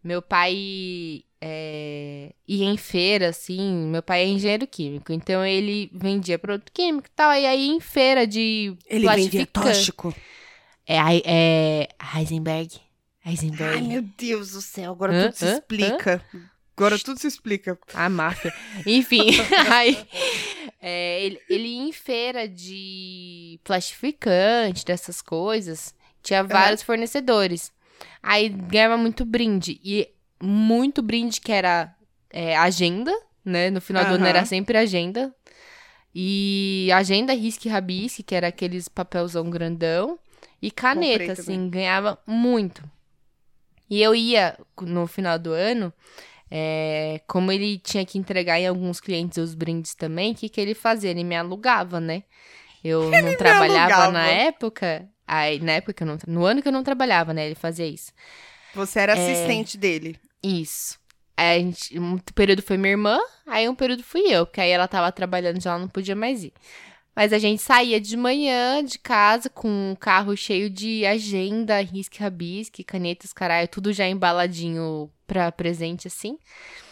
meu 0.03 0.21
pai 0.21 1.23
é, 1.39 2.33
ia 2.47 2.65
em 2.65 2.77
feira, 2.77 3.29
assim, 3.29 3.87
meu 3.87 4.01
pai 4.01 4.23
é 4.23 4.27
engenheiro 4.27 4.67
químico, 4.67 5.13
então 5.13 5.45
ele 5.45 5.89
vendia 5.93 6.39
produto 6.39 6.71
químico 6.73 7.07
e 7.07 7.15
tal, 7.15 7.33
e 7.33 7.45
aí 7.45 7.67
em 7.67 7.79
feira 7.79 8.25
de 8.25 8.75
Ele 8.87 9.07
vendia 9.07 9.45
tóxico. 9.45 10.13
É, 10.85 10.97
é 11.25 11.87
Heisenberg. 12.15 12.86
Ai, 13.27 13.81
meu 13.81 14.01
Deus 14.01 14.51
do 14.51 14.61
céu, 14.61 14.93
agora 14.93 15.13
Hã? 15.13 15.23
tudo 15.25 15.35
se 15.35 15.45
Hã? 15.45 15.53
explica. 15.53 16.21
Agora 16.77 16.97
tudo 16.97 17.19
se 17.19 17.27
explica. 17.27 17.77
A 17.93 18.07
máfia. 18.07 18.53
Enfim, 18.85 19.29
aí 19.69 19.97
é, 20.79 21.23
ele, 21.23 21.41
ele 21.49 21.67
ia 21.67 21.81
em 21.89 21.91
feira 21.91 22.47
de 22.47 23.59
plastificante, 23.63 24.85
dessas 24.85 25.21
coisas. 25.21 25.93
Tinha 26.21 26.43
vários 26.43 26.81
fornecedores. 26.81 27.71
Aí 28.21 28.47
ganhava 28.47 28.95
muito 28.95 29.25
brinde. 29.25 29.79
E 29.83 30.07
muito 30.41 31.01
brinde 31.01 31.41
que 31.41 31.51
era 31.51 31.93
é, 32.29 32.55
agenda, 32.55 33.11
né? 33.43 33.69
No 33.69 33.81
final 33.81 34.05
do 34.05 34.13
ano 34.13 34.25
era 34.25 34.45
sempre 34.45 34.77
agenda. 34.77 35.33
E 36.13 36.89
agenda 36.93 37.33
risque 37.33 37.67
rabisque, 37.67 38.23
que 38.23 38.35
era 38.35 38.47
aqueles 38.47 38.87
papelzão 38.87 39.49
grandão. 39.49 40.17
E 40.61 40.71
caneta, 40.71 41.33
assim, 41.33 41.69
ganhava 41.69 42.17
muito. 42.25 42.83
E 43.89 44.01
eu 44.01 44.13
ia, 44.13 44.57
no 44.81 45.07
final 45.07 45.37
do 45.39 45.51
ano, 45.51 45.93
é, 46.51 47.21
como 47.27 47.51
ele 47.51 47.77
tinha 47.79 48.05
que 48.05 48.17
entregar 48.17 48.59
em 48.59 48.67
alguns 48.67 48.99
clientes 48.99 49.37
os 49.37 49.53
brindes 49.53 49.95
também, 49.95 50.31
o 50.33 50.35
que, 50.35 50.49
que 50.49 50.59
ele 50.61 50.73
fazia? 50.73 51.09
Ele 51.11 51.23
me 51.23 51.35
alugava, 51.35 51.99
né? 51.99 52.23
Eu 52.83 53.09
não 53.23 53.35
trabalhava 53.37 53.93
alugava. 54.03 54.11
na 54.11 54.27
época. 54.27 55.07
Aí, 55.27 55.59
na 55.59 55.73
época 55.73 55.93
que 55.93 56.03
eu 56.03 56.07
não. 56.07 56.17
No 56.27 56.45
ano 56.45 56.61
que 56.61 56.67
eu 56.67 56.71
não 56.71 56.83
trabalhava, 56.83 57.33
né? 57.33 57.45
Ele 57.45 57.55
fazia 57.55 57.85
isso. 57.85 58.11
Você 58.73 58.99
É. 58.99 59.03
era 59.03 59.13
assistente 59.13 59.77
dele. 59.77 60.17
Isso. 60.41 60.97
Aí 61.35 61.61
gente, 61.61 61.99
um 61.99 62.17
período 62.17 62.61
foi 62.63 62.77
minha 62.77 62.93
irmã, 62.93 63.19
aí 63.45 63.69
um 63.69 63.75
período 63.75 64.01
fui 64.03 64.21
eu, 64.21 64.45
porque 64.45 64.59
aí 64.59 64.71
ela 64.71 64.87
tava 64.87 65.11
trabalhando 65.11 65.61
já 65.61 65.69
ela 65.71 65.79
não 65.79 65.87
podia 65.87 66.15
mais 66.15 66.43
ir. 66.43 66.51
Mas 67.17 67.33
a 67.33 67.39
gente 67.39 67.59
saía 67.63 67.99
de 67.99 68.15
manhã 68.15 68.83
de 68.83 68.99
casa 68.99 69.49
com 69.49 69.67
um 69.67 69.95
carro 69.95 70.37
cheio 70.37 70.69
de 70.69 71.03
agenda, 71.03 71.81
risque, 71.81 72.19
rabisque, 72.19 72.83
canetas, 72.83 73.33
caralho, 73.33 73.67
tudo 73.67 73.91
já 73.91 74.07
embaladinho 74.07 75.09
pra 75.25 75.51
presente 75.51 76.05
assim. 76.07 76.37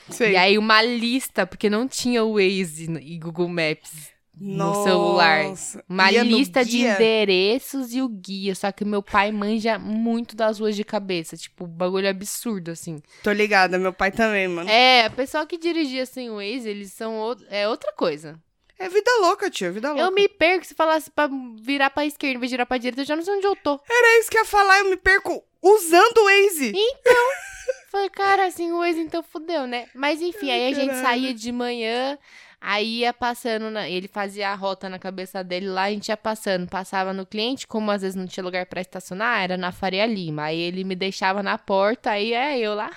Sei. 0.09 0.31
E 0.31 0.35
aí 0.35 0.57
uma 0.57 0.81
lista, 0.81 1.45
porque 1.45 1.69
não 1.69 1.87
tinha 1.87 2.23
o 2.23 2.33
Waze 2.33 2.91
e 3.03 3.19
Google 3.19 3.47
Maps 3.47 4.09
no 4.35 4.55
Nossa. 4.57 4.83
celular. 4.89 5.45
Uma 5.87 6.11
Ia 6.11 6.23
lista 6.23 6.65
de 6.65 6.79
endereços 6.87 7.93
e 7.93 8.01
o 8.01 8.09
guia. 8.09 8.55
Só 8.55 8.71
que 8.71 8.83
meu 8.83 9.03
pai 9.03 9.31
manja 9.31 9.77
muito 9.77 10.35
das 10.35 10.59
ruas 10.59 10.75
de 10.75 10.83
cabeça. 10.83 11.37
Tipo, 11.37 11.67
bagulho 11.67 12.09
absurdo, 12.09 12.71
assim. 12.71 12.99
Tô 13.23 13.31
ligada, 13.31 13.77
meu 13.77 13.93
pai 13.93 14.11
também, 14.11 14.47
mano. 14.47 14.67
É, 14.69 15.05
o 15.07 15.11
pessoal 15.11 15.45
que 15.45 15.57
dirigia 15.57 16.01
assim 16.03 16.29
o 16.31 16.37
Waze, 16.37 16.67
eles 16.67 16.91
são 16.93 17.13
out- 17.13 17.45
é 17.49 17.69
outra 17.69 17.93
coisa. 17.93 18.39
É 18.77 18.89
vida 18.89 19.09
louca, 19.21 19.49
tio, 19.49 19.71
vida 19.71 19.89
louca. 19.89 20.03
Eu 20.03 20.11
me 20.11 20.27
perco 20.27 20.65
se 20.65 20.75
falasse 20.75 21.09
pra 21.09 21.29
virar 21.61 21.89
pra 21.89 22.05
esquerda, 22.05 22.35
em 22.35 22.39
vez 22.39 22.49
de 22.49 22.55
virar 22.55 22.65
pra 22.65 22.77
direita, 22.77 23.01
eu 23.01 23.05
já 23.05 23.15
não 23.15 23.23
sei 23.23 23.35
onde 23.35 23.47
eu 23.47 23.55
tô. 23.55 23.79
Era 23.89 24.19
isso 24.19 24.29
que 24.29 24.37
eu 24.37 24.41
ia 24.41 24.45
falar, 24.45 24.79
eu 24.79 24.89
me 24.89 24.97
perco 24.97 25.43
usando 25.61 26.17
o 26.17 26.25
Waze. 26.25 26.73
Falei, 27.89 28.09
cara, 28.09 28.45
assim, 28.45 28.71
o 28.71 28.79
Waze 28.79 28.99
então 28.99 29.23
fudeu, 29.23 29.65
né? 29.65 29.87
Mas 29.95 30.21
enfim, 30.21 30.51
aí 30.51 30.71
a 30.71 30.75
gente 30.75 30.95
saía 30.95 31.33
de 31.33 31.51
manhã, 31.51 32.17
aí 32.65 32.99
ia 32.99 33.13
passando, 33.13 33.69
na- 33.69 33.87
ele 33.87 34.07
fazia 34.07 34.49
a 34.49 34.55
rota 34.55 34.89
na 34.89 34.97
cabeça 34.99 35.43
dele 35.43 35.67
lá, 35.67 35.83
a 35.83 35.91
gente 35.91 36.09
ia 36.09 36.17
passando, 36.17 36.67
passava 36.67 37.13
no 37.13 37.25
cliente, 37.25 37.67
como 37.67 37.91
às 37.91 38.01
vezes 38.01 38.15
não 38.15 38.25
tinha 38.25 38.43
lugar 38.43 38.65
pra 38.65 38.81
estacionar, 38.81 39.43
era 39.43 39.55
na 39.57 39.71
Faria 39.71 40.05
Lima. 40.05 40.43
Aí 40.45 40.59
ele 40.59 40.83
me 40.83 40.95
deixava 40.95 41.43
na 41.43 41.57
porta, 41.57 42.11
aí 42.11 42.33
é 42.33 42.57
eu 42.59 42.73
lá, 42.73 42.89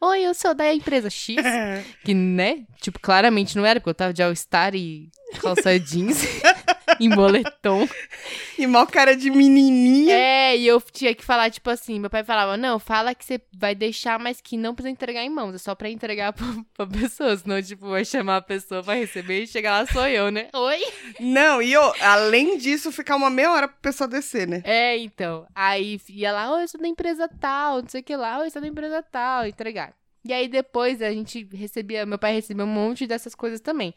oi, 0.00 0.20
eu 0.22 0.34
sou 0.34 0.54
da 0.54 0.72
empresa 0.74 1.08
X, 1.08 1.36
que, 2.04 2.12
né, 2.14 2.64
tipo, 2.80 2.98
claramente 3.00 3.56
não 3.56 3.64
era, 3.64 3.80
porque 3.80 3.90
eu 3.90 3.94
tava 3.94 4.12
de 4.12 4.22
All-Star 4.22 4.74
e 4.74 5.08
calça 5.40 5.78
jeans, 5.78 6.22
em 7.00 7.08
moletom. 7.08 7.88
e 8.58 8.66
mal 8.66 8.86
cara 8.86 9.16
de 9.16 9.30
menininha. 9.30 10.14
É, 10.14 10.56
e 10.56 10.66
eu 10.66 10.80
tinha 10.80 11.14
que 11.14 11.24
falar, 11.24 11.50
tipo 11.50 11.68
assim, 11.70 11.98
meu 11.98 12.10
pai 12.10 12.24
falava, 12.24 12.56
não, 12.56 12.78
fala 12.78 13.14
que 13.14 13.24
você 13.24 13.40
vai 13.56 13.74
deixar, 13.74 14.18
mas 14.18 14.40
que 14.40 14.56
não 14.56 14.74
precisa 14.74 14.90
entregar 14.92 15.22
em 15.22 15.30
mãos, 15.30 15.54
é 15.54 15.58
só 15.58 15.74
pra 15.74 15.88
entregar 15.88 16.32
pra, 16.32 16.46
pra 16.74 16.86
pessoa, 16.86 17.36
senão, 17.36 17.60
tipo, 17.62 17.88
vai 17.88 18.04
chamar 18.04 18.36
a 18.36 18.42
pessoa 18.42 18.82
pra 18.82 18.94
receber 18.94 19.42
e 19.42 19.46
chegar 19.46 19.80
lá 19.80 19.86
sou 19.86 20.06
eu, 20.06 20.30
né? 20.30 20.48
Oi? 20.54 20.80
Não, 21.20 21.60
e 21.60 21.72
eu, 21.72 21.92
além 22.00 22.58
disso, 22.58 22.92
ficar 22.92 23.16
uma 23.16 23.30
meia 23.30 23.52
hora 23.52 23.68
pro 23.68 23.78
pessoal 23.78 24.08
descer, 24.08 24.46
né? 24.46 24.62
É, 24.64 24.96
então, 24.98 25.46
aí 25.54 26.00
ia 26.08 26.32
lá, 26.32 26.54
oi, 26.54 26.64
eu 26.64 26.68
sou 26.68 26.80
da 26.80 26.88
empresa 26.88 27.28
tal, 27.40 27.82
não 27.82 27.88
sei 27.88 28.00
o 28.00 28.04
que 28.04 28.16
lá, 28.16 28.38
oi, 28.38 28.46
eu 28.46 28.50
sou 28.50 28.62
da 28.62 28.68
empresa 28.68 29.02
tal, 29.02 29.46
entregar. 29.46 29.92
E 30.26 30.32
aí 30.32 30.48
depois 30.48 31.02
a 31.02 31.12
gente 31.12 31.46
recebia, 31.52 32.06
meu 32.06 32.18
pai 32.18 32.32
recebia 32.32 32.64
um 32.64 32.68
monte 32.68 33.06
dessas 33.06 33.34
coisas 33.34 33.60
também. 33.60 33.94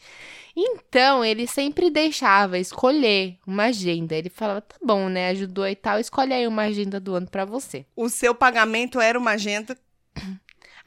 Então, 0.56 1.24
ele 1.24 1.48
sempre 1.48 1.90
deixava 1.90 2.60
escolher 2.60 3.38
uma 3.48 3.66
agenda. 3.66 4.14
Ele 4.16 4.30
falava, 4.30 4.60
tá 4.62 4.76
bom, 4.84 5.08
né, 5.08 5.30
ajudou 5.30 5.68
e 5.68 5.76
tal, 5.76 6.00
escolhe 6.00 6.34
aí 6.34 6.46
uma 6.46 6.64
agenda 6.64 7.00
do 7.00 7.16
ano 7.16 7.28
pra 7.28 7.46
você. 7.46 7.86
O 7.96 8.10
seu 8.10 8.36
pagamento 8.36 9.00
era 9.00 9.18
uma 9.18 9.32
agenda. 9.32 9.78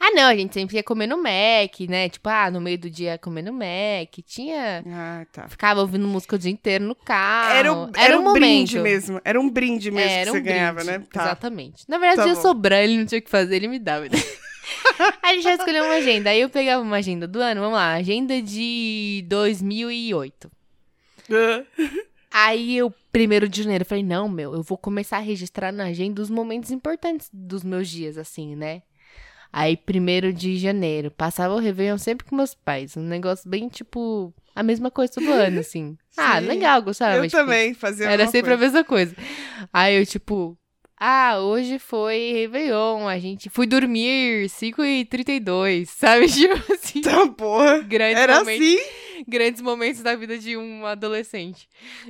Ah, 0.03 0.09
não, 0.15 0.23
a 0.23 0.35
gente 0.35 0.51
sempre 0.51 0.77
ia 0.77 0.83
comer 0.83 1.05
no 1.05 1.17
Mac, 1.21 1.79
né? 1.87 2.09
Tipo, 2.09 2.27
ah, 2.27 2.49
no 2.49 2.59
meio 2.59 2.77
do 2.77 2.89
dia 2.89 3.11
ia 3.11 3.17
comer 3.19 3.43
no 3.43 3.53
Mac. 3.53 4.09
Tinha. 4.25 4.83
Ah, 4.87 5.25
tá. 5.31 5.47
Ficava 5.47 5.79
ouvindo 5.79 6.07
música 6.07 6.35
o 6.35 6.39
dia 6.39 6.51
inteiro 6.51 6.83
no 6.85 6.95
carro. 6.95 7.53
Era, 7.53 7.71
o, 7.73 7.91
era, 7.95 8.19
um 8.19 8.23
momento. 8.23 8.39
brinde 8.39 8.79
mesmo. 8.79 9.21
Era 9.23 9.39
um 9.39 9.47
brinde 9.47 9.91
mesmo 9.91 10.09
É, 10.09 10.13
era 10.21 10.31
que 10.31 10.37
um 10.37 10.39
você 10.39 10.41
ganhava, 10.41 10.83
brinde, 10.83 10.97
né? 10.99 11.05
Tá. 11.13 11.21
Exatamente. 11.21 11.83
Na 11.87 11.99
verdade, 11.99 12.21
Tá 12.23 12.27
ia 12.29 12.33
bom. 12.33 12.41
sobrar, 12.41 12.79
ele 12.79 12.97
não 12.97 13.05
tinha 13.05 13.19
o 13.19 13.21
que 13.21 13.29
fazer, 13.29 13.55
ele 13.57 13.67
me 13.67 13.77
dava. 13.77 14.07
Aí 15.21 15.31
a 15.31 15.33
gente 15.35 15.43
já 15.43 15.55
escolheu 15.55 15.83
uma 15.83 15.95
agenda. 15.95 16.29
Aí 16.29 16.41
eu 16.41 16.49
pegava 16.49 16.81
uma 16.81 16.97
agenda 16.97 17.27
do 17.27 17.39
ano, 17.39 17.61
vamos 17.61 17.75
lá, 17.75 17.93
agenda 17.93 18.41
de 18.41 19.23
2008. 19.27 20.51
Ah, 21.31 21.63
Aí 22.33 22.77
eu, 22.77 22.93
primeiro 23.11 23.49
de 23.49 23.61
janeiro, 23.63 23.83
falei, 23.83 24.03
não, 24.03 24.29
meu, 24.29 24.53
eu 24.53 24.63
vou 24.63 24.77
começar 24.77 25.17
a 25.17 25.21
registrar 25.21 25.71
na 25.71 25.85
agenda 25.85 26.21
os 26.21 26.29
momentos 26.29 26.71
importantes 26.71 27.29
dos 27.31 27.61
meus 27.63 27.89
dias, 27.89 28.17
assim, 28.17 28.55
né? 28.55 28.83
Aí, 29.53 29.75
primeiro 29.75 30.31
de 30.31 30.57
janeiro, 30.57 31.11
passava 31.11 31.53
o 31.53 31.59
Réveillon 31.59 31.97
sempre 31.97 32.25
com 32.25 32.33
meus 32.37 32.53
pais. 32.53 32.95
Um 32.95 33.01
negócio 33.01 33.49
bem, 33.49 33.67
tipo, 33.67 34.33
a 34.55 34.63
mesma 34.63 34.89
coisa 34.89 35.11
todo 35.13 35.29
ano, 35.29 35.59
assim. 35.59 35.97
ah, 36.15 36.39
Sim. 36.39 36.47
legal, 36.47 36.81
gostava. 36.81 37.17
eu 37.17 37.23
tipo, 37.23 37.35
também 37.35 37.73
fazia 37.73 38.07
a 38.07 38.11
Era 38.11 38.27
sempre 38.27 38.53
a 38.53 38.57
coisa. 38.57 38.73
mesma 38.73 38.83
coisa. 38.85 39.15
Aí 39.73 39.97
eu, 39.97 40.05
tipo, 40.05 40.57
ah, 41.03 41.39
hoje 41.39 41.79
foi 41.79 42.31
Réveillon, 42.33 43.07
a 43.07 43.17
gente 43.17 43.49
fui 43.49 43.65
dormir 43.65 44.47
5h32, 44.49 45.85
sabe? 45.97 46.27
Tipo 46.27 46.73
assim, 46.73 47.01
Tá, 47.01 47.27
porra. 47.27 47.79
grandes, 47.79 48.21
Era 48.21 48.39
momentos, 48.39 48.67
assim. 48.67 49.23
grandes 49.27 49.61
momentos 49.61 50.01
da 50.03 50.15
vida 50.15 50.37
de 50.37 50.55
um 50.55 50.85
adolescente. 50.85 51.67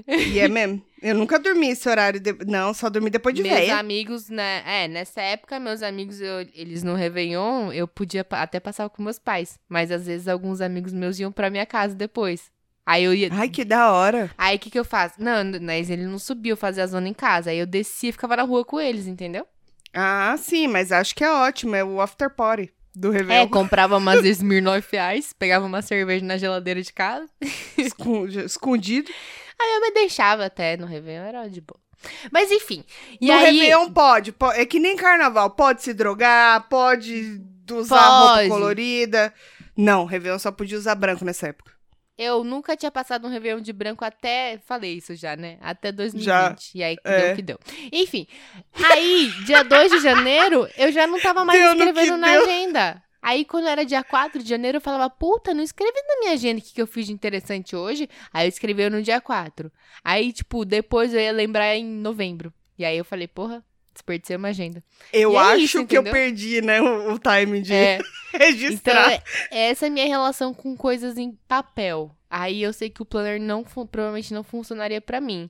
E 0.07 0.39
é 0.39 0.47
mesmo. 0.47 0.81
Eu 1.01 1.15
nunca 1.15 1.39
dormi 1.39 1.69
esse 1.69 1.87
horário. 1.87 2.19
De... 2.19 2.33
Não, 2.45 2.73
só 2.73 2.89
dormi 2.89 3.09
depois 3.09 3.33
de 3.33 3.41
meus 3.41 3.55
velha. 3.55 3.77
amigos, 3.79 4.29
né? 4.29 4.61
É, 4.65 4.87
nessa 4.87 5.21
época, 5.21 5.59
meus 5.59 5.81
amigos, 5.81 6.19
eu- 6.21 6.47
eles 6.53 6.83
no 6.83 6.93
Réveillon, 6.93 7.71
eu 7.71 7.87
podia 7.87 8.25
até 8.31 8.59
passar 8.59 8.89
com 8.89 9.01
meus 9.01 9.17
pais. 9.17 9.57
Mas 9.69 9.91
às 9.91 10.05
vezes 10.05 10.27
alguns 10.27 10.61
amigos 10.61 10.93
meus 10.93 11.17
iam 11.19 11.31
pra 11.31 11.49
minha 11.49 11.65
casa 11.65 11.95
depois. 11.95 12.51
Aí 12.91 13.03
eu 13.03 13.13
ia. 13.13 13.29
Ai, 13.31 13.47
que 13.49 13.63
da 13.63 13.91
hora. 13.91 14.29
Aí 14.37 14.55
o 14.55 14.59
que, 14.59 14.69
que 14.69 14.79
eu 14.79 14.85
faço? 14.85 15.15
Não, 15.17 15.43
mas 15.61 15.89
ele 15.89 16.03
não 16.05 16.19
subiu 16.19 16.57
fazer 16.57 16.81
a 16.81 16.87
zona 16.87 17.07
em 17.07 17.13
casa. 17.13 17.49
Aí 17.51 17.57
eu 17.59 17.65
descia 17.65 18.09
e 18.09 18.11
ficava 18.11 18.35
na 18.35 18.43
rua 18.43 18.65
com 18.65 18.79
eles, 18.79 19.07
entendeu? 19.07 19.45
Ah, 19.93 20.35
sim, 20.37 20.67
mas 20.67 20.91
acho 20.91 21.13
que 21.15 21.23
é 21.23 21.31
ótimo. 21.31 21.75
É 21.75 21.83
o 21.83 22.01
after 22.01 22.29
party 22.29 22.71
do 22.95 23.13
É, 23.13 23.17
Réveillon. 23.19 23.47
comprava 23.49 23.97
umas 23.97 24.23
Smirnoff 24.25 24.89
Ice, 25.17 25.33
pegava 25.35 25.65
uma 25.65 25.81
cerveja 25.81 26.25
na 26.25 26.37
geladeira 26.37 26.81
de 26.81 26.91
casa. 26.91 27.29
Escon- 27.77 28.27
Escondido. 28.27 29.09
Aí 29.61 29.75
eu 29.75 29.81
me 29.81 29.91
deixava 29.91 30.45
até 30.45 30.75
no 30.75 30.85
Réveillon, 30.85 31.23
era 31.25 31.47
de 31.47 31.61
boa. 31.61 31.79
Mas 32.31 32.49
enfim. 32.51 32.83
E 33.21 33.27
no 33.27 33.33
aí. 33.33 33.51
Réveillon 33.59 33.91
pode, 33.91 34.31
po- 34.31 34.51
É 34.51 34.65
que 34.65 34.79
nem 34.79 34.95
carnaval. 34.95 35.51
Pode 35.51 35.83
se 35.83 35.93
drogar, 35.93 36.67
pode 36.67 37.41
usar 37.71 37.97
Pode. 38.07 38.49
roupa 38.49 38.55
colorida. 38.55 39.33
Não, 39.77 40.05
Réveillon 40.05 40.39
só 40.39 40.51
podia 40.51 40.77
usar 40.77 40.95
branco 40.95 41.23
nessa 41.23 41.47
época. 41.49 41.71
Eu 42.23 42.43
nunca 42.43 42.77
tinha 42.77 42.91
passado 42.91 43.25
um 43.25 43.31
Réveillon 43.31 43.61
de 43.61 43.73
branco 43.73 44.05
até. 44.05 44.59
Falei 44.65 44.93
isso 44.93 45.15
já, 45.15 45.35
né? 45.35 45.57
Até 45.59 45.91
2020. 45.91 46.23
Já, 46.23 46.55
E 46.75 46.83
aí 46.83 46.95
é. 47.03 47.19
deu 47.21 47.31
o 47.31 47.35
que 47.35 47.41
deu. 47.41 47.59
Enfim. 47.91 48.27
Aí, 48.91 49.31
dia 49.45 49.63
2 49.63 49.91
de 49.91 49.99
janeiro, 50.01 50.67
eu 50.77 50.91
já 50.91 51.07
não 51.07 51.19
tava 51.19 51.43
mais 51.43 51.59
Deu 51.59 51.73
escrevendo 51.73 52.17
na 52.17 52.27
deu. 52.31 52.43
agenda. 52.43 53.03
Aí, 53.23 53.43
quando 53.43 53.67
era 53.67 53.83
dia 53.83 54.03
4 54.03 54.41
de 54.43 54.47
janeiro, 54.49 54.77
eu 54.77 54.81
falava, 54.81 55.09
puta, 55.09 55.53
não 55.53 55.63
escrevi 55.63 55.99
na 56.07 56.19
minha 56.19 56.33
agenda 56.33 56.59
o 56.59 56.63
que, 56.63 56.73
que 56.73 56.81
eu 56.81 56.87
fiz 56.87 57.07
de 57.07 57.13
interessante 57.13 57.75
hoje. 57.75 58.07
Aí 58.33 58.45
eu 58.45 58.49
escrevi 58.49 58.87
no 58.89 59.01
dia 59.01 59.19
4. 59.19 59.71
Aí, 60.03 60.31
tipo, 60.31 60.63
depois 60.63 61.13
eu 61.13 61.19
ia 61.19 61.31
lembrar 61.31 61.75
em 61.75 61.85
novembro. 61.85 62.53
E 62.77 62.85
aí 62.85 62.97
eu 62.97 63.05
falei, 63.05 63.27
porra, 63.27 63.63
desperdicei 63.93 64.35
uma 64.35 64.49
agenda. 64.49 64.83
Eu 65.11 65.33
é 65.33 65.37
acho 65.37 65.57
isso, 65.63 65.85
que 65.85 65.97
eu 65.97 66.03
perdi, 66.03 66.61
né, 66.61 66.81
o, 66.81 67.13
o 67.13 67.19
time 67.19 67.61
de 67.61 67.73
É. 67.73 67.99
Então, 68.33 68.39
registrar. 68.47 69.11
é- 69.11 69.23
essa 69.51 69.85
é 69.85 69.89
a 69.89 69.91
minha 69.91 70.05
relação 70.07 70.53
com 70.53 70.75
coisas 70.77 71.17
em 71.17 71.33
papel. 71.49 72.15
Aí 72.29 72.63
eu 72.63 72.71
sei 72.71 72.89
que 72.89 73.01
o 73.01 73.05
planner 73.05 73.41
não 73.41 73.61
provavelmente 73.63 74.33
não 74.33 74.41
funcionaria 74.41 75.01
pra 75.01 75.19
mim. 75.19 75.49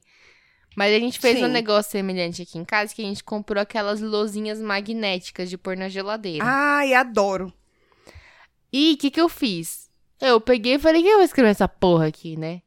Mas 0.75 0.95
a 0.95 0.99
gente 0.99 1.19
fez 1.19 1.37
Sim. 1.37 1.45
um 1.45 1.47
negócio 1.47 1.91
semelhante 1.91 2.41
aqui 2.41 2.57
em 2.57 2.65
casa 2.65 2.95
que 2.95 3.01
a 3.01 3.05
gente 3.05 3.23
comprou 3.23 3.61
aquelas 3.61 4.01
lozinhas 4.01 4.59
magnéticas 4.59 5.49
de 5.49 5.57
pôr 5.57 5.77
na 5.77 5.89
geladeira. 5.89 6.43
Ai, 6.47 6.93
adoro. 6.93 7.53
E 8.73 8.93
o 8.93 8.97
que 8.97 9.11
que 9.11 9.21
eu 9.21 9.27
fiz? 9.29 9.89
Eu 10.19 10.39
peguei 10.39 10.75
e 10.75 10.79
falei 10.79 11.03
que 11.03 11.09
eu 11.09 11.17
vou 11.17 11.25
escrever 11.25 11.49
essa 11.49 11.67
porra 11.67 12.07
aqui, 12.07 12.37
né? 12.37 12.61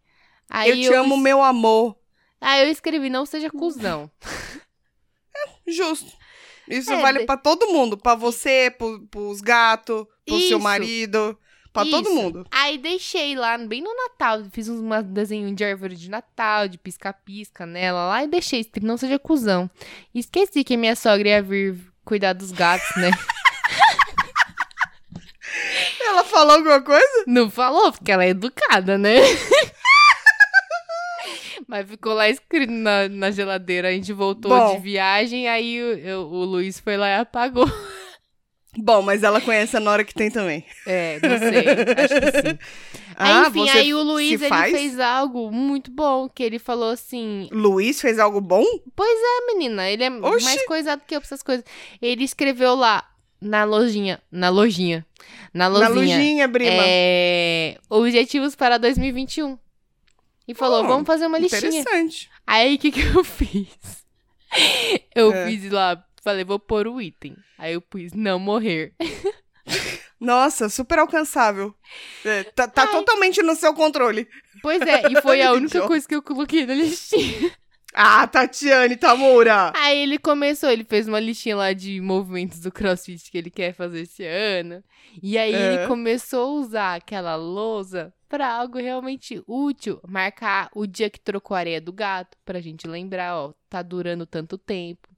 Aí 0.50 0.70
eu 0.84 0.90
te 0.90 0.94
amo, 0.94 1.16
meu 1.16 1.42
amor. 1.42 1.96
Aí 2.40 2.62
eu 2.62 2.70
escrevi, 2.70 3.08
não 3.08 3.24
seja 3.24 3.50
cuzão. 3.50 4.10
Justo. 5.66 6.12
Isso 6.68 6.92
É, 6.92 7.00
vale 7.02 7.20
de- 7.20 7.26
pra 7.26 7.36
todo 7.36 7.68
mundo. 7.72 7.96
Pra 7.96 8.14
você, 8.14 8.74
pro, 8.76 9.00
pros 9.10 9.40
gatos, 9.40 10.06
pro 10.26 10.38
seu 10.38 10.56
Isso. 10.56 10.60
marido. 10.60 11.38
Pra 11.72 11.84
todo 11.84 12.08
Isso. 12.08 12.14
mundo. 12.14 12.46
Aí 12.52 12.78
deixei 12.78 13.34
lá, 13.34 13.58
bem 13.58 13.82
no 13.82 13.92
Natal. 13.94 14.44
Fiz 14.52 14.68
uns 14.68 14.78
uma- 14.78 15.02
desenho 15.02 15.52
de 15.54 15.64
árvore 15.64 15.96
de 15.96 16.08
Natal, 16.08 16.68
de 16.68 16.78
pisca-pisca 16.78 17.66
nela 17.66 18.06
lá 18.08 18.22
e 18.22 18.28
deixei, 18.28 18.64
não 18.80 18.96
seja 18.96 19.18
cuzão. 19.18 19.68
Esqueci 20.14 20.62
que 20.62 20.76
minha 20.76 20.94
sogra 20.94 21.28
ia 21.30 21.42
vir 21.42 21.76
cuidar 22.04 22.32
dos 22.32 22.52
gatos, 22.52 22.88
né? 22.96 23.10
Ela 26.00 26.24
falou 26.24 26.54
alguma 26.56 26.80
coisa? 26.80 27.24
Não 27.26 27.50
falou, 27.50 27.90
porque 27.92 28.10
ela 28.12 28.24
é 28.24 28.28
educada, 28.28 28.96
né? 28.96 29.16
Mas 31.74 31.90
ficou 31.90 32.14
lá 32.14 32.28
escrito 32.28 32.70
na, 32.70 33.08
na 33.08 33.32
geladeira. 33.32 33.88
A 33.88 33.90
gente 33.90 34.12
voltou 34.12 34.48
Bom. 34.56 34.76
de 34.76 34.80
viagem, 34.80 35.48
aí 35.48 35.82
o, 35.82 35.98
eu- 35.98 36.20
o 36.20 36.44
Luiz 36.44 36.78
foi 36.78 36.96
lá 36.96 37.08
e 37.08 37.14
apagou. 37.16 37.66
Bom, 38.76 39.02
mas 39.02 39.24
ela 39.24 39.40
conhece 39.40 39.76
a 39.76 39.80
Nora 39.80 40.04
que 40.04 40.14
tem 40.14 40.30
também. 40.30 40.64
É, 40.86 41.18
não 41.20 41.36
sei, 41.36 41.58
acho 41.58 42.20
que 42.20 42.48
sim. 42.48 42.58
Aí, 43.16 43.46
enfim, 43.48 43.68
Ah, 43.70 43.74
aí 43.74 43.92
o 43.92 44.02
Luiz, 44.04 44.40
ele 44.40 44.48
faz? 44.48 44.70
fez 44.72 45.00
algo 45.00 45.50
muito 45.50 45.90
bom, 45.90 46.28
que 46.28 46.44
ele 46.44 46.60
falou 46.60 46.90
assim, 46.90 47.48
Luiz 47.50 48.00
fez 48.00 48.20
algo 48.20 48.40
bom? 48.40 48.62
É, 48.64 49.46
menina, 49.52 49.90
ele 49.90 50.04
é 50.04 50.10
Oxi. 50.12 50.44
mais 50.44 50.64
coisado 50.66 51.02
que 51.04 51.16
eu 51.16 51.20
pra 51.20 51.26
essas 51.26 51.42
coisas. 51.42 51.64
Ele 52.00 52.22
escreveu 52.22 52.76
lá, 52.76 53.04
na 53.40 53.64
lojinha, 53.64 54.20
na 54.30 54.48
lojinha, 54.48 55.04
na 55.52 55.68
Na 55.68 55.88
lojinha, 55.88 56.46
Brima. 56.46 56.70
é, 56.72 57.78
objetivos 57.90 58.54
para 58.54 58.78
2021. 58.78 59.58
E 60.46 60.54
falou, 60.54 60.84
Oh, 60.84 60.86
vamos 60.88 61.06
fazer 61.06 61.26
uma 61.26 61.38
listinha. 61.38 61.68
Interessante. 61.80 62.30
Aí, 62.46 62.74
o 62.74 62.78
que 62.78 62.92
que 62.92 63.00
eu 63.00 63.22
fiz? 63.24 64.04
Eu 65.14 65.32
É. 65.32 65.46
fiz 65.48 65.70
lá, 65.70 66.04
falei, 66.22 66.44
vou 66.44 66.58
pôr 66.58 66.86
o 66.86 67.00
item. 67.00 67.36
Aí 67.58 67.72
eu 67.74 67.80
pus, 67.80 68.12
não 68.12 68.38
morrer. 68.38 68.94
Nossa, 70.20 70.68
super 70.68 70.98
alcançável. 71.00 71.74
É, 72.24 72.44
tá 72.44 72.66
tá 72.68 72.86
totalmente 72.86 73.42
no 73.42 73.54
seu 73.54 73.74
controle. 73.74 74.26
Pois 74.62 74.80
é, 74.80 75.02
e 75.12 75.20
foi 75.20 75.42
a 75.42 75.52
única 75.54 75.86
coisa 75.86 76.06
que 76.06 76.14
eu 76.14 76.22
coloquei 76.22 76.64
na 76.64 76.74
listinha. 76.74 77.52
Ah, 77.94 78.26
Tatiane 78.26 78.96
Tamura. 78.96 79.72
Aí 79.76 79.98
ele 79.98 80.18
começou, 80.18 80.68
ele 80.68 80.82
fez 80.84 81.06
uma 81.06 81.20
listinha 81.20 81.56
lá 81.56 81.72
de 81.72 82.00
movimentos 82.00 82.58
do 82.60 82.72
CrossFit 82.72 83.30
que 83.30 83.38
ele 83.38 83.50
quer 83.50 83.72
fazer 83.72 84.00
esse 84.00 84.24
ano. 84.24 84.82
E 85.22 85.38
aí 85.38 85.54
É. 85.54 85.74
ele 85.74 85.86
começou 85.86 86.40
a 86.58 86.60
usar 86.60 86.94
aquela 86.96 87.36
lousa 87.36 88.12
pra 88.28 88.52
algo 88.52 88.78
realmente 88.78 89.40
útil. 89.46 90.00
Marcar 90.08 90.68
o 90.74 90.86
dia 90.88 91.08
que 91.08 91.20
trocou 91.20 91.54
a 91.56 91.60
areia 91.60 91.80
do 91.80 91.92
gato, 91.92 92.36
pra 92.44 92.60
gente 92.60 92.86
lembrar, 92.88 93.36
ó, 93.36 93.52
tá 93.70 93.80
durando 93.80 94.26
tanto 94.26 94.58
tempo. 94.58 95.08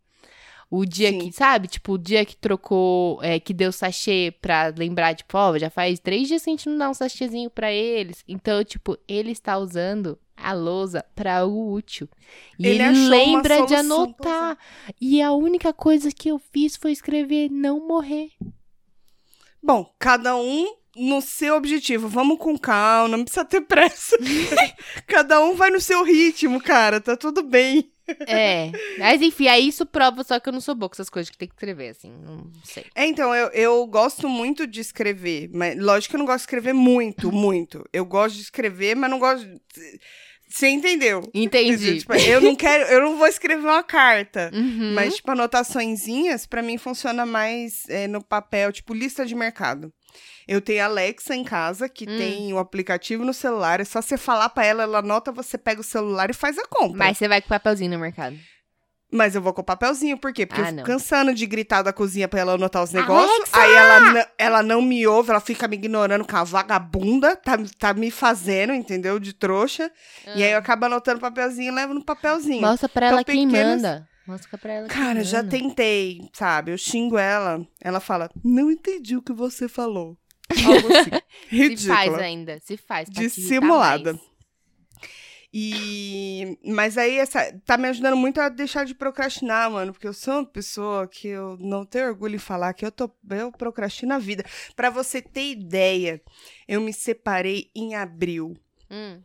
O 0.68 0.85
dia 0.85 1.11
Sim. 1.12 1.18
que, 1.20 1.33
sabe? 1.33 1.68
Tipo, 1.68 1.93
o 1.93 1.99
dia 1.99 2.24
que 2.27 2.37
trocou, 2.37 3.22
é, 3.22 3.39
que 3.41 3.55
deu 3.55 3.70
sachê 3.72 4.35
pra 4.43 4.66
lembrar, 4.77 5.14
tipo, 5.14 5.39
ó, 5.39 5.57
já 5.57 5.70
faz 5.70 5.99
três 6.01 6.27
dias 6.29 6.43
que 6.43 6.51
a 6.51 6.53
gente 6.53 6.68
não 6.68 6.77
dá 6.77 6.91
um 6.91 6.95
sachêzinho 6.95 7.49
pra 7.49 7.72
eles. 7.72 8.22
Então, 8.29 8.62
tipo, 8.64 8.99
ele 9.09 9.31
está 9.31 9.57
usando 9.57 10.18
a 10.37 10.53
lousa 10.53 11.05
pra 11.14 11.39
algo 11.39 11.72
útil. 11.72 12.09
E 12.59 12.66
Ele 12.66 12.82
ele, 12.82 13.09
lembra 13.09 13.66
de 13.66 13.74
anotar. 13.74 14.59
E 15.01 15.20
a 15.22 15.32
única 15.32 15.72
coisa 15.72 16.11
que 16.12 16.28
eu 16.30 16.39
fiz 16.39 16.76
foi 16.76 16.93
escrever 16.93 17.51
não 17.51 17.87
morrer. 17.87 18.30
Bom, 19.62 19.93
cada 19.99 20.37
um 20.37 20.76
no 20.95 21.20
seu 21.20 21.57
objetivo. 21.57 22.09
Vamos 22.09 22.39
com 22.39 22.57
calma, 22.59 23.16
não 23.16 23.24
precisa 23.24 23.45
ter 23.45 23.61
pressa. 23.62 24.16
cada 25.07 25.43
um 25.43 25.55
vai 25.55 25.70
no 25.70 25.80
seu 25.80 26.03
ritmo, 26.05 26.61
cara. 26.61 27.01
Tá 27.01 27.16
tudo 27.16 27.43
bem. 27.43 27.91
É. 28.28 28.70
Mas 28.99 29.20
enfim, 29.20 29.49
aí 29.49 29.66
isso 29.66 29.84
prova 29.84 30.22
só 30.22 30.39
que 30.39 30.49
eu 30.49 30.53
não 30.53 30.61
sou 30.61 30.74
boa 30.76 30.89
com 30.89 30.95
essas 30.95 31.11
coisas 31.11 31.28
que 31.28 31.37
tem 31.37 31.49
que 31.49 31.55
escrever, 31.55 31.89
assim. 31.89 32.12
Não 32.12 32.51
sei. 32.62 32.84
É, 32.95 33.05
então, 33.07 33.34
eu, 33.34 33.49
eu 33.49 33.87
gosto 33.87 34.28
muito 34.28 34.64
de 34.66 34.80
escrever, 34.80 35.51
mas 35.53 35.76
lógico 35.76 36.11
que 36.12 36.16
eu 36.16 36.20
não 36.20 36.26
gosto 36.26 36.39
de 36.39 36.43
escrever 36.43 36.72
muito, 36.72 37.32
muito. 37.32 37.84
Eu 37.93 38.05
gosto 38.07 38.37
de 38.37 38.43
escrever, 38.43 38.95
mas 38.95 39.11
não 39.11 39.18
gosto. 39.18 39.45
de- 39.45 40.01
Você 40.49 40.68
entendeu? 40.68 41.22
Entendi. 41.34 41.99
Tipo, 41.99 42.14
eu 42.14 42.40
não 42.40 42.55
quero, 42.55 42.84
eu 42.90 43.01
não 43.01 43.16
vou 43.18 43.26
escrever 43.26 43.62
uma 43.64 43.82
carta. 43.82 44.51
Uhum. 44.57 44.94
Mas, 44.94 45.16
tipo, 45.16 45.30
anotaçõezinhas, 45.30 46.47
pra 46.47 46.62
mim 46.62 46.78
funciona 46.78 47.26
mais 47.26 47.88
é, 47.88 48.07
no 48.07 48.22
papel, 48.22 48.72
tipo, 48.72 48.94
lista 48.94 49.24
de 49.26 49.34
mercado. 49.34 49.92
Eu 50.49 50.61
tenho 50.61 50.82
a 50.82 50.86
Alexa 50.86 51.34
em 51.34 51.42
casa, 51.44 51.88
que 51.88 52.05
Hum. 52.05 52.16
tem 52.16 52.53
o 52.53 52.59
aplicativo 52.59 53.24
no 53.24 53.34
celular. 53.34 53.80
É 53.80 53.84
só 53.84 54.01
você 54.01 54.16
falar 54.16 54.49
pra 54.51 54.64
ela, 54.64 54.84
ela 54.84 54.99
anota, 54.99 55.32
você 55.32 55.59
pega 55.59 55.80
o 55.80 55.84
celular 55.84 56.30
e 56.30 56.34
faz 56.34 56.57
a 56.59 56.66
compra. 56.68 56.97
Mas 56.99 57.18
você 57.18 57.26
vai 57.26 57.42
com 57.42 57.49
papelzinho 57.49 57.90
no 57.90 57.99
mercado. 57.99 58.36
Mas 59.12 59.34
eu 59.36 59.40
vou 59.40 59.52
com 59.54 59.61
o 59.61 59.64
papelzinho, 59.64 60.18
por 60.18 60.32
quê? 60.32 60.44
Porque 60.44 60.61
Ah, 60.61 60.64
eu 60.64 60.66
fico 60.68 60.76
não. 60.78 60.84
cansando 60.84 61.32
de 61.32 61.46
gritar 61.46 61.82
da 61.82 61.92
cozinha 61.92 62.26
pra 62.26 62.40
ela 62.40 62.54
anotar 62.54 62.82
os 62.82 62.92
negócios. 62.92 63.48
Aí 63.54 63.72
ela, 63.72 64.00
não- 64.12 64.26
ela 64.36 64.62
não 64.64 64.82
me 64.82 65.07
ouve, 65.07 65.30
ela 65.30 65.40
fica 65.40 65.68
me 65.68 65.76
ignorando 65.76 66.26
com 66.26 66.36
a 66.36 66.42
vagabunda, 66.42 67.36
tá, 67.36 67.57
tá 67.78 67.94
me 67.94 68.11
fazendo, 68.11 68.72
entendeu? 68.74 69.20
De 69.20 69.32
trouxa. 69.32 69.90
E 70.34 70.42
aí 70.42 70.50
eu 70.50 70.59
acabo 70.59 70.86
anotando 70.86 71.20
papelzinho 71.20 71.72
e 71.72 71.74
levo 71.74 71.94
no 71.94 72.04
papelzinho. 72.04 72.61
Mostra 72.62 72.88
pra 72.88 73.07
Então, 73.07 73.16
ela 73.18 73.24
quem 73.24 73.46
manda. 73.46 74.09
Mostra 74.26 74.59
pra 74.59 74.72
ela 74.72 74.88
quem 74.88 74.96
Cara, 75.00 75.22
já 75.22 75.38
manda. 75.38 75.50
tentei, 75.50 76.20
sabe? 76.32 76.72
Eu 76.72 76.78
xingo 76.78 77.16
ela. 77.16 77.64
Ela 77.80 78.00
fala, 78.00 78.28
não 78.44 78.72
entendi 78.72 79.16
o 79.16 79.22
que 79.22 79.32
você 79.32 79.68
falou. 79.68 80.16
Algo 80.50 80.88
assim. 80.96 81.11
Se 81.48 81.57
Ridícula. 81.57 81.94
faz 81.96 82.14
ainda, 82.18 82.59
se 82.64 82.76
faz. 82.76 83.09
Dissimulada. 83.09 84.18
E... 85.59 86.59
Mas 86.66 86.98
aí, 86.98 87.16
essa... 87.16 87.50
tá 87.64 87.78
me 87.78 87.88
ajudando 87.88 88.14
muito 88.14 88.38
a 88.38 88.50
deixar 88.50 88.84
de 88.84 88.94
procrastinar, 88.94 89.70
mano. 89.70 89.90
Porque 89.90 90.07
eu 90.07 90.12
sou 90.12 90.34
uma 90.34 90.44
pessoa 90.44 91.09
que 91.09 91.28
eu 91.28 91.57
não 91.59 91.82
tenho 91.86 92.09
orgulho 92.09 92.36
em 92.36 92.38
falar 92.38 92.74
que 92.74 92.84
eu, 92.84 92.92
tô... 92.92 93.11
eu 93.30 93.50
procrastino 93.50 94.12
a 94.12 94.18
vida. 94.18 94.44
Pra 94.74 94.90
você 94.90 95.22
ter 95.22 95.50
ideia, 95.52 96.20
eu 96.68 96.78
me 96.78 96.92
separei 96.92 97.70
em 97.74 97.94
abril. 97.94 98.54
Hum, 98.90 99.22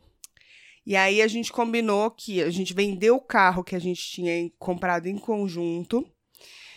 E 0.86 0.96
aí 0.96 1.20
a 1.20 1.28
gente 1.28 1.52
combinou 1.52 2.10
que 2.10 2.42
a 2.42 2.48
gente 2.48 2.72
vendeu 2.72 3.16
o 3.16 3.20
carro 3.20 3.62
que 3.62 3.76
a 3.76 3.78
gente 3.78 4.00
tinha 4.00 4.50
comprado 4.58 5.08
em 5.08 5.18
conjunto. 5.18 6.02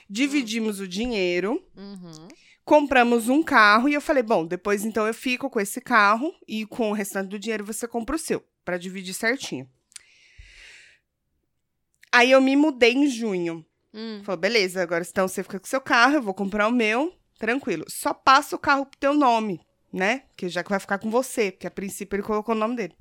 Dividimos 0.09 0.81
o 0.81 0.87
dinheiro. 0.87 1.63
uhum. 1.77 2.27
compramos 2.65 3.29
um 3.29 3.41
carro 3.41 3.87
e 3.87 3.93
eu 3.93 4.01
falei, 4.01 4.21
bom, 4.23 4.45
depois 4.45 4.83
então 4.83 5.07
eu 5.07 5.13
fico 5.13 5.49
com 5.49 5.59
esse 5.61 5.79
carro 5.79 6.33
e 6.47 6.65
com 6.65 6.89
o 6.89 6.93
restante 6.93 7.29
do 7.29 7.39
dinheiro 7.39 7.63
você 7.63 7.87
compra 7.87 8.15
o 8.15 8.19
seu, 8.19 8.43
pra 8.65 8.77
dividir 8.77 9.13
certinho. 9.13 9.69
Aí 12.11 12.31
eu 12.31 12.41
me 12.41 12.55
mudei 12.55 12.93
em 12.93 13.07
junho. 13.07 13.65
Hum. 13.93 14.21
Falou, 14.23 14.39
beleza, 14.39 14.81
agora 14.81 15.05
então 15.07 15.27
você 15.27 15.43
fica 15.43 15.59
com 15.59 15.65
o 15.65 15.69
seu 15.69 15.79
carro, 15.79 16.15
eu 16.15 16.21
vou 16.21 16.33
comprar 16.33 16.67
o 16.67 16.71
meu, 16.71 17.15
tranquilo. 17.37 17.85
Só 17.87 18.13
passa 18.13 18.55
o 18.55 18.59
carro 18.59 18.85
pro 18.85 18.99
teu 18.99 19.13
nome, 19.13 19.61
né? 19.93 20.23
Que 20.35 20.49
já 20.49 20.63
que 20.63 20.69
vai 20.69 20.79
ficar 20.79 20.97
com 20.97 21.09
você, 21.09 21.51
porque 21.51 21.67
a 21.67 21.71
princípio 21.71 22.17
ele 22.17 22.23
colocou 22.23 22.55
o 22.55 22.57
nome 22.57 22.75
dele. 22.75 22.95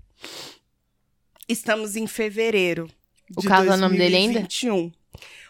Estamos 1.48 1.96
em 1.96 2.06
fevereiro. 2.06 2.88
O 3.36 3.40
de 3.40 3.48
carro 3.48 3.66
tá 3.66 3.76
no 3.76 3.82
nome 3.82 3.98
dele 3.98 4.16
ainda? 4.16 4.40
2021. 4.40 4.92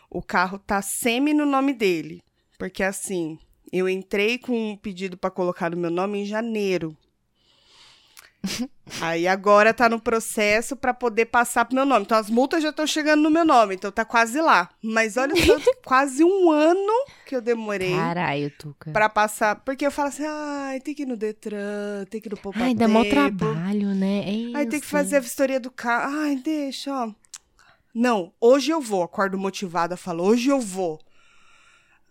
O 0.09 0.23
carro 0.23 0.59
tá 0.59 0.81
semi 0.81 1.35
no 1.35 1.45
nome 1.45 1.75
dele. 1.75 2.23
Porque 2.59 2.83
assim, 2.83 3.39
eu 3.73 3.89
entrei 3.89 4.39
com 4.39 4.73
um 4.73 4.77
pedido 4.77 5.17
pra 5.17 5.31
colocar 5.31 5.71
no 5.71 5.77
meu 5.77 5.91
nome 5.91 6.21
em 6.21 6.25
janeiro. 6.25 6.97
Aí 9.01 9.27
agora 9.27 9.73
tá 9.73 9.89
no 9.89 9.99
processo 9.99 10.77
pra 10.77 10.93
poder 10.93 11.27
passar 11.27 11.65
pro 11.65 11.75
meu 11.75 11.87
nome. 11.87 12.05
Então 12.05 12.19
as 12.19 12.29
multas 12.29 12.63
já 12.63 12.71
estão 12.71 12.87
chegando 12.87 13.23
no 13.23 13.31
meu 13.31 13.45
nome, 13.45 13.75
então 13.75 13.91
tá 13.91 14.05
quase 14.05 14.41
lá. 14.41 14.69
Mas 14.83 15.17
olha 15.17 15.35
só, 15.37 15.57
quase 15.85 16.23
um 16.23 16.51
ano 16.51 16.93
que 17.27 17.35
eu 17.35 17.41
demorei 17.41 17.97
Caralho, 17.97 18.51
Tuca. 18.59 18.91
pra 18.93 19.09
passar. 19.09 19.57
Porque 19.57 19.87
eu 19.87 19.91
falo 19.91 20.09
assim, 20.09 20.25
ai, 20.27 20.81
tem 20.81 20.95
que 20.95 21.03
ir 21.03 21.07
no 21.07 21.17
Detran, 21.17 22.05
tem 22.11 22.21
que 22.21 22.29
ir 22.29 22.31
no 22.31 22.37
Poupa 22.37 22.59
Ai, 22.61 22.75
dá 22.75 22.87
mó 22.87 23.05
trabalho, 23.05 23.95
né? 23.95 24.25
É 24.27 24.59
Aí 24.59 24.67
tem 24.67 24.81
que 24.81 24.87
fazer 24.87 25.17
a 25.17 25.21
vistoria 25.21 25.59
do 25.59 25.71
carro. 25.71 26.15
Ai, 26.19 26.37
deixa, 26.37 26.93
ó. 26.93 27.11
Não, 27.95 28.33
hoje 28.41 28.71
eu 28.71 28.81
vou. 28.81 29.03
Acordo 29.03 29.39
motivada, 29.39 29.97
falo, 29.97 30.25
hoje 30.25 30.49
eu 30.49 30.61
vou. 30.61 31.01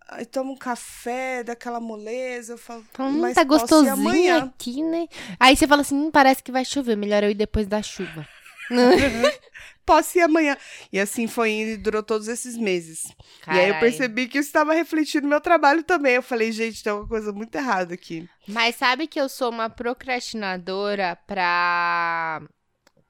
Aí 0.09 0.25
tomo 0.25 0.53
um 0.53 0.57
café, 0.57 1.43
daquela 1.43 1.79
moleza, 1.79 2.53
eu 2.53 2.57
falo, 2.57 2.85
hum, 2.99 3.21
mas 3.21 3.35
tá 3.35 3.43
gostosinho 3.43 3.93
amanhã. 3.93 4.43
aqui, 4.45 4.83
né? 4.83 5.07
Aí 5.39 5.55
você 5.55 5.67
fala 5.67 5.81
assim, 5.81 5.95
hum, 5.95 6.11
parece 6.11 6.43
que 6.43 6.51
vai 6.51 6.65
chover, 6.65 6.95
melhor 6.95 7.23
eu 7.23 7.31
ir 7.31 7.35
depois 7.35 7.67
da 7.67 7.81
chuva. 7.81 8.27
Posso 9.85 10.17
ir 10.17 10.21
amanhã. 10.21 10.57
E 10.91 10.99
assim 10.99 11.27
foi 11.27 11.51
indo 11.51 11.71
e 11.71 11.77
durou 11.77 12.01
todos 12.01 12.27
esses 12.27 12.57
meses. 12.57 13.03
E 13.47 13.51
aí 13.51 13.67
eu 13.67 13.73
Carai. 13.73 13.79
percebi 13.79 14.27
que 14.27 14.37
isso 14.37 14.47
estava 14.47 14.73
refletindo 14.73 15.23
no 15.23 15.29
meu 15.29 15.41
trabalho 15.41 15.83
também. 15.83 16.15
Eu 16.15 16.21
falei, 16.23 16.51
gente, 16.51 16.81
tem 16.81 16.93
uma 16.93 17.07
coisa 17.07 17.33
muito 17.33 17.53
errada 17.55 17.93
aqui. 17.93 18.27
Mas 18.47 18.75
sabe 18.75 19.07
que 19.07 19.19
eu 19.19 19.27
sou 19.27 19.49
uma 19.49 19.69
procrastinadora 19.69 21.17
pra 21.27 22.41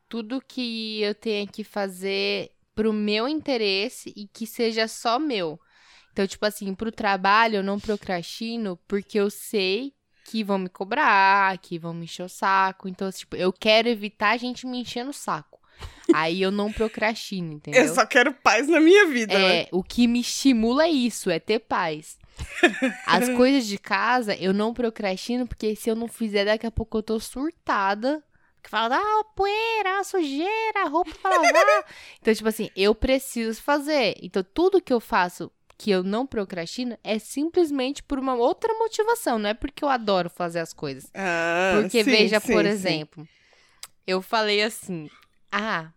tudo 0.10 0.42
que 0.42 1.02
eu 1.02 1.14
tenha 1.14 1.46
que 1.46 1.64
fazer 1.64 2.52
pro 2.76 2.92
meu 2.92 3.28
interesse 3.28 4.12
e 4.16 4.28
que 4.28 4.48
seja 4.48 4.88
só 4.88 5.20
meu. 5.20 5.60
Então, 6.14 6.28
tipo 6.28 6.46
assim, 6.46 6.74
pro 6.76 6.92
trabalho 6.92 7.58
eu 7.58 7.64
não 7.64 7.80
procrastino 7.80 8.80
porque 8.88 9.20
eu 9.20 9.32
sei 9.32 9.94
que 10.26 10.44
vão 10.44 10.60
me 10.60 10.70
cobrar, 10.70 11.58
que 11.58 11.78
vão 11.78 11.94
me 11.94 12.06
encher 12.06 12.24
o 12.24 12.30
saco. 12.30 12.88
Então, 12.88 13.12
tipo, 13.12 13.36
eu 13.36 13.52
quero 13.52 13.90
evitar 13.90 14.30
a 14.30 14.38
gente 14.38 14.66
me 14.66 14.80
enchendo 14.80 15.10
o 15.10 15.14
saco. 15.14 15.60
Aí 16.14 16.42
eu 16.42 16.52
não 16.52 16.72
procrastino, 16.72 17.54
entendeu? 17.54 17.82
Eu 17.82 17.94
só 17.94 18.06
quero 18.06 18.32
paz 18.32 18.68
na 18.68 18.80
minha 18.80 19.08
vida, 19.08 19.34
né? 19.34 19.62
É, 19.62 19.68
o 19.72 19.84
que 19.84 20.08
me 20.08 20.22
estimula 20.22 20.86
é 20.86 20.90
isso, 20.90 21.32
é 21.32 21.40
ter 21.40 21.60
paz. 21.60 22.18
As 23.08 23.28
coisas 23.36 23.66
de 23.66 23.80
casa 23.80 24.36
eu 24.36 24.54
não 24.54 24.74
procrastino, 24.74 25.48
porque 25.48 25.76
se 25.76 25.90
eu 25.90 25.96
não 25.96 26.08
fizer, 26.08 26.46
daqui 26.46 26.68
a 26.68 26.72
pouco 26.72 27.00
eu 27.00 27.04
tô 27.04 27.20
surtada. 27.20 28.24
Que 28.62 28.70
fala, 28.70 28.96
ah, 28.96 29.24
poeira, 29.36 30.02
sujeira, 30.06 30.88
roupa 30.88 31.12
pra 31.22 31.32
lavar. 31.32 31.86
então, 32.22 32.34
tipo 32.34 32.48
assim, 32.48 32.70
eu 32.78 32.96
preciso 32.96 33.62
fazer. 33.62 34.16
Então, 34.22 34.42
tudo 34.54 34.82
que 34.82 34.94
eu 34.94 35.02
faço 35.02 35.52
que 35.84 35.92
eu 35.92 36.02
não 36.02 36.26
procrastino 36.26 36.98
é 37.04 37.20
simplesmente 37.20 38.02
por 38.02 38.18
uma 38.18 38.36
outra 38.36 38.74
motivação, 38.76 39.38
não 39.38 39.50
é 39.50 39.54
porque 39.54 39.84
eu 39.84 39.90
adoro 39.90 40.30
fazer 40.30 40.60
as 40.60 40.72
coisas. 40.72 41.12
Ah, 41.14 41.74
Porque, 41.82 42.02
sim, 42.06 42.10
veja, 42.10 42.40
sim, 42.40 42.54
por 42.54 42.64
sim. 42.64 42.70
exemplo, 42.70 43.28
eu 44.08 44.22
falei 44.22 44.64
assim: 44.64 45.10
ah, 45.52 45.92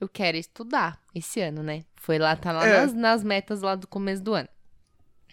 eu 0.00 0.08
quero 0.08 0.36
estudar 0.36 1.00
esse 1.14 1.40
ano, 1.40 1.62
né? 1.62 1.84
Foi 1.94 2.18
lá, 2.18 2.34
tá 2.34 2.50
lá 2.50 2.66
É. 2.66 2.80
nas, 2.80 2.92
nas 2.92 3.22
metas 3.22 3.62
lá 3.62 3.76
do 3.76 3.86
começo 3.86 4.20
do 4.24 4.34
ano. 4.34 4.48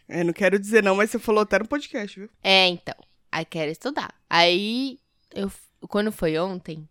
Eu 0.08 0.24
não 0.26 0.34
quero 0.34 0.60
dizer 0.60 0.84
não, 0.84 0.96
mas 0.96 1.10
você 1.10 1.18
falou 1.18 1.42
até 1.42 1.58
no 1.58 1.68
podcast, 1.68 2.20
viu? 2.20 2.30
É, 2.44 2.68
então. 2.68 2.94
Aí 3.32 3.44
quero 3.44 3.72
estudar. 3.72 4.14
Aí, 4.30 5.00
eu, 5.34 5.52
quando 5.88 6.12
foi 6.12 6.38
ontem, 6.38 6.88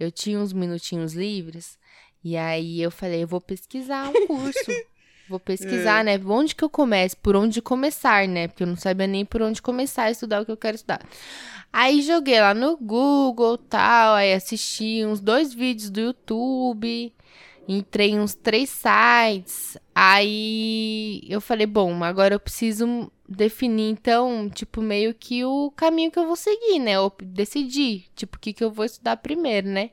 eu 0.00 0.10
tinha 0.10 0.36
uns 0.40 0.52
minutinhos 0.52 1.12
livres. 1.12 1.78
E 2.24 2.36
aí 2.36 2.82
eu 2.82 2.90
falei, 2.90 3.22
eu 3.22 3.28
vou 3.28 3.40
pesquisar 3.40 4.08
um 4.08 4.26
curso. 4.26 4.58
Vou 5.30 5.38
pesquisar, 5.38 6.02
né? 6.02 6.20
Onde 6.26 6.56
que 6.56 6.64
eu 6.64 6.68
começo? 6.68 7.16
Por 7.16 7.36
onde 7.36 7.62
começar, 7.62 8.26
né? 8.26 8.48
Porque 8.48 8.64
eu 8.64 8.66
não 8.66 8.74
sabia 8.74 9.06
nem 9.06 9.24
por 9.24 9.40
onde 9.40 9.62
começar 9.62 10.04
a 10.04 10.10
estudar 10.10 10.42
o 10.42 10.44
que 10.44 10.50
eu 10.50 10.56
quero 10.56 10.74
estudar. 10.74 11.00
Aí 11.72 12.02
joguei 12.02 12.40
lá 12.40 12.52
no 12.52 12.76
Google 12.76 13.56
tal, 13.56 14.14
aí 14.14 14.32
assisti 14.32 15.04
uns 15.06 15.20
dois 15.20 15.54
vídeos 15.54 15.88
do 15.88 16.00
YouTube, 16.00 17.14
entrei 17.68 18.10
em 18.10 18.18
uns 18.18 18.34
três 18.34 18.70
sites. 18.70 19.78
Aí 19.94 21.22
eu 21.28 21.40
falei, 21.40 21.64
bom, 21.64 22.02
agora 22.02 22.34
eu 22.34 22.40
preciso 22.40 23.08
definir, 23.28 23.88
então, 23.88 24.50
tipo, 24.50 24.82
meio 24.82 25.14
que 25.14 25.44
o 25.44 25.70
caminho 25.76 26.10
que 26.10 26.18
eu 26.18 26.26
vou 26.26 26.34
seguir, 26.34 26.80
né? 26.80 26.96
Eu 26.96 27.12
decidi, 27.22 28.06
tipo, 28.16 28.36
o 28.36 28.40
que, 28.40 28.52
que 28.52 28.64
eu 28.64 28.72
vou 28.72 28.84
estudar 28.84 29.16
primeiro, 29.18 29.68
né? 29.68 29.90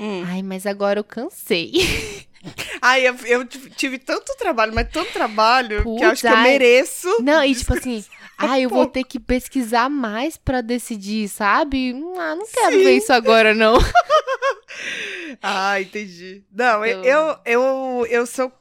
Hum. 0.00 0.24
Ai, 0.26 0.42
mas 0.42 0.66
agora 0.66 0.98
eu 0.98 1.04
cansei. 1.04 1.70
Ai, 2.86 3.08
eu, 3.08 3.14
eu 3.24 3.46
tive 3.46 3.98
tanto 3.98 4.36
trabalho, 4.36 4.74
mas 4.74 4.86
tanto 4.92 5.10
trabalho, 5.10 5.82
que 5.96 6.04
eu 6.04 6.08
acho 6.10 6.20
que 6.20 6.28
eu 6.28 6.36
mereço. 6.36 7.08
Não, 7.22 7.42
e 7.42 7.54
tipo 7.54 7.72
assim, 7.72 8.04
ah, 8.36 8.60
eu 8.60 8.68
vou 8.68 8.84
ter 8.84 9.04
que 9.04 9.18
pesquisar 9.18 9.88
mais 9.88 10.36
pra 10.36 10.60
decidir, 10.60 11.26
sabe? 11.30 11.94
Hum, 11.94 12.12
Ah, 12.18 12.34
não 12.36 12.44
quero 12.46 12.76
Sim. 12.76 12.84
ver 12.84 12.96
isso 12.98 13.10
agora, 13.12 13.54
não. 13.54 13.78
Ah, 15.42 15.80
entendi. 15.80 16.44
Não, 16.52 16.84
Eu- 16.84 17.02
eu, 17.04 17.38
eu, 17.46 18.06
eu 18.10 18.26
sou. 18.26 18.52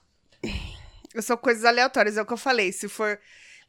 Eu 1.13 1.21
sou 1.21 1.37
coisas 1.37 1.63
aleatórias, 1.65 2.17
é 2.17 2.21
o 2.21 2.25
que 2.25 2.33
eu 2.33 2.37
falei. 2.37 2.71
Se 2.71 2.87
for 2.89 3.19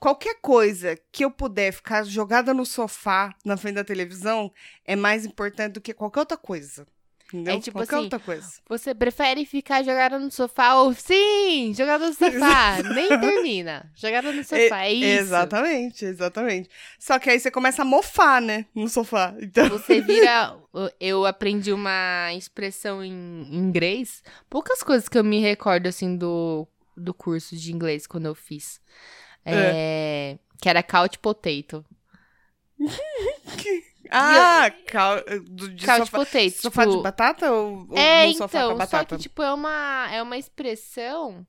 qualquer 0.00 0.36
coisa 0.40 0.96
que 1.12 1.24
eu 1.24 1.30
puder 1.30 1.72
ficar 1.72 2.04
jogada 2.04 2.54
no 2.54 2.64
sofá, 2.64 3.34
na 3.44 3.56
frente 3.56 3.74
da 3.76 3.84
televisão, 3.84 4.52
é 4.84 4.96
mais 4.96 5.26
importante 5.26 5.72
do 5.74 5.80
que 5.80 5.92
qualquer 5.92 6.20
outra 6.20 6.36
coisa. 6.38 6.86
Entendeu? 7.28 7.54
É 7.54 7.60
tipo 7.60 7.78
qualquer 7.78 7.96
assim, 7.96 8.04
outra 8.04 8.18
coisa. 8.18 8.52
Você 8.68 8.94
prefere 8.94 9.46
ficar 9.46 9.82
jogada 9.82 10.18
no 10.18 10.30
sofá 10.30 10.74
ou 10.74 10.92
sim, 10.92 11.72
jogada 11.74 12.06
no 12.06 12.14
sofá, 12.14 12.82
nem 12.94 13.08
termina. 13.08 13.90
Jogada 13.96 14.30
no 14.30 14.44
sofá, 14.44 14.84
é 14.84 14.92
isso. 14.92 15.20
Exatamente, 15.20 16.04
exatamente. 16.04 16.70
Só 16.98 17.18
que 17.18 17.30
aí 17.30 17.40
você 17.40 17.50
começa 17.50 17.82
a 17.82 17.84
mofar, 17.84 18.40
né? 18.40 18.66
No 18.74 18.88
sofá. 18.88 19.34
Então. 19.40 19.68
Você 19.68 20.00
vira. 20.00 20.56
Eu 20.98 21.24
aprendi 21.24 21.72
uma 21.72 22.32
expressão 22.34 23.02
em 23.02 23.12
inglês. 23.54 24.24
Poucas 24.50 24.82
coisas 24.82 25.08
que 25.08 25.16
eu 25.16 25.22
me 25.22 25.38
recordo, 25.38 25.86
assim, 25.86 26.16
do, 26.16 26.66
do 26.96 27.14
curso 27.14 27.54
de 27.54 27.72
inglês 27.72 28.08
quando 28.08 28.26
eu 28.26 28.34
fiz. 28.34 28.80
É, 29.44 30.36
Que 30.60 30.68
era 30.68 30.82
couch 30.82 31.16
potato. 31.20 31.84
Ah, 34.16 34.70
cal... 34.86 35.16
do, 35.48 35.68
de 35.70 35.84
couch 35.84 35.98
sofá, 36.06 36.18
potato. 36.18 36.50
sofá 36.60 36.82
tipo, 36.84 36.96
de 36.96 37.02
batata 37.02 37.52
ou, 37.52 37.86
ou 37.90 37.98
É, 37.98 38.26
no 38.28 38.34
sofá 38.34 38.64
com 38.64 38.72
a 38.72 38.74
então, 38.74 38.86
só 38.86 38.98
batata? 38.98 39.16
que, 39.16 39.22
tipo, 39.22 39.42
é 39.42 39.52
uma, 39.52 40.08
é 40.12 40.22
uma 40.22 40.36
expressão 40.38 41.46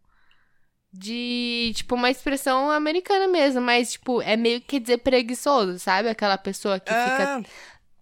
de, 0.92 1.74
tipo, 1.76 1.96
uma 1.96 2.10
expressão 2.10 2.72
americana 2.72 3.28
mesmo, 3.28 3.62
mas, 3.62 3.92
tipo, 3.94 4.22
é 4.22 4.36
meio 4.38 4.62
que 4.62 4.80
dizer 4.80 5.00
preguiçoso, 5.00 5.78
sabe? 5.80 6.10
Aquela 6.10 6.38
pessoa 6.38 6.80
que 6.80 6.92
fica 6.94 7.38
Ah, 7.38 7.42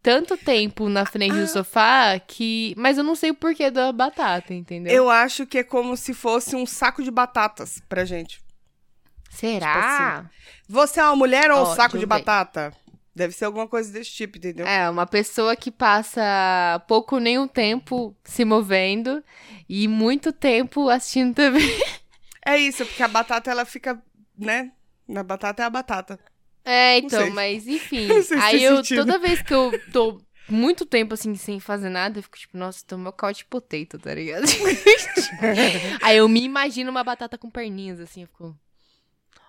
tanto 0.02 0.38
tempo 0.38 0.90
na 0.90 1.06
frente 1.06 1.34
do 1.36 1.48
sofá 1.48 2.20
que... 2.20 2.74
Mas 2.78 2.98
eu 2.98 3.04
não 3.04 3.16
sei 3.16 3.32
o 3.32 3.36
porquê 3.36 3.72
da 3.72 3.92
batata, 3.92 4.54
entendeu? 4.54 4.94
eu 4.94 5.10
acho 5.10 5.46
que 5.48 5.60
é 5.60 5.64
como 5.64 5.98
se 5.98 6.14
fosse 6.14 6.56
um 6.56 6.66
saco 6.66 7.02
de 7.04 7.10
batatas 7.10 7.82
pra 7.90 8.06
gente. 8.06 8.42
Será? 9.30 10.30
Você 10.70 11.00
é 11.00 11.04
uma 11.06 11.16
mulher 11.16 11.50
ou 11.52 11.60
Ó, 11.60 11.72
um 11.72 11.76
saco 11.76 11.98
de 11.98 12.04
eu 12.04 12.08
batata? 12.08 12.72
Deve 13.16 13.34
ser 13.34 13.46
alguma 13.46 13.68
coisa 13.68 13.92
desse 13.92 14.12
tipo, 14.12 14.38
entendeu? 14.38 14.66
É, 14.66 14.90
uma 14.90 15.06
pessoa 15.06 15.56
que 15.56 15.70
passa 15.70 16.22
pouco 16.88 17.20
nenhum 17.20 17.48
tempo 17.48 18.16
se 18.24 18.44
movendo 18.44 19.24
e 19.70 19.88
muito 19.88 20.32
tempo 20.34 20.90
assistindo 20.90 21.36
TV. 21.36 21.60
É 22.46 22.58
isso, 22.58 22.86
porque 22.86 23.02
a 23.02 23.08
batata 23.08 23.50
ela 23.50 23.64
fica, 23.64 24.04
né? 24.38 24.74
Na 25.08 25.24
batata 25.24 25.64
é 25.64 25.66
a 25.66 25.70
batata. 25.70 26.20
É, 26.66 26.98
então, 26.98 27.30
mas 27.30 27.66
enfim. 27.68 28.08
Se 28.22 28.34
aí 28.34 28.64
eu, 28.64 28.78
sentido. 28.78 29.06
toda 29.06 29.18
vez 29.18 29.42
que 29.42 29.54
eu 29.54 29.72
tô 29.94 30.22
muito 30.50 30.86
tempo 30.86 31.14
assim 31.14 31.36
sem 31.36 31.60
fazer 31.62 31.90
nada, 31.90 32.20
eu 32.20 32.24
fico 32.24 32.38
tipo, 32.38 32.58
nossa, 32.58 32.84
tô 32.86 32.98
meu 32.98 33.14
couch 33.14 33.46
potato, 33.46 33.98
tá 33.98 34.14
ligado? 34.14 34.44
aí 36.02 36.18
eu 36.18 36.28
me 36.28 36.44
imagino 36.44 36.92
uma 36.92 37.02
batata 37.02 37.38
com 37.38 37.50
perninhas, 37.50 38.02
assim, 38.02 38.24
eu 38.24 38.28
fico. 38.28 38.54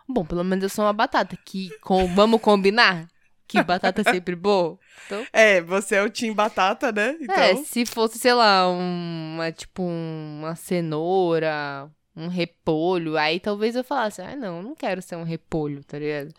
Bom, 0.08 0.24
pelo 0.24 0.44
menos 0.44 0.62
eu 0.62 0.68
sou 0.68 0.84
uma 0.84 0.92
batata. 0.92 1.36
Que 1.44 1.70
com... 1.80 2.06
Vamos 2.14 2.40
combinar? 2.40 3.08
Que 3.54 3.62
batata 3.62 4.00
é 4.00 4.04
sempre 4.04 4.34
boa? 4.34 4.78
Então, 5.06 5.24
É, 5.32 5.60
você 5.60 5.96
é 5.96 6.02
o 6.02 6.10
Team 6.10 6.34
Batata, 6.34 6.90
né? 6.90 7.16
Então, 7.20 7.36
É, 7.36 7.56
se 7.56 7.86
fosse, 7.86 8.18
sei 8.18 8.34
lá, 8.34 8.68
uma, 8.68 9.52
tipo, 9.52 9.82
uma 9.82 10.56
cenoura, 10.56 11.88
um 12.16 12.28
repolho, 12.28 13.16
aí 13.16 13.38
talvez 13.38 13.76
eu 13.76 13.84
falasse, 13.84 14.20
ah, 14.20 14.34
não, 14.34 14.62
não 14.62 14.74
quero 14.74 15.00
ser 15.00 15.16
um 15.16 15.22
repolho, 15.22 15.84
tá 15.84 15.98
ligado? 15.98 16.34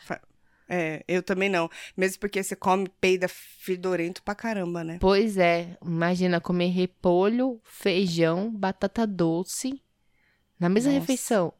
é, 0.67 1.03
eu 1.07 1.23
também 1.23 1.47
não. 1.47 1.69
Mesmo 1.95 2.19
porque 2.19 2.43
você 2.43 2.55
come 2.55 2.89
peida 2.99 3.27
fedorento 3.29 4.21
pra 4.21 4.35
caramba, 4.35 4.83
né? 4.83 4.97
Pois 4.99 5.37
é, 5.37 5.77
imagina 5.81 6.41
comer 6.41 6.69
repolho, 6.69 7.61
feijão, 7.63 8.51
batata 8.51 9.05
doce, 9.07 9.81
na 10.59 10.67
mesma 10.69 10.91
Nossa. 10.91 11.01
refeição. 11.01 11.53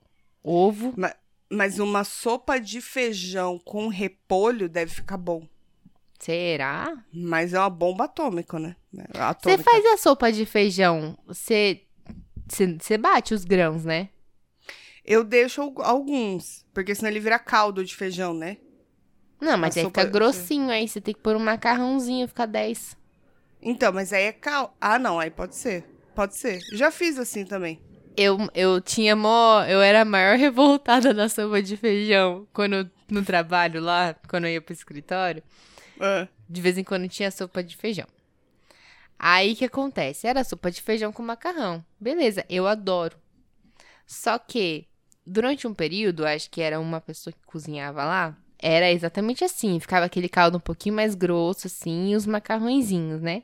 Ovo, 0.44 0.94
Mas 0.98 1.14
uma 1.50 2.04
sopa 2.04 2.60
de 2.60 2.82
feijão 2.82 3.60
com 3.60 3.88
repolho 3.88 4.68
deve 4.70 4.94
ficar 4.94 5.18
bom. 5.18 5.48
será? 6.20 7.06
Mas 7.14 7.54
é 7.54 7.60
uma 7.60 7.70
bomba 7.70 8.06
atômica, 8.06 8.60
né? 8.60 8.76
Você 8.92 9.12
Atômica. 9.20 9.64
faz 9.64 9.86
a 9.86 9.98
sopa 9.98 10.32
de 10.32 10.46
feijão, 10.46 11.18
você, 11.26 11.82
você, 12.48 12.78
você 12.78 12.98
bate 12.98 13.34
os 13.34 13.46
grãos, 13.46 13.84
né? 13.86 14.10
Eu 15.04 15.24
deixo 15.24 15.62
al- 15.62 15.82
alguns, 15.84 16.66
porque 16.74 16.96
senão 16.96 17.10
ele 17.10 17.20
vira 17.20 17.38
caldo 17.40 17.84
de 17.86 17.96
feijão, 17.96 18.34
né? 18.34 18.58
Não, 19.40 19.58
mas 19.58 19.78
A 19.78 19.80
aí 19.82 19.86
fica 19.86 20.04
grossinho 20.06 20.70
aí, 20.70 20.88
você 20.88 21.00
tem 21.02 21.14
que 21.14 21.20
pôr 21.22 21.36
um 21.36 21.40
macarrãozinho, 21.40 22.28
fica 22.28 22.46
10. 22.48 22.98
Então, 23.62 23.92
mas 23.92 24.14
aí 24.14 24.24
é 24.26 24.32
cal. 24.34 24.76
Ah, 24.80 24.98
não, 25.00 25.20
aí 25.20 25.30
pode 25.30 25.56
ser. 25.56 25.84
Pode 26.16 26.36
ser. 26.38 26.60
Já 26.74 26.92
fiz 26.92 27.18
assim 27.20 27.46
também. 27.46 27.80
Eu, 28.18 28.38
eu 28.54 28.82
tinha 28.82 29.16
mó. 29.16 29.64
Eu 29.64 29.82
era 29.82 30.02
a 30.02 30.06
maior 30.06 30.38
revoltada 30.40 31.14
da 31.14 31.28
sopa 31.30 31.62
de 31.62 31.76
feijão 31.78 32.48
quando 32.54 32.90
no 33.10 33.24
trabalho 33.24 33.82
lá, 33.82 34.16
quando 34.28 34.46
eu 34.46 34.52
ia 34.52 34.62
pro 34.62 34.74
escritório. 34.74 35.44
Ah, 36.00 36.28
De 36.50 36.62
vez 36.62 36.78
em 36.78 36.84
quando 36.84 37.08
tinha 37.08 37.32
sopa 37.32 37.64
de 37.64 37.76
feijão. 37.76 38.08
Aí 39.18 39.54
o 39.54 39.56
que 39.56 39.66
acontece? 39.66 40.28
Era 40.28 40.44
sopa 40.44 40.70
de 40.70 40.82
feijão 40.82 41.12
com 41.12 41.24
macarrão. 41.24 41.84
Beleza, 42.00 42.46
eu 42.50 42.68
adoro. 42.68 43.18
Só 44.06 44.38
que, 44.38 44.86
durante 45.26 45.68
um 45.68 45.74
período, 45.74 46.26
acho 46.26 46.50
que 46.50 46.62
era 46.62 46.80
uma 46.80 47.02
pessoa 47.02 47.34
que 47.34 47.46
cozinhava 47.46 48.04
lá, 48.04 48.38
era 48.60 48.92
exatamente 48.92 49.44
assim. 49.44 49.80
Ficava 49.80 50.06
aquele 50.06 50.30
caldo 50.30 50.58
um 50.58 50.60
pouquinho 50.60 50.96
mais 50.96 51.16
grosso, 51.16 51.68
assim, 51.68 52.10
e 52.12 52.16
os 52.16 52.26
macarrõezinhos, 52.26 53.22
né? 53.22 53.44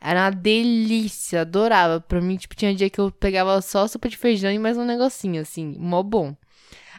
Era 0.00 0.24
uma 0.24 0.30
delícia, 0.30 1.42
adorava. 1.42 2.00
Pra 2.00 2.20
mim, 2.20 2.36
tipo, 2.36 2.54
tinha 2.54 2.74
dia 2.74 2.90
que 2.90 3.00
eu 3.00 3.10
pegava 3.10 3.60
só 3.60 3.86
sopa 3.86 4.08
de 4.08 4.16
feijão 4.16 4.50
e 4.50 4.58
mais 4.58 4.76
um 4.76 4.84
negocinho, 4.84 5.42
assim, 5.42 5.74
mó 5.78 6.02
bom. 6.02 6.36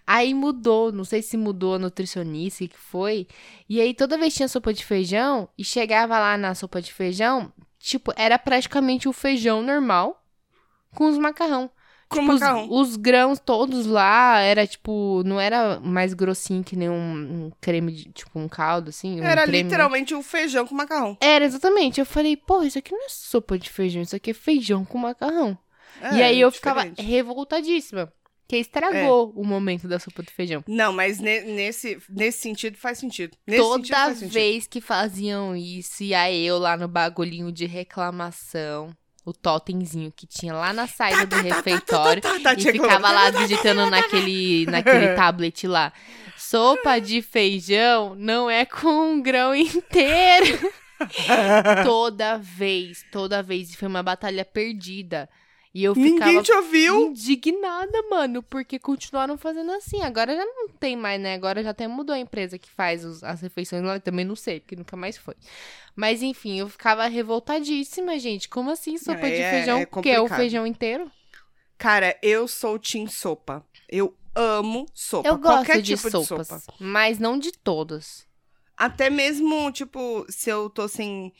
Aí 0.06 0.34
mudou, 0.34 0.91
não 0.91 1.04
sei 1.04 1.22
se 1.22 1.38
mudou 1.38 1.76
a 1.76 1.80
nutricionista, 1.80 2.68
que 2.68 2.78
foi. 2.78 3.28
E 3.70 3.80
aí 3.80 3.93
toda 3.93 4.18
vez 4.18 4.34
tinha 4.34 4.47
sopa 4.47 4.74
de 4.74 4.84
feijão 4.84 5.47
e 5.58 5.64
chegava 5.64 6.18
lá 6.18 6.36
na 6.36 6.56
sopa 6.56 6.82
de 6.82 6.91
feijão, 6.91 7.54
tipo, 7.78 8.12
era 8.18 8.39
praticamente 8.39 9.08
o 9.08 9.14
feijão 9.14 9.62
normal 9.62 10.24
com 10.95 11.08
os 11.08 11.18
macarrão. 11.18 11.70
Com 12.10 12.20
Tipo, 12.22 12.34
os- 12.34 12.39
macarrão. 12.41 12.68
Os, 12.72 12.95
grãos 12.95 13.39
todos 13.39 13.86
lá 13.86 14.39
era 14.39 14.66
tipo, 14.66 15.22
não 15.26 15.39
era 15.39 15.80
mais 15.80 16.14
grossinho 16.16 16.64
que 16.64 16.76
nem 16.76 16.89
um, 16.89 17.45
um 17.45 17.51
creme, 17.62 17.91
de, 17.91 18.05
tipo 18.12 18.39
um 18.39 18.47
caldo 18.49 18.89
assim, 18.89 19.22
um 19.22 19.24
Era 19.24 19.43
creme, 19.43 19.57
né? 19.60 19.64
literalmente 19.64 20.16
um 20.16 20.24
feijão 20.24 20.66
com 20.66 20.74
macarrão. 20.76 21.16
Era 21.22 21.45
exatamente. 21.45 21.99
Eu 21.99 22.05
falei, 22.05 22.36
pô, 22.36 22.64
isso 22.64 22.80
aqui 22.80 22.91
não 22.91 23.05
é 23.05 23.10
sopa 23.10 23.60
de 23.60 23.70
feijão, 23.70 24.01
isso 24.01 24.16
aqui 24.16 24.32
é 24.32 24.34
feijão 24.34 24.84
com 24.84 24.97
macarrão. 24.97 25.55
e 26.14 26.20
É, 26.22 26.26
aí 26.26 26.39
eu 26.41 26.51
ficava 26.51 26.82
diferente. 26.82 27.07
revoltadíssima, 27.07 28.12
que 28.47 28.57
estragou 28.57 29.32
o 29.36 29.45
momento 29.45 29.88
da 29.88 29.99
sopa 29.99 30.24
de 30.24 30.32
feijão. 30.32 30.64
Não, 30.68 30.91
mas 30.91 31.20
ne- 31.20 31.41
nesse, 31.41 31.99
nesse 32.10 32.39
sentido 32.39 32.76
faz 32.78 32.97
sentido. 32.97 33.38
Nesse 33.45 33.62
sentido 33.64 33.82
Toda 33.88 33.95
faz 34.05 34.18
sentido. 34.18 34.34
vez 34.34 34.66
que 34.66 34.82
faziam 34.82 35.55
isso, 35.55 36.01
e 36.03 36.16
aí 36.16 36.43
eu 36.43 36.57
lá 36.57 36.76
no 36.76 36.88
bagulhinho 36.88 37.51
de 37.51 37.68
reclamação, 37.68 38.89
o 39.30 39.34
totemzinho 39.34 40.12
que 40.12 40.26
tinha 40.26 40.54
lá 40.54 40.74
na 40.74 40.88
saída 40.88 41.26
do 41.26 41.36
refeitório, 41.36 42.22
Tá, 42.22 42.40
tá, 42.40 42.54
e 42.54 42.58
tinha 42.58 42.74
ficava 42.74 43.12
lá 43.12 43.30
digitando 43.32 43.86
naquele, 43.90 44.66
naquele 44.66 45.14
tablet 45.16 45.68
lá. 45.68 45.94
Sopa 46.36 47.00
de 47.00 47.22
feijão 47.22 48.16
não 48.16 48.50
é 48.50 48.66
com 48.66 49.14
um 49.14 49.22
grão 49.22 49.54
inteiro. 49.54 50.72
toda 51.86 52.38
vez, 52.38 53.06
toda 53.12 53.44
vez. 53.44 53.72
E 53.72 53.78
foi 53.78 53.88
uma 53.88 54.02
batalha 54.02 54.44
perdida. 54.44 55.30
E 55.72 55.84
eu 55.84 55.94
ficava 55.94 56.32
Ninguém 56.32 56.42
te 56.42 56.52
ouviu. 56.52 57.08
indignada, 57.12 58.02
mano, 58.10 58.42
porque 58.42 58.80
continuaram 58.80 59.38
fazendo 59.38 59.72
assim. 59.72 60.02
Agora 60.02 60.36
já 60.36 60.44
não 60.44 60.68
tem 60.70 60.96
mais, 60.98 61.22
né? 61.22 61.36
Agora 61.36 61.62
já 61.64 61.70
até 61.70 61.88
mudou 61.88 62.16
a 62.16 62.20
empresa 62.20 62.58
que 62.58 62.70
faz 62.72 63.06
os- 63.06 63.24
as 63.24 63.42
refeições 63.42 63.84
lá. 63.84 64.00
Também 64.00 64.26
não 64.26 64.36
sei, 64.36 64.60
porque 64.60 64.76
nunca 64.76 64.98
mais 64.98 65.16
foi. 65.18 65.36
Mas 65.96 66.24
enfim, 66.24 66.60
eu 66.60 66.68
ficava 66.70 67.06
revoltadíssima, 67.08 68.18
gente. 68.18 68.50
Como 68.50 68.72
assim 68.72 68.98
sopa 68.98 69.28
É, 69.28 69.32
de 69.32 69.42
é- 69.42 69.52
feijão? 69.52 69.78
é 69.80 69.86
que 69.86 70.10
é 70.10 70.20
o 70.20 70.28
feijão 70.28 70.66
inteiro? 70.66 71.12
Cara, 71.78 72.18
eu 72.22 72.48
sou 72.48 72.78
Team 72.80 73.08
Sopa. 73.08 73.64
Eu 73.88 74.16
amo 74.36 74.86
sopa. 74.94 75.30
Eu 75.30 75.38
gosto 75.38 75.56
Qualquer 75.66 75.82
de 75.82 75.96
tipo 75.96 76.10
sopas, 76.10 76.48
de 76.48 76.54
sopa. 76.56 76.74
mas 76.80 77.20
não 77.20 77.38
de 77.38 77.52
todas. 77.52 78.28
Até 78.76 79.10
mesmo, 79.10 79.72
tipo, 79.72 80.26
se 80.30 80.50
eu 80.50 80.70
tô 80.70 80.88
sem 80.88 81.32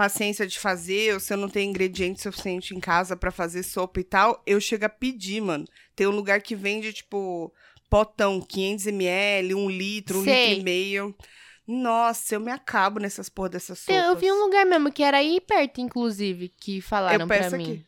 paciência 0.00 0.46
de 0.46 0.58
fazer, 0.58 1.12
ou 1.12 1.20
se 1.20 1.30
eu 1.30 1.36
não 1.36 1.46
tenho 1.46 1.68
ingrediente 1.68 2.22
suficiente 2.22 2.74
em 2.74 2.80
casa 2.80 3.14
pra 3.14 3.30
fazer 3.30 3.62
sopa 3.62 4.00
e 4.00 4.04
tal, 4.04 4.42
eu 4.46 4.58
chego 4.58 4.86
a 4.86 4.88
pedir, 4.88 5.42
mano. 5.42 5.66
Tem 5.94 6.06
um 6.06 6.10
lugar 6.10 6.40
que 6.40 6.56
vende, 6.56 6.90
tipo, 6.90 7.52
potão, 7.90 8.40
500ml, 8.40 9.54
um 9.54 9.68
litro, 9.68 10.20
um 10.20 10.24
Sei. 10.24 10.46
litro 10.54 10.60
e 10.60 10.64
meio. 10.64 11.14
Nossa, 11.66 12.34
eu 12.34 12.40
me 12.40 12.50
acabo 12.50 12.98
nessas 12.98 13.28
porra 13.28 13.50
dessas 13.50 13.84
Tem- 13.84 13.94
sopas. 14.00 14.10
Eu 14.10 14.16
vi 14.18 14.32
um 14.32 14.42
lugar 14.42 14.64
mesmo 14.64 14.90
que 14.90 15.02
era 15.02 15.18
aí 15.18 15.38
perto, 15.38 15.82
inclusive, 15.82 16.48
que 16.48 16.80
falaram 16.80 17.20
Eu 17.24 17.26
pra 17.26 17.36
peço 17.38 17.56
mim. 17.58 17.62
aqui. 17.64 17.86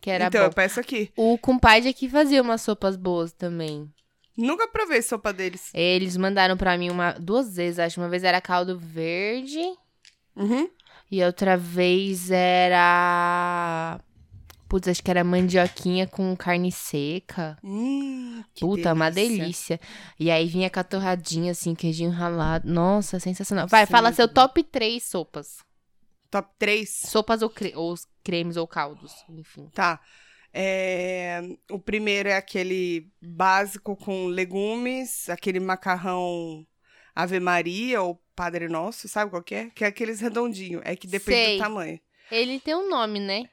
Que 0.00 0.10
era 0.10 0.26
então, 0.28 0.40
bom. 0.40 0.46
eu 0.46 0.52
peço 0.52 0.80
aqui. 0.80 1.12
O 1.14 1.36
compadre 1.36 1.90
aqui 1.90 2.08
fazia 2.08 2.40
umas 2.40 2.62
sopas 2.62 2.96
boas 2.96 3.32
também. 3.32 3.86
Nunca 4.34 4.66
provei 4.66 5.02
sopa 5.02 5.30
deles. 5.30 5.70
Eles 5.74 6.16
mandaram 6.16 6.56
pra 6.56 6.78
mim 6.78 6.88
uma 6.88 7.12
duas 7.12 7.54
vezes, 7.54 7.78
acho. 7.78 8.00
Uma 8.00 8.08
vez 8.08 8.24
era 8.24 8.40
caldo 8.40 8.78
verde 8.78 9.60
Uhum. 10.36 10.68
E 11.10 11.22
outra 11.22 11.56
vez 11.56 12.30
era. 12.30 14.00
Putz, 14.68 14.88
acho 14.88 15.02
que 15.02 15.10
era 15.10 15.22
mandioquinha 15.22 16.06
com 16.06 16.34
carne 16.34 16.72
seca. 16.72 17.56
Hum, 17.62 18.42
que 18.54 18.62
Puta, 18.62 18.92
uma 18.92 19.10
delícia. 19.10 19.78
E 20.18 20.30
aí 20.30 20.46
vinha 20.46 20.68
com 20.70 20.80
a 20.80 20.84
torradinha, 20.84 21.52
assim, 21.52 21.74
queijinho 21.74 22.10
ralado. 22.10 22.68
Nossa, 22.68 23.20
sensacional. 23.20 23.68
Vai, 23.68 23.82
Nossa, 23.82 23.92
fala 23.92 24.12
seu 24.12 24.26
top 24.26 24.64
3 24.64 25.02
sopas. 25.02 25.58
Top 26.30 26.48
3? 26.58 26.90
Sopas 26.90 27.42
ou, 27.42 27.50
cre... 27.50 27.72
ou 27.76 27.94
cremes 28.24 28.56
ou 28.56 28.66
caldos, 28.66 29.12
enfim. 29.28 29.68
Tá. 29.72 30.00
É, 30.52 31.40
o 31.70 31.78
primeiro 31.78 32.28
é 32.28 32.36
aquele 32.36 33.08
básico 33.20 33.96
com 33.96 34.26
legumes, 34.26 35.28
aquele 35.28 35.60
macarrão 35.60 36.64
Ave 37.14 37.38
Maria 37.40 38.02
ou 38.02 38.20
Padre 38.34 38.68
Nosso, 38.68 39.08
sabe 39.08 39.30
qual 39.30 39.42
que 39.42 39.54
é? 39.54 39.70
Que 39.74 39.84
é 39.84 39.86
aqueles 39.88 40.20
redondinhos, 40.20 40.82
é 40.84 40.96
que 40.96 41.06
depende 41.06 41.44
Sei. 41.44 41.56
do 41.58 41.62
tamanho. 41.62 42.00
Ele 42.30 42.58
tem 42.58 42.74
um 42.74 42.88
nome, 42.88 43.20
né? 43.20 43.44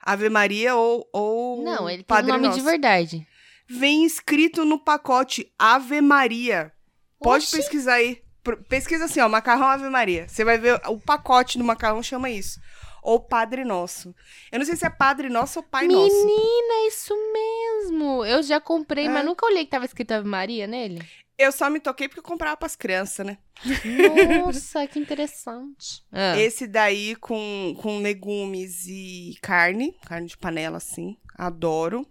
Ave 0.00 0.28
Maria 0.28 0.74
ou, 0.76 1.08
ou 1.12 1.62
Não, 1.62 1.88
ele 1.88 1.98
tem 1.98 2.04
Padre 2.06 2.30
um 2.30 2.34
nome 2.34 2.46
Nosso. 2.48 2.58
de 2.58 2.64
verdade. 2.64 3.26
Vem 3.66 4.04
escrito 4.04 4.64
no 4.64 4.78
pacote 4.78 5.52
Ave 5.58 6.00
Maria. 6.00 6.72
Pode 7.20 7.44
Oxi. 7.44 7.56
pesquisar 7.56 7.94
aí. 7.94 8.22
Pesquisa 8.68 9.04
assim, 9.06 9.20
ó, 9.20 9.28
macarrão 9.28 9.66
Ave 9.66 9.88
Maria. 9.90 10.26
Você 10.28 10.44
vai 10.44 10.56
ver 10.56 10.80
o 10.86 10.98
pacote 10.98 11.58
do 11.58 11.64
macarrão 11.64 12.02
chama 12.02 12.30
isso. 12.30 12.60
Ou 13.02 13.20
Padre 13.20 13.64
Nosso. 13.64 14.14
Eu 14.50 14.58
não 14.58 14.66
sei 14.66 14.76
se 14.76 14.86
é 14.86 14.90
Padre 14.90 15.28
Nosso 15.28 15.58
ou 15.58 15.62
Pai 15.62 15.86
Nosso. 15.86 16.14
Menina, 16.26 16.74
é 16.84 16.86
isso 16.88 17.14
mesmo. 17.32 18.24
Eu 18.24 18.42
já 18.42 18.60
comprei, 18.60 19.06
É. 19.06 19.08
mas 19.08 19.24
nunca 19.24 19.44
olhei 19.46 19.64
que 19.64 19.70
tava 19.70 19.84
escrito 19.84 20.12
Ave 20.12 20.28
Maria 20.28 20.66
nele. 20.66 21.02
Eu 21.38 21.52
só 21.52 21.70
me 21.70 21.78
toquei 21.78 22.08
porque 22.08 22.18
eu 22.18 22.24
comprava 22.24 22.56
pras 22.56 22.74
crianças, 22.74 23.24
né? 23.24 23.38
Nossa, 23.84 24.86
que 24.88 24.98
interessante. 24.98 26.04
Ah, 26.10 26.36
Esse 26.38 26.66
daí 26.66 27.14
com, 27.16 27.76
com 27.80 27.98
legumes 28.00 28.86
e 28.86 29.38
carne, 29.40 29.96
carne 30.04 30.26
de 30.26 30.36
panela, 30.36 30.78
assim, 30.78 31.16
adoro. 31.36 32.04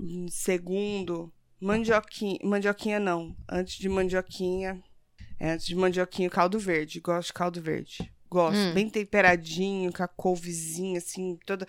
Hum, 0.00 0.26
Segundo, 0.30 1.30
mandioquinha, 1.60 2.38
mandioquinha 2.42 2.98
não, 2.98 3.36
antes 3.48 3.76
de 3.76 3.88
mandioquinha, 3.90 4.82
é, 5.38 5.50
antes 5.50 5.66
de 5.66 5.74
mandioquinha, 5.74 6.30
caldo 6.30 6.58
verde, 6.58 7.00
gosto 7.00 7.26
de 7.28 7.32
caldo 7.34 7.60
verde. 7.60 8.10
Gosto, 8.30 8.56
Hum. 8.58 8.72
bem 8.74 8.88
temperadinho, 8.88 9.92
com 9.92 10.02
a 10.02 10.08
couvezinha, 10.08 10.98
assim, 10.98 11.38
toda... 11.46 11.66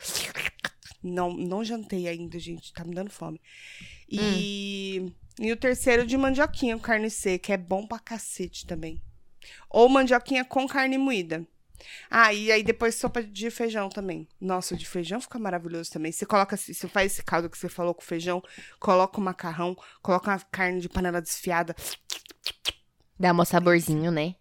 Não, 1.04 1.32
não 1.36 1.64
jantei 1.64 2.08
ainda, 2.08 2.40
gente, 2.40 2.74
tá 2.74 2.84
me 2.84 2.96
dando 2.96 3.12
fome. 3.12 3.40
E, 4.10 5.14
e 5.40 5.52
o 5.52 5.58
terceiro 5.58 6.06
de 6.06 6.18
mandioquinha 6.18 6.76
com 6.76 6.82
carne 6.82 7.10
seca, 7.10 7.54
é 7.54 7.58
bom 7.58 7.86
pra 7.86 8.00
cacete 8.00 8.66
também. 8.66 9.02
Ou 9.70 9.90
mandioquinha 9.90 10.46
com 10.46 10.68
carne 10.68 10.98
moída. 10.98 11.46
Ah, 12.10 12.34
e 12.34 12.52
aí 12.52 12.64
depois 12.64 12.96
sopa 12.96 13.22
de 13.22 13.50
feijão 13.52 13.90
também. 13.90 14.28
Nossa, 14.40 14.74
o 14.74 14.78
de 14.78 14.86
feijão 14.86 15.20
fica 15.20 15.38
maravilhoso 15.38 15.92
também. 15.92 16.12
Você 16.12 16.26
coloca, 16.26 16.56
você 16.56 16.88
faz 16.88 17.12
esse 17.12 17.24
caldo 17.24 17.50
que 17.50 17.58
você 17.58 17.70
falou 17.70 17.94
com 17.94 18.02
feijão, 18.02 18.42
coloca 18.80 19.20
o 19.20 19.24
macarrão, 19.24 19.76
coloca 20.02 20.32
uma 20.32 20.40
carne 20.40 20.80
de 20.80 20.90
panela 20.90 21.22
desfiada. 21.22 21.76
Dá 23.20 23.32
um 23.34 23.46
saborzinho, 23.46 24.12
né? 24.12 24.36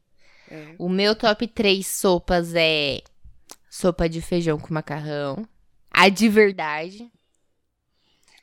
É. 0.51 0.75
O 0.79 0.89
meu 0.89 1.15
top 1.15 1.47
3 1.49 1.87
sopas 1.87 2.55
é 2.55 3.03
sopa 3.69 4.09
de 4.09 4.21
feijão 4.21 4.59
com 4.59 4.73
macarrão. 4.73 5.47
A 5.91 6.09
de 6.09 6.29
verdade. 6.29 7.11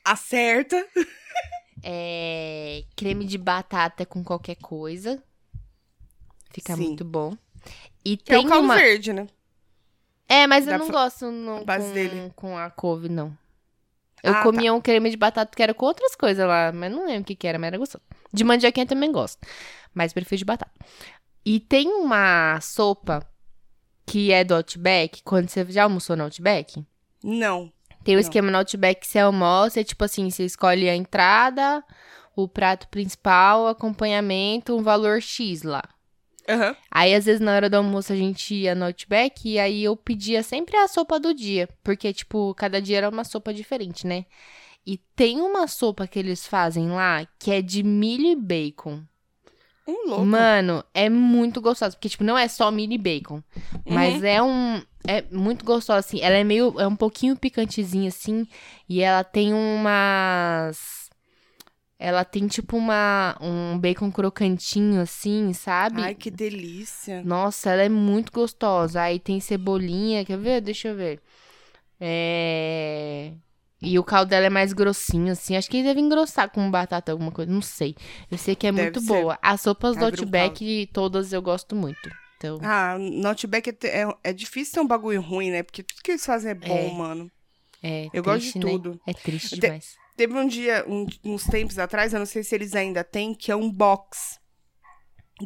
Acerta. 0.04 0.84
É 1.82 2.84
creme 2.96 3.24
de 3.24 3.36
batata 3.38 4.06
com 4.06 4.22
qualquer 4.22 4.56
coisa. 4.56 5.22
Fica 6.50 6.76
Sim. 6.76 6.82
muito 6.88 7.04
bom. 7.04 7.36
E 8.04 8.16
Que 8.16 8.32
é 8.32 8.36
tem 8.36 8.46
o 8.46 8.48
caldo 8.48 8.64
uma. 8.64 8.76
verde, 8.76 9.12
né? 9.12 9.26
É, 10.28 10.46
mas 10.46 10.66
eu 10.66 10.72
Dá 10.72 10.78
não 10.78 10.86
pra- 10.86 11.02
gosto 11.04 11.30
não, 11.30 11.64
base 11.64 11.88
com, 11.88 11.92
dele. 11.94 12.32
com 12.36 12.56
a 12.58 12.70
couve, 12.70 13.08
não. 13.08 13.36
Eu 14.22 14.32
Ah, 14.32 14.36
tá. 14.36 14.42
comia 14.44 14.72
um 14.72 14.80
creme 14.80 15.10
de 15.10 15.16
batata 15.16 15.54
que 15.54 15.62
era 15.62 15.74
com 15.74 15.84
outras 15.84 16.14
coisas 16.14 16.46
lá, 16.46 16.70
mas 16.72 16.90
não 16.92 17.06
lembro 17.06 17.22
o 17.22 17.24
que, 17.24 17.34
que 17.34 17.46
era, 17.46 17.58
mas 17.58 17.68
era 17.68 17.78
gostoso. 17.78 18.02
De 18.32 18.44
mandioquinha 18.44 18.86
também 18.86 19.10
gosto, 19.10 19.38
mas 19.92 20.12
prefiro 20.12 20.38
de 20.38 20.44
batata. 20.44 20.70
E 21.44 21.58
tem 21.58 21.88
uma 21.88 22.60
sopa 22.60 23.26
que 24.06 24.30
é 24.32 24.44
do 24.44 24.54
Outback, 24.54 25.22
quando 25.24 25.48
você 25.48 25.64
já 25.70 25.84
almoçou 25.84 26.16
no 26.16 26.22
Outback? 26.24 26.84
Não. 27.22 27.72
Tem 28.04 28.14
o 28.14 28.16
Não. 28.16 28.20
esquema 28.20 28.50
no 28.50 28.58
Outback 28.58 29.00
que 29.00 29.06
você 29.06 29.18
almoça, 29.18 29.80
é 29.80 29.84
tipo 29.84 30.04
assim, 30.04 30.28
você 30.30 30.44
escolhe 30.44 30.88
a 30.88 30.96
entrada, 30.96 31.84
o 32.34 32.48
prato 32.48 32.88
principal, 32.88 33.64
o 33.64 33.68
acompanhamento, 33.68 34.76
um 34.76 34.82
valor 34.82 35.20
X 35.20 35.62
lá. 35.62 35.82
Aham. 36.48 36.76
Aí, 36.90 37.14
às 37.14 37.24
vezes, 37.24 37.40
na 37.40 37.54
hora 37.54 37.70
do 37.70 37.76
almoço, 37.76 38.12
a 38.12 38.16
gente 38.16 38.54
ia 38.54 38.74
no 38.74 38.86
Outback 38.86 39.48
e 39.48 39.58
aí 39.58 39.84
eu 39.84 39.96
pedia 39.96 40.42
sempre 40.42 40.76
a 40.76 40.88
sopa 40.88 41.20
do 41.20 41.32
dia. 41.32 41.68
Porque, 41.82 42.12
tipo, 42.12 42.54
cada 42.54 42.80
dia 42.82 42.98
era 42.98 43.08
uma 43.08 43.24
sopa 43.24 43.54
diferente, 43.54 44.06
né? 44.06 44.26
E 44.84 44.98
tem 45.14 45.40
uma 45.40 45.68
sopa 45.68 46.06
que 46.06 46.18
eles 46.18 46.46
fazem 46.46 46.90
lá 46.90 47.26
que 47.38 47.52
é 47.52 47.62
de 47.62 47.82
milho 47.82 48.26
e 48.26 48.36
bacon. 48.36 49.04
Um 49.86 50.08
louco. 50.08 50.24
Mano, 50.24 50.84
é 50.94 51.08
muito 51.08 51.60
gostosa. 51.60 51.96
Porque, 51.96 52.08
tipo, 52.08 52.24
não 52.24 52.38
é 52.38 52.46
só 52.48 52.70
e 52.72 52.98
bacon. 52.98 53.42
Mas 53.86 54.22
é 54.22 54.42
um. 54.42 54.82
É 55.06 55.22
muito 55.30 55.64
gostosa, 55.64 55.98
assim. 55.98 56.20
Ela 56.20 56.36
é 56.36 56.44
meio. 56.44 56.78
É 56.78 56.86
um 56.86 56.96
pouquinho 56.96 57.36
picantezinha, 57.36 58.08
assim. 58.08 58.46
E 58.88 59.00
ela 59.00 59.24
tem 59.24 59.52
umas. 59.52 61.10
Ela 61.98 62.24
tem, 62.24 62.46
tipo, 62.46 62.76
uma. 62.76 63.36
Um 63.40 63.78
bacon 63.78 64.10
crocantinho, 64.12 65.00
assim, 65.00 65.52
sabe? 65.52 66.02
Ai, 66.02 66.14
que 66.14 66.30
delícia. 66.30 67.22
Nossa, 67.24 67.70
ela 67.70 67.82
é 67.82 67.88
muito 67.88 68.32
gostosa. 68.32 69.02
Aí 69.02 69.18
tem 69.18 69.40
cebolinha, 69.40 70.24
quer 70.24 70.38
ver? 70.38 70.60
Deixa 70.60 70.88
eu 70.88 70.96
ver. 70.96 71.20
É. 72.00 73.32
E 73.82 73.98
o 73.98 74.04
caldo 74.04 74.28
dela 74.30 74.46
é 74.46 74.50
mais 74.50 74.72
grossinho, 74.72 75.32
assim. 75.32 75.56
Acho 75.56 75.68
que 75.68 75.82
deve 75.82 76.00
engrossar 76.00 76.50
com 76.50 76.70
batata, 76.70 77.10
alguma 77.12 77.32
coisa. 77.32 77.50
Não 77.50 77.60
sei. 77.62 77.96
Eu 78.30 78.38
sei 78.38 78.54
que 78.54 78.66
é 78.66 78.72
Deve 78.72 78.82
muito 78.82 79.00
ser. 79.00 79.06
boa. 79.08 79.38
As 79.42 79.60
sopas 79.60 79.96
do 79.96 80.04
Outback, 80.04 80.88
todas 80.92 81.32
eu 81.32 81.42
gosto 81.42 81.74
muito. 81.74 82.10
Então, 82.36 82.58
Ah, 82.62 82.96
no 82.98 83.28
Outback 83.28 83.70
é, 83.70 84.02
é, 84.02 84.06
é 84.24 84.32
difícil 84.32 84.74
ter 84.74 84.80
um 84.80 84.86
bagulho 84.86 85.20
ruim, 85.20 85.50
né? 85.50 85.62
Porque 85.62 85.82
tudo 85.82 86.00
que 86.02 86.12
eles 86.12 86.24
fazem 86.26 86.50
é 86.52 86.54
bom, 86.54 86.66
É. 86.76 86.92
mano. 86.92 87.30
é 87.82 88.08
Eu 88.12 88.22
gosto 88.22 88.44
de 88.44 88.52
triste, 88.52 88.58
né? 88.64 88.70
tudo. 88.72 89.00
É 89.06 89.12
triste 89.12 89.54
De- 89.56 89.60
demais. 89.60 89.94
Teve 90.16 90.34
um 90.34 90.46
dia, 90.46 90.84
um- 90.86 91.06
uns 91.24 91.44
tempos 91.44 91.78
atrás, 91.78 92.12
eu 92.12 92.18
não 92.20 92.26
sei 92.26 92.44
se 92.44 92.54
eles 92.54 92.74
ainda 92.76 93.02
têm, 93.02 93.34
que 93.34 93.50
é 93.50 93.56
um 93.56 93.68
box 93.72 94.38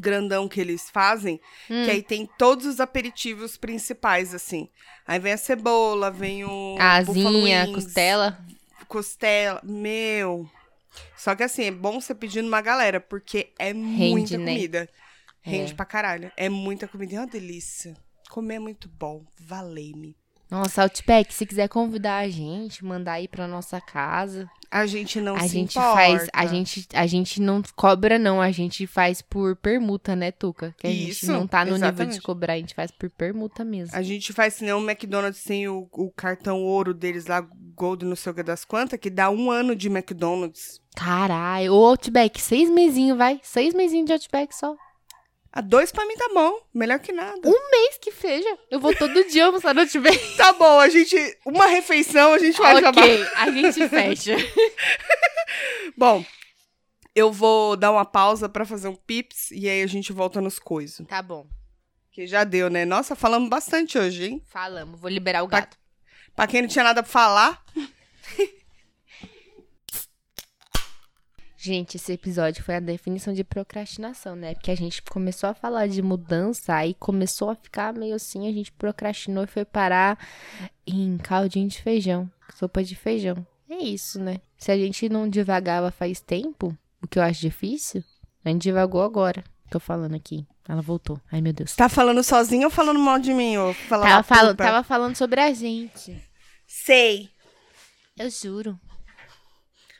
grandão 0.00 0.48
que 0.48 0.60
eles 0.60 0.90
fazem, 0.90 1.40
Hum. 1.70 1.84
que 1.84 1.90
aí 1.90 2.02
tem 2.02 2.28
todos 2.38 2.66
os 2.66 2.80
aperitivos 2.80 3.56
principais, 3.56 4.34
assim. 4.34 4.68
Aí 5.06 5.18
vem 5.18 5.32
a 5.32 5.36
cebola, 5.38 6.10
vem 6.10 6.44
o 6.44 6.76
A 6.78 6.96
asinha, 6.96 7.64
wings, 7.64 7.84
costela. 7.84 8.38
costela, 8.88 9.60
meu. 9.64 10.48
Só 11.16 11.34
que 11.34 11.42
assim, 11.42 11.64
é 11.64 11.70
bom 11.70 12.00
você 12.00 12.14
pedir 12.14 12.42
numa 12.42 12.60
galera, 12.60 13.00
porque 13.00 13.52
é 13.58 13.72
muita 13.72 14.38
né? 14.38 14.44
comida. 14.54 14.88
Rende 15.42 15.72
É. 15.72 15.74
pra 15.76 15.84
caralho. 15.84 16.32
É 16.36 16.48
muita 16.48 16.88
comida, 16.88 17.14
é 17.16 17.20
uma 17.20 17.26
delícia. 17.26 17.94
Comer 18.30 18.56
é 18.56 18.58
muito 18.58 18.88
bom, 18.88 19.24
valei-me. 19.38 20.16
Nossa, 20.50 20.82
Outback, 20.82 21.32
se 21.34 21.44
quiser 21.46 21.68
convidar 21.68 22.18
a 22.18 22.28
gente, 22.28 22.84
mandar 22.84 23.14
aí 23.14 23.28
pra 23.28 23.46
nossa 23.48 23.80
casa. 23.80 24.48
A 24.76 24.86
gente 24.86 25.20
não 25.22 25.36
a 25.36 25.40
se 25.40 25.48
gente 25.48 25.70
importa. 25.78 25.94
faz, 25.94 26.28
a 26.34 26.44
gente, 26.46 26.86
a 26.92 27.06
gente 27.06 27.40
não 27.40 27.62
cobra 27.74 28.18
não, 28.18 28.42
a 28.42 28.50
gente 28.50 28.86
faz 28.86 29.22
por 29.22 29.56
permuta, 29.56 30.14
né, 30.14 30.30
Tuca? 30.30 30.74
Que 30.76 30.86
a 30.86 30.90
gente 30.90 31.10
Isso, 31.12 31.32
não 31.32 31.46
tá 31.46 31.64
no 31.64 31.72
nível 31.72 31.80
de 31.80 31.86
exatamente. 31.94 32.20
cobrar, 32.20 32.52
a 32.52 32.56
gente 32.58 32.74
faz 32.74 32.90
por 32.90 33.08
permuta 33.08 33.64
mesmo. 33.64 33.96
A 33.96 34.02
gente 34.02 34.34
faz 34.34 34.60
nem 34.60 34.74
o 34.74 34.80
McDonald's 34.80 35.42
tem 35.42 35.66
o, 35.66 35.88
o 35.92 36.10
cartão 36.14 36.62
ouro 36.62 36.92
deles 36.92 37.24
lá, 37.26 37.40
Gold 37.74 38.04
não 38.04 38.16
sei 38.16 38.32
o 38.32 38.34
que 38.34 38.42
das 38.42 38.66
quantas, 38.66 38.98
que 39.00 39.08
dá 39.08 39.30
um 39.30 39.50
ano 39.50 39.74
de 39.74 39.88
McDonald's. 39.88 40.80
Caralho, 40.94 41.72
o 41.72 41.84
Outback, 41.86 42.40
seis 42.40 42.68
mesinhos, 42.68 43.16
vai. 43.16 43.40
Seis 43.42 43.72
mesinhos 43.72 44.06
de 44.06 44.12
Outback 44.12 44.54
só. 44.54 44.76
A 45.56 45.62
dois 45.62 45.90
pra 45.90 46.04
mim 46.04 46.14
tá 46.16 46.28
bom, 46.34 46.60
melhor 46.74 46.98
que 46.98 47.12
nada. 47.12 47.40
Um 47.48 47.70
mês 47.70 47.96
que 47.98 48.12
seja. 48.12 48.58
Eu 48.70 48.78
vou 48.78 48.94
todo 48.94 49.24
dia 49.24 49.46
almoçar 49.46 49.74
no 49.74 49.80
Outback. 49.80 50.36
Tá 50.36 50.52
bom, 50.52 50.78
a 50.78 50.88
gente. 50.90 51.16
Uma 51.46 51.64
refeição 51.66 52.34
a 52.34 52.38
gente 52.38 52.58
vai 52.58 52.76
acabar. 52.76 53.00
ok, 53.02 53.26
a 53.36 53.50
gente 53.50 53.88
fecha. 53.88 54.36
Bom, 55.96 56.22
eu 57.14 57.32
vou 57.32 57.74
dar 57.74 57.90
uma 57.90 58.04
pausa 58.04 58.48
pra 58.50 58.66
fazer 58.66 58.88
um 58.88 58.94
pips 58.94 59.50
e 59.50 59.66
aí 59.68 59.82
a 59.82 59.86
gente 59.86 60.12
volta 60.12 60.42
nos 60.42 60.58
coisos. 60.58 61.06
Tá 61.06 61.22
bom, 61.22 61.46
Que 62.12 62.26
já 62.26 62.44
deu, 62.44 62.68
né? 62.68 62.84
Nossa, 62.84 63.16
falamos 63.16 63.48
bastante 63.48 63.96
hoje, 63.98 64.26
hein? 64.26 64.42
falamos. 64.46 65.00
Vou 65.00 65.08
liberar 65.10 65.42
o 65.42 65.46
gato. 65.48 65.78
Pra 66.34 66.46
quem 66.46 66.60
não 66.60 66.68
tinha 66.68 66.84
nada 66.84 67.02
pra 67.02 67.10
falar, 67.10 67.64
Gente, 71.66 71.96
esse 71.96 72.12
episódio 72.12 72.62
foi 72.62 72.76
a 72.76 72.80
definição 72.80 73.34
de 73.34 73.42
procrastinação, 73.42 74.36
né? 74.36 74.54
Porque 74.54 74.70
a 74.70 74.76
gente 74.76 75.02
começou 75.02 75.50
a 75.50 75.54
falar 75.54 75.88
de 75.88 76.00
mudança, 76.00 76.72
aí 76.76 76.94
começou 76.94 77.50
a 77.50 77.56
ficar 77.56 77.92
meio 77.92 78.14
assim, 78.14 78.46
a 78.48 78.52
gente 78.52 78.70
procrastinou 78.70 79.42
e 79.42 79.48
foi 79.48 79.64
parar 79.64 80.16
em 80.86 81.18
caldinho 81.18 81.68
de 81.68 81.82
feijão, 81.82 82.30
sopa 82.54 82.84
de 82.84 82.94
feijão. 82.94 83.44
É 83.68 83.78
isso, 83.78 84.20
né? 84.20 84.40
Se 84.56 84.70
a 84.70 84.76
gente 84.78 85.08
não 85.08 85.28
divagava 85.28 85.90
faz 85.90 86.20
tempo, 86.20 86.72
o 87.02 87.08
que 87.08 87.18
eu 87.18 87.22
acho 87.24 87.40
difícil, 87.40 88.04
a 88.44 88.48
gente 88.48 88.62
divagou 88.62 89.02
agora. 89.02 89.42
Tô 89.68 89.80
falando 89.80 90.14
aqui. 90.14 90.46
Ela 90.68 90.80
voltou. 90.82 91.20
Ai, 91.32 91.40
meu 91.40 91.52
Deus. 91.52 91.74
tá 91.74 91.88
falando 91.88 92.22
sozinho 92.22 92.66
ou 92.66 92.70
falando 92.70 93.00
mal 93.00 93.18
de 93.18 93.34
mim? 93.34 93.56
Ou 93.56 93.74
falando 93.74 94.06
Tava, 94.08 94.22
fal- 94.22 94.46
puta? 94.50 94.54
tava 94.64 94.82
falando 94.84 95.16
sobre 95.16 95.40
a 95.40 95.52
gente. 95.52 96.16
Sei. 96.64 97.28
Eu 98.16 98.30
juro. 98.30 98.78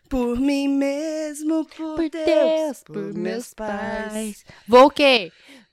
Por 0.09 0.39
mim 0.39 0.69
mesmo, 0.69 1.65
por, 1.67 1.97
Por 1.97 2.11
Deus, 2.11 2.25
Deus, 2.25 2.83
por 2.85 3.15
meus 3.15 3.53
pais. 3.55 4.45
Vou 4.67 4.87
o 4.87 4.91
quê? 4.91 5.33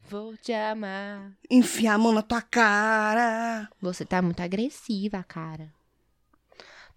Vou 0.10 0.36
te 0.38 0.52
amar. 0.54 1.32
Enfiar 1.50 1.94
a 1.96 1.98
mão 1.98 2.12
na 2.12 2.22
tua 2.22 2.42
cara. 2.42 3.70
Você 3.82 4.06
tá 4.06 4.22
muito 4.22 4.42
agressiva, 4.42 5.24
cara. 5.28 5.72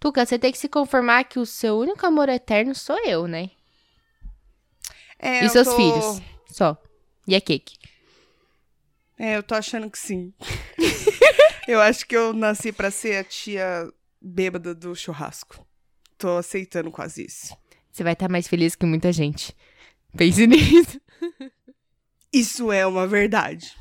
Tuca, 0.01 0.25
você 0.27 0.39
tem 0.39 0.53
que 0.53 0.59
se 0.59 0.69
conformar 0.69 1.25
que 1.25 1.39
o 1.39 1.47
seu 1.47 1.79
único 1.79 2.05
amor 2.07 2.29
eterno 2.29 2.75
sou 2.75 2.99
eu, 3.07 3.27
né? 3.27 3.51
É, 5.19 5.43
e 5.43 5.45
eu 5.45 5.51
seus 5.51 5.69
tô- 5.69 5.77
filhos. 5.77 6.23
Só. 6.51 6.77
E 7.27 7.35
a 7.35 7.41
cake. 7.41 7.77
É, 9.19 9.37
eu 9.37 9.43
tô 9.43 9.55
achando 9.55 9.91
que 9.91 9.99
sim. 9.99 10.33
eu 11.67 11.81
acho 11.81 12.07
que 12.07 12.15
eu 12.17 12.33
nasci 12.35 12.71
pra 12.73 12.91
ser 12.91 13.17
a 13.17 13.25
tia 13.25 13.91
bêbada 14.21 14.75
do 14.75 14.95
churrasco. 14.95 15.67
Tô 16.19 16.37
aceitando 16.39 16.91
quase 16.91 17.27
isso. 17.27 17.57
Você 17.91 18.03
vai 18.03 18.15
estar 18.15 18.29
mais 18.29 18.49
feliz 18.49 18.75
que 18.75 18.87
muita 18.87 19.13
gente. 19.13 19.55
Pense 20.17 20.45
nisso. 20.47 21.01
Isso 22.33 22.73
é 22.73 22.87
uma 22.87 23.07
verdade. 23.07 23.75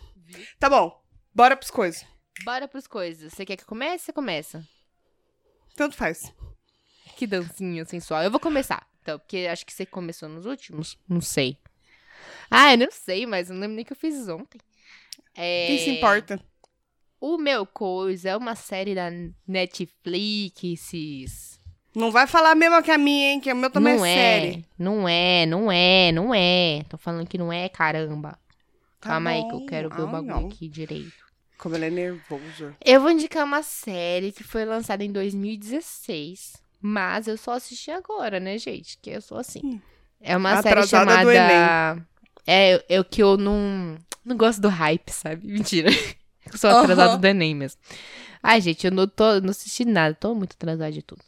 Tá 0.59 0.69
bom, 0.69 1.01
bora 1.33 1.55
pros 1.55 1.71
coisas. 1.71 2.05
Bora 2.43 2.67
pros 2.67 2.87
coisas. 2.87 3.33
Você 3.33 3.45
quer 3.45 3.55
que 3.55 3.65
comece? 3.65 4.05
Você 4.05 4.13
começa. 4.13 4.67
Tanto 5.75 5.95
faz. 5.95 6.33
Que 7.15 7.25
dancinha 7.25 7.85
sensual. 7.85 8.23
Eu 8.23 8.31
vou 8.31 8.39
começar. 8.39 8.87
Então, 9.01 9.19
porque 9.19 9.47
acho 9.49 9.65
que 9.65 9.73
você 9.73 9.85
começou 9.85 10.27
nos 10.27 10.45
últimos. 10.45 10.97
Não 11.07 11.21
sei. 11.21 11.57
Ah, 12.49 12.73
eu 12.73 12.77
não 12.77 12.91
sei, 12.91 13.25
mas 13.25 13.49
não 13.49 13.59
lembro 13.59 13.75
nem 13.75 13.85
que 13.85 13.93
eu 13.93 13.97
fiz 13.97 14.27
ontem. 14.27 14.59
É... 15.35 15.67
Quem 15.67 15.77
se 15.79 15.89
importa? 15.91 16.39
O 17.19 17.37
Meu 17.37 17.65
Coisa 17.65 18.29
é 18.29 18.37
uma 18.37 18.55
série 18.55 18.95
da 18.95 19.09
Netflix. 19.47 20.91
Não 21.95 22.11
vai 22.11 22.27
falar 22.27 22.55
mesmo 22.55 22.81
que 22.83 22.91
a 22.91 22.97
minha, 22.97 23.31
hein? 23.33 23.39
Que 23.39 23.51
o 23.51 23.55
meu 23.55 23.69
também 23.69 23.95
não 23.95 24.05
é, 24.05 24.11
é, 24.11 24.41
série. 24.41 24.65
não 24.77 25.07
é, 25.07 25.45
não 25.45 25.71
é, 25.71 26.11
não 26.11 26.33
é. 26.33 26.83
Tô 26.89 26.97
falando 26.97 27.27
que 27.27 27.37
não 27.37 27.51
é, 27.51 27.69
caramba. 27.69 28.37
Tá 29.01 29.09
Calma 29.09 29.29
aí 29.31 29.43
que 29.43 29.53
eu 29.55 29.59
bom. 29.59 29.65
quero 29.67 29.89
ver 29.89 30.01
o 30.01 30.05
Ai, 30.05 30.11
bagulho 30.11 30.29
não. 30.41 30.47
aqui 30.47 30.67
direito. 30.67 31.25
Como 31.57 31.75
ela 31.75 31.85
é 31.85 31.89
nervosa. 31.89 32.75
Eu 32.83 32.99
vou 33.01 33.11
indicar 33.11 33.45
uma 33.45 33.63
série 33.63 34.31
que 34.31 34.43
foi 34.43 34.65
lançada 34.65 35.03
em 35.03 35.11
2016, 35.11 36.53
mas 36.81 37.27
eu 37.27 37.37
só 37.37 37.53
assisti 37.53 37.91
agora, 37.91 38.39
né, 38.39 38.57
gente? 38.57 38.97
Que 39.01 39.11
eu 39.11 39.21
sou 39.21 39.37
assim. 39.37 39.61
Hum. 39.63 39.79
É 40.21 40.35
uma 40.35 40.51
Atrasada 40.53 40.87
série 40.87 41.05
chamada 41.05 41.91
É, 42.47 42.83
eu, 42.89 43.03
que 43.05 43.21
eu 43.23 43.37
não 43.37 43.97
não 44.23 44.35
gosto 44.35 44.59
do 44.61 44.69
hype, 44.69 45.09
sabe? 45.11 45.47
Mentira. 45.51 45.89
Eu 46.51 46.57
sou 46.57 46.69
atrasada 46.69 47.09
Aham. 47.09 47.17
do 47.17 47.27
Enem 47.27 47.55
mesmo. 47.55 47.79
Ai, 48.41 48.61
gente, 48.61 48.85
eu 48.85 48.91
não 48.91 49.07
tô 49.07 49.39
não 49.41 49.49
assisti 49.49 49.85
nada, 49.85 50.13
tô 50.15 50.35
muito 50.35 50.53
atrasada 50.53 50.91
de 50.91 51.01
tudo. 51.01 51.21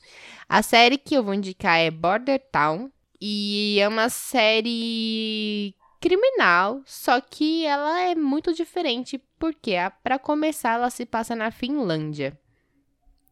A 0.50 0.62
série 0.62 0.98
que 0.98 1.16
eu 1.16 1.24
vou 1.24 1.34
indicar 1.34 1.78
é 1.80 1.92
Border 1.92 2.42
Town 2.52 2.90
e 3.20 3.78
é 3.80 3.88
uma 3.88 4.10
série 4.10 5.76
criminal, 6.00 6.82
só 6.86 7.20
que 7.20 7.66
ela 7.66 8.00
é 8.02 8.16
muito 8.16 8.54
diferente 8.54 9.22
porque 9.40 9.76
a- 9.76 9.90
pra 9.92 10.18
começar 10.20 10.76
ela 10.76 10.90
se 10.90 11.06
passa 11.06 11.36
na 11.36 11.52
Finlândia. 11.52 12.40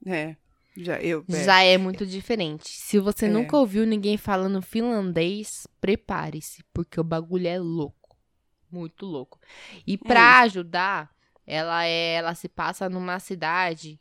É. 0.05 0.35
Já 0.77 0.99
eu. 0.99 1.23
é. 1.29 1.43
Já 1.45 1.61
é 1.63 1.77
muito 1.77 2.05
diferente. 2.05 2.67
Se 2.67 2.99
você 2.99 3.27
É. 3.27 3.29
nunca 3.29 3.55
ouviu 3.57 3.85
ninguém 3.85 4.17
falando 4.17 4.61
finlandês, 4.61 5.65
prepare-se, 5.79 6.63
porque 6.73 6.99
o 6.99 7.03
bagulho 7.03 7.47
é 7.47 7.57
louco. 7.57 8.17
Muito 8.69 9.05
louco. 9.05 9.39
E 9.87 9.97
pra 9.97 10.41
ajudar, 10.41 11.09
ela 11.47 11.85
é, 11.85 12.15
ela 12.15 12.35
se 12.35 12.49
passa 12.49 12.89
numa 12.89 13.19
cidade 13.19 13.97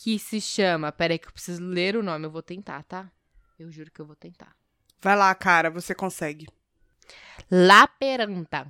que 0.00 0.16
se 0.18 0.40
chama, 0.40 0.92
peraí 0.92 1.18
que 1.18 1.26
eu 1.26 1.32
preciso 1.32 1.60
ler 1.62 1.96
o 1.96 2.02
nome, 2.04 2.24
eu 2.24 2.30
vou 2.30 2.40
tentar, 2.42 2.84
tá? 2.84 3.10
Eu 3.58 3.68
juro 3.70 3.90
que 3.90 4.00
eu 4.00 4.06
vou 4.06 4.14
tentar. 4.16 4.54
Vai 5.02 5.16
lá, 5.16 5.34
cara, 5.34 5.68
você 5.70 5.92
consegue. 5.94 6.46
Laperanta. 7.50 8.66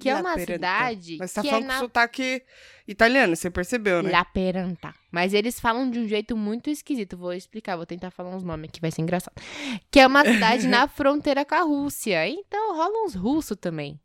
Que 0.00 0.08
é 0.10 0.14
uma 0.14 0.30
Laperanta. 0.30 0.52
cidade 0.52 1.16
Mas 1.18 1.30
você 1.32 1.34
tá 1.34 1.42
que 1.42 1.48
é 1.48 1.50
falando 1.50 1.66
na 1.66 1.74
com 1.74 1.80
sotaque 1.80 2.42
italiano, 2.86 3.34
você 3.34 3.50
percebeu, 3.50 4.00
né? 4.00 4.12
Laperanta. 4.12 4.94
Mas 5.10 5.34
eles 5.34 5.58
falam 5.58 5.90
de 5.90 5.98
um 5.98 6.06
jeito 6.06 6.36
muito 6.36 6.70
esquisito. 6.70 7.16
Vou 7.16 7.32
explicar, 7.32 7.74
vou 7.76 7.84
tentar 7.86 8.12
falar 8.12 8.30
uns 8.36 8.44
nomes 8.44 8.68
aqui, 8.68 8.80
vai 8.80 8.92
ser 8.92 9.02
engraçado. 9.02 9.34
Que 9.90 9.98
é 9.98 10.06
uma 10.06 10.24
cidade 10.24 10.68
na 10.68 10.86
fronteira 10.86 11.44
com 11.44 11.54
a 11.56 11.62
Rússia. 11.62 12.28
Então 12.28 12.76
rola 12.76 13.04
uns 13.06 13.14
russos 13.16 13.56
também. 13.60 14.00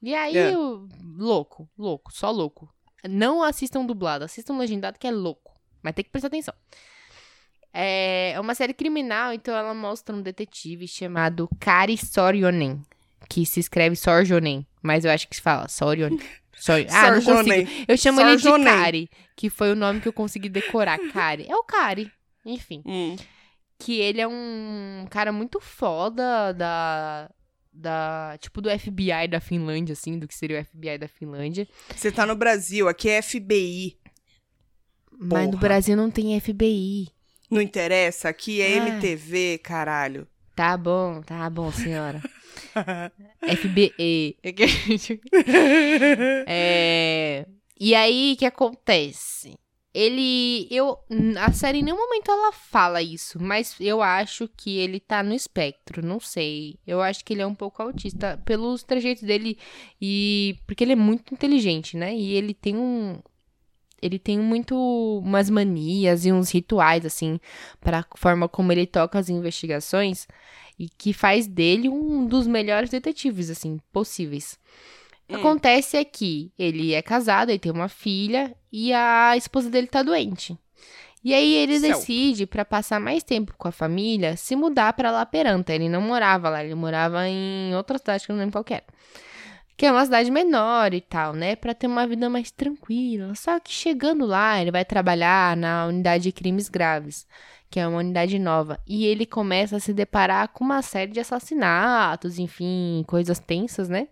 E 0.00 0.14
aí, 0.14 0.36
É. 0.38 0.54
eu- 0.54 0.88
louco, 1.02 1.68
louco, 1.76 2.10
só 2.12 2.30
louco. 2.30 2.72
Não 3.08 3.42
assistam 3.42 3.84
dublado, 3.84 4.24
assistam 4.24 4.58
legendado 4.58 4.98
que 4.98 5.06
é 5.06 5.10
louco. 5.10 5.54
Mas 5.82 5.94
tem 5.94 6.04
que 6.04 6.10
prestar 6.10 6.28
atenção. 6.28 6.54
É 7.72 8.16
é 8.36 8.40
uma 8.40 8.54
série 8.54 8.74
criminal, 8.74 9.32
então 9.32 9.56
ela 9.56 9.72
mostra 9.74 10.14
um 10.14 10.20
detetive 10.20 10.86
chamado 10.86 11.48
Kari 11.58 11.96
Sorjonen. 11.96 12.82
Que 13.28 13.46
se 13.46 13.58
escreve 13.60 13.96
Sorjonen, 13.96 14.66
mas 14.82 15.04
eu 15.04 15.10
acho 15.10 15.26
que 15.26 15.36
se 15.36 15.42
fala 15.42 15.68
Sorjonen. 15.68 16.20
Sor... 16.54 16.86
Ah, 16.90 17.10
não 17.10 17.22
consigo. 17.22 17.70
Eu 17.86 17.96
chamo 17.96 18.20
ele 18.20 18.36
de. 18.36 18.50
Kari, 18.64 19.10
que 19.34 19.50
foi 19.50 19.72
o 19.72 19.76
nome 19.76 20.00
que 20.00 20.08
eu 20.08 20.12
consegui 20.12 20.48
decorar. 20.48 20.98
Kari. 21.12 21.46
É 21.48 21.56
o 21.56 21.62
Kari. 21.62 22.10
Enfim. 22.44 22.82
Hum. 22.86 23.16
Que 23.78 24.00
ele 24.00 24.20
é 24.20 24.28
um 24.28 25.06
cara 25.10 25.32
muito 25.32 25.60
foda 25.60 26.52
da. 26.52 27.30
Da, 27.78 28.38
tipo, 28.40 28.62
do 28.62 28.70
FBI 28.70 29.28
da 29.28 29.38
Finlândia, 29.38 29.92
assim, 29.92 30.18
do 30.18 30.26
que 30.26 30.34
seria 30.34 30.60
o 30.60 30.64
FBI 30.64 30.96
da 30.96 31.06
Finlândia. 31.06 31.68
Você 31.94 32.10
tá 32.10 32.24
no 32.24 32.34
Brasil, 32.34 32.88
aqui 32.88 33.10
é 33.10 33.20
FBI. 33.20 33.98
Mas 35.12 35.50
no. 35.50 35.58
Brasil 35.58 35.94
não 35.94 36.10
tem 36.10 36.40
FBI. 36.40 37.08
Não 37.50 37.60
interessa, 37.60 38.30
aqui 38.30 38.62
é 38.62 38.78
Ah. 38.78 38.88
MTV, 38.88 39.58
caralho. 39.62 40.26
Tá 40.54 40.74
bom, 40.76 41.20
tá 41.20 41.50
bom, 41.50 41.70
senhora. 41.70 42.22
FBE. 43.60 44.38
É... 46.48 47.46
E 47.78 47.94
aí, 47.94 48.32
o 48.34 48.38
que 48.38 48.46
acontece? 48.46 49.54
Ele. 49.96 50.68
Eu. 50.70 50.98
A 51.40 51.50
série 51.52 51.78
em 51.78 51.82
nenhum 51.82 51.96
momento 51.96 52.30
ela 52.30 52.52
fala 52.52 53.00
isso, 53.00 53.42
mas 53.42 53.74
eu 53.80 54.02
acho 54.02 54.46
que 54.54 54.76
ele 54.76 55.00
tá 55.00 55.22
no 55.22 55.32
espectro, 55.32 56.06
não 56.06 56.20
sei. 56.20 56.78
Eu 56.86 57.00
acho 57.00 57.24
que 57.24 57.32
ele 57.32 57.40
é 57.40 57.46
um 57.46 57.54
pouco 57.54 57.80
autista 57.80 58.38
pelos 58.44 58.82
trejeitos 58.82 59.22
dele 59.22 59.56
e. 59.98 60.58
Porque 60.66 60.84
ele 60.84 60.92
é 60.92 60.96
muito 60.96 61.32
inteligente, 61.32 61.96
né? 61.96 62.14
E 62.14 62.34
ele 62.34 62.52
tem 62.52 62.76
um. 62.76 63.18
Ele 64.02 64.18
tem 64.18 64.38
muito 64.38 64.76
umas 65.24 65.48
manias 65.48 66.26
e 66.26 66.32
uns 66.32 66.50
rituais, 66.50 67.06
assim, 67.06 67.40
para 67.80 68.00
a 68.00 68.18
forma 68.18 68.46
como 68.46 68.70
ele 68.72 68.86
toca 68.86 69.18
as 69.18 69.30
investigações 69.30 70.28
e 70.78 70.90
que 70.90 71.14
faz 71.14 71.46
dele 71.46 71.88
um 71.88 72.26
dos 72.26 72.46
melhores 72.46 72.90
detetives, 72.90 73.48
assim, 73.48 73.80
possíveis. 73.90 74.58
Hum. 75.28 75.36
acontece 75.36 75.96
é 75.96 76.04
que 76.04 76.52
ele 76.58 76.94
é 76.94 77.02
casado, 77.02 77.50
ele 77.50 77.58
tem 77.58 77.72
uma 77.72 77.88
filha 77.88 78.54
e 78.72 78.92
a 78.92 79.36
esposa 79.36 79.68
dele 79.68 79.86
tá 79.86 80.02
doente. 80.02 80.56
E 81.24 81.34
aí 81.34 81.54
ele 81.54 81.80
Céu. 81.80 81.90
decide, 81.98 82.46
pra 82.46 82.64
passar 82.64 83.00
mais 83.00 83.24
tempo 83.24 83.52
com 83.58 83.66
a 83.66 83.72
família, 83.72 84.36
se 84.36 84.54
mudar 84.54 84.92
pra 84.92 85.10
La 85.10 85.26
Peranta. 85.26 85.74
Ele 85.74 85.88
não 85.88 86.00
morava 86.00 86.48
lá, 86.48 86.62
ele 86.62 86.76
morava 86.76 87.26
em 87.28 87.74
outra 87.74 87.98
cidade 87.98 88.24
que 88.24 88.30
eu 88.30 88.34
não 88.34 88.40
lembro 88.40 88.52
qual 88.52 88.62
que 88.62 88.74
era. 88.74 88.84
Que 89.76 89.86
é 89.86 89.92
uma 89.92 90.04
cidade 90.04 90.30
menor 90.30 90.94
e 90.94 91.00
tal, 91.00 91.32
né? 91.32 91.56
Pra 91.56 91.74
ter 91.74 91.88
uma 91.88 92.06
vida 92.06 92.30
mais 92.30 92.52
tranquila. 92.52 93.34
Só 93.34 93.58
que 93.58 93.72
chegando 93.72 94.24
lá, 94.24 94.60
ele 94.62 94.70
vai 94.70 94.84
trabalhar 94.84 95.56
na 95.56 95.86
unidade 95.86 96.22
de 96.24 96.32
crimes 96.32 96.68
graves, 96.68 97.26
que 97.68 97.80
é 97.80 97.88
uma 97.88 97.98
unidade 97.98 98.38
nova. 98.38 98.80
E 98.86 99.04
ele 99.04 99.26
começa 99.26 99.76
a 99.76 99.80
se 99.80 99.92
deparar 99.92 100.48
com 100.48 100.64
uma 100.64 100.80
série 100.80 101.10
de 101.10 101.18
assassinatos, 101.18 102.38
enfim, 102.38 103.04
coisas 103.06 103.40
tensas, 103.40 103.88
né? 103.88 104.06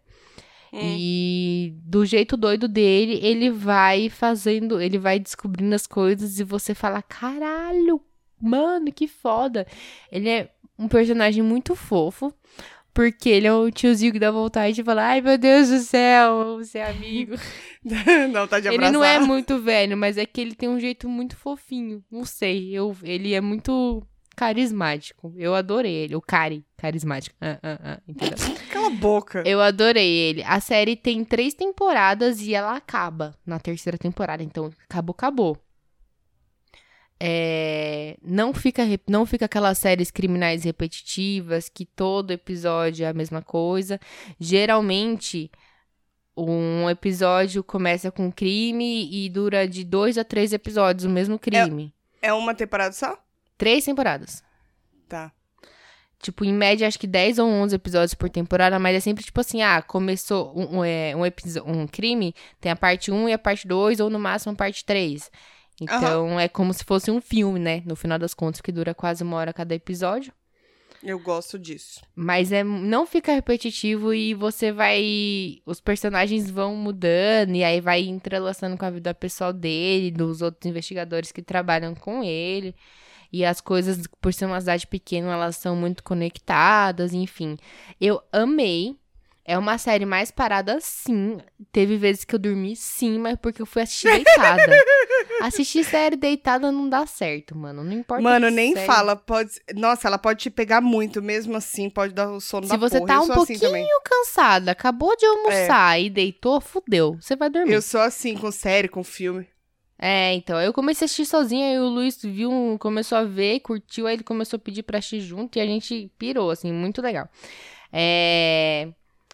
Hum. 0.75 0.97
E 0.99 1.73
do 1.85 2.05
jeito 2.05 2.37
doido 2.37 2.67
dele, 2.67 3.21
ele 3.23 3.49
vai 3.49 4.09
fazendo, 4.09 4.81
ele 4.81 4.99
vai 4.99 5.21
descobrindo 5.21 5.73
as 5.73 5.87
coisas 5.87 6.41
e 6.41 6.45
você 6.45 6.75
fala: 6.75 7.01
caralho, 7.01 8.01
mano, 8.41 8.93
que 8.93 9.07
foda. 9.07 9.65
Ele 10.11 10.29
é 10.29 10.51
um 10.77 10.89
personagem 10.89 11.45
muito 11.45 11.77
fofo, 11.77 12.35
porque 12.93 13.29
ele 13.29 13.47
é 13.47 13.53
o 13.53 13.71
tiozinho 13.71 14.13
que 14.13 14.19
dá 14.19 14.33
vontade 14.33 14.75
de 14.75 14.83
falar: 14.83 15.11
ai 15.11 15.21
meu 15.21 15.39
Deus 15.39 15.69
do 15.69 15.79
céu, 15.79 16.59
você 16.59 16.79
é 16.79 16.91
amigo. 16.91 17.37
não, 18.33 18.49
tá 18.49 18.59
de 18.59 18.67
ele 18.67 18.77
abraçar. 18.77 18.93
não 18.93 19.05
é 19.05 19.21
muito 19.21 19.61
velho, 19.61 19.97
mas 19.97 20.19
é 20.19 20.27
que 20.27 20.41
ele 20.41 20.57
tem 20.57 20.69
um 20.69 20.81
jeito 20.81 21.09
muito 21.09 21.37
fofinho. 21.37 22.03
Não 22.11 22.25
sei, 22.25 22.77
eu, 22.77 22.97
ele 23.05 23.33
é 23.33 23.41
muito 23.41 24.05
carismático. 24.35 25.33
Eu 25.37 25.55
adorei 25.55 25.93
ele, 25.93 26.17
o 26.17 26.21
Cari, 26.21 26.65
carismático. 26.77 27.35
Ah, 27.41 27.59
ah, 27.63 27.79
ah, 27.83 28.01
entendeu? 28.07 28.37
Cala 28.71 28.89
a 28.89 28.91
boca. 28.91 29.43
Eu 29.47 29.61
adorei 29.61 30.11
ele. 30.11 30.43
A 30.43 30.61
série 30.61 30.97
tem 30.97 31.25
três 31.25 31.55
temporadas 31.55 32.41
e 32.41 32.55
ela 32.55 32.77
acaba 32.77 33.35
na 33.47 33.59
terceira 33.59 33.97
temporada. 33.97 34.43
Então, 34.43 34.71
acabou, 34.89 35.13
acabou. 35.13 35.59
É, 37.19 38.17
não 38.23 38.53
fica 38.53 38.83
não 39.07 39.25
fica 39.25 39.45
aquelas 39.45 39.79
séries 39.79 40.11
criminais 40.11 40.65
repetitivas 40.65 41.69
que 41.69 41.87
todo 41.87 42.33
episódio 42.33 43.07
é 43.07 43.09
a 43.09 43.15
mesma 43.15 43.41
coisa. 43.41 44.01
Geralmente 44.39 45.51
um 46.37 46.91
episódio 46.91 47.63
começa 47.63 48.11
com 48.11 48.31
crime 48.31 49.09
e 49.11 49.29
dura 49.29 49.69
de 49.69 49.85
dois 49.85 50.19
a 50.19 50.25
três 50.25 50.53
episódios 50.53 51.05
o 51.05 51.09
mesmo 51.09 51.39
crime. 51.39 51.95
É 52.21 52.33
uma 52.33 52.55
temporada 52.55 52.93
só? 52.93 53.19
Três 53.57 53.85
temporadas. 53.85 54.43
Tá. 55.09 55.33
Tipo, 56.21 56.45
em 56.45 56.55
média, 56.55 56.89
acho 56.89 56.99
que 56.99 57.07
10 57.07 57.39
ou 57.39 57.47
11 57.47 57.75
episódios 57.77 58.15
por 58.15 58.31
temporada, 58.31 58.79
mas 58.79 58.97
é 58.97 59.01
sempre 59.01 59.23
tipo 59.23 59.39
assim, 59.41 59.61
ah, 59.63 59.83
começou 59.83 60.59
um, 60.59 60.79
um, 60.79 60.85
é, 60.85 61.15
um, 61.15 61.27
episo- 61.27 61.63
um 61.67 61.87
crime, 61.87 62.35
tem 62.61 62.73
a 62.73 62.77
parte 62.77 63.11
1 63.13 63.29
e 63.29 63.33
a 63.35 63.39
parte 63.39 63.69
2, 63.69 64.01
ou 64.01 64.09
no 64.09 64.19
máximo 64.19 64.53
a 64.53 64.57
parte 64.57 64.85
3. 64.85 65.31
Então, 65.81 66.41
é 66.41 66.49
como 66.49 66.73
se 66.73 66.83
fosse 66.85 67.11
um 67.11 67.21
filme, 67.21 67.59
né? 67.61 67.83
No 67.85 67.95
final 67.97 68.19
das 68.19 68.33
contas, 68.33 68.61
que 68.61 68.73
dura 68.73 68.95
quase 68.95 69.23
uma 69.23 69.37
hora 69.37 69.53
cada 69.53 69.75
episódio. 69.75 70.33
Eu 71.03 71.19
gosto 71.19 71.59
disso. 71.59 72.01
Mas 72.15 72.51
é, 72.53 72.65
não 72.65 73.05
fica 73.05 73.35
repetitivo 73.35 74.15
e 74.15 74.33
você 74.33 74.73
vai. 74.73 75.61
Os 75.67 75.79
personagens 75.79 76.51
vão 76.51 76.75
mudando 76.75 77.55
e 77.55 77.63
aí 77.63 77.81
vai 77.81 78.01
entrelaçando 78.03 78.79
com 78.79 78.87
a 78.87 78.91
vida 78.91 79.13
pessoal 79.13 79.53
dele, 79.53 80.11
dos 80.11 80.41
outros 80.41 80.65
investigadores 80.71 81.31
que 81.31 81.43
trabalham 81.43 81.95
com 81.95 82.23
ele. 82.25 82.75
E 83.35 83.45
as 83.45 83.61
coisas, 83.61 83.99
por 84.21 84.33
ser 84.33 84.45
uma 84.47 84.61
cidade 84.61 84.87
pequena, 84.87 85.33
elas 85.33 85.57
são 85.57 85.75
muito 85.75 86.05
conectadas, 86.05 87.13
enfim. 87.13 87.57
Eu 88.01 88.23
amei. 88.33 88.97
É 89.45 89.59
uma 89.59 89.77
série 89.77 90.07
mais 90.07 90.31
parada, 90.31 90.79
sim. 90.81 91.39
Teve 91.73 91.97
vezes 91.97 92.25
que 92.25 92.33
eu 92.37 92.39
dormi, 92.39 92.77
sim, 92.77 93.19
mas 93.19 93.37
porque 93.43 93.61
eu 93.61 93.67
fui 93.67 93.83
assistir 93.83 94.09
deitada. 94.09 94.63
assistir 95.43 95.83
série 95.83 96.15
deitada 96.15 96.71
não 96.71 96.89
dá 96.89 97.05
certo, 97.07 97.59
mano. 97.59 97.83
Não 97.83 97.93
importa. 97.93 98.23
Mano, 98.23 98.49
nem 98.51 98.73
série- 98.73 98.87
fala. 98.87 99.17
Pode... 99.17 99.51
Nossa, 99.75 100.07
ela 100.07 100.17
pode 100.17 100.39
te 100.39 100.49
pegar 100.49 100.81
muito, 100.81 101.21
mesmo 101.21 101.57
assim, 101.57 101.91
pode 101.91 102.15
dar 102.15 102.31
o 102.31 102.41
sono 102.41 102.67
Se 102.67 102.71
da 102.73 102.77
você 102.77 102.99
porra. 102.99 103.09
tá 103.09 103.19
um 103.21 103.33
assim 103.33 103.59
pouquinho 103.59 104.01
cansada, 104.05 104.71
acabou 104.71 105.17
de 105.17 105.27
almoçar 105.27 106.01
e 106.01 106.09
deitou, 106.09 106.61
fudeu. 106.61 107.19
Você 107.21 107.35
vai 107.35 107.51
dormir. 107.51 107.73
Eu 107.75 107.83
sou 107.83 108.01
assim, 108.01 108.37
com 108.37 108.53
série, 108.53 108.89
com 108.89 109.03
filme. 109.03 109.47
É, 109.99 110.35
então, 110.35 110.61
eu 110.61 110.73
comecei 110.73 111.05
a 111.05 111.07
assistir 111.07 111.25
sozinha 111.25 111.73
e 111.73 111.79
o 111.79 111.89
Luiz 111.89 112.21
viu, 112.23 112.77
começou 112.81 113.17
a 113.17 113.25
ver, 113.25 113.61
curtiu, 113.61 114.07
aí 114.07 114.15
ele 114.17 114.25
começou 114.25 114.57
a 114.57 114.61
pedir 114.61 114.83
pra 114.83 114.99
assistir 114.99 115.21
junto 115.21 115.57
e 115.57 115.61
a 115.61 115.67
gente 115.67 116.11
pirou, 116.19 116.51
assim, 116.51 116.73
muito 116.73 117.01
legal. 117.01 117.29
É... 117.93 118.89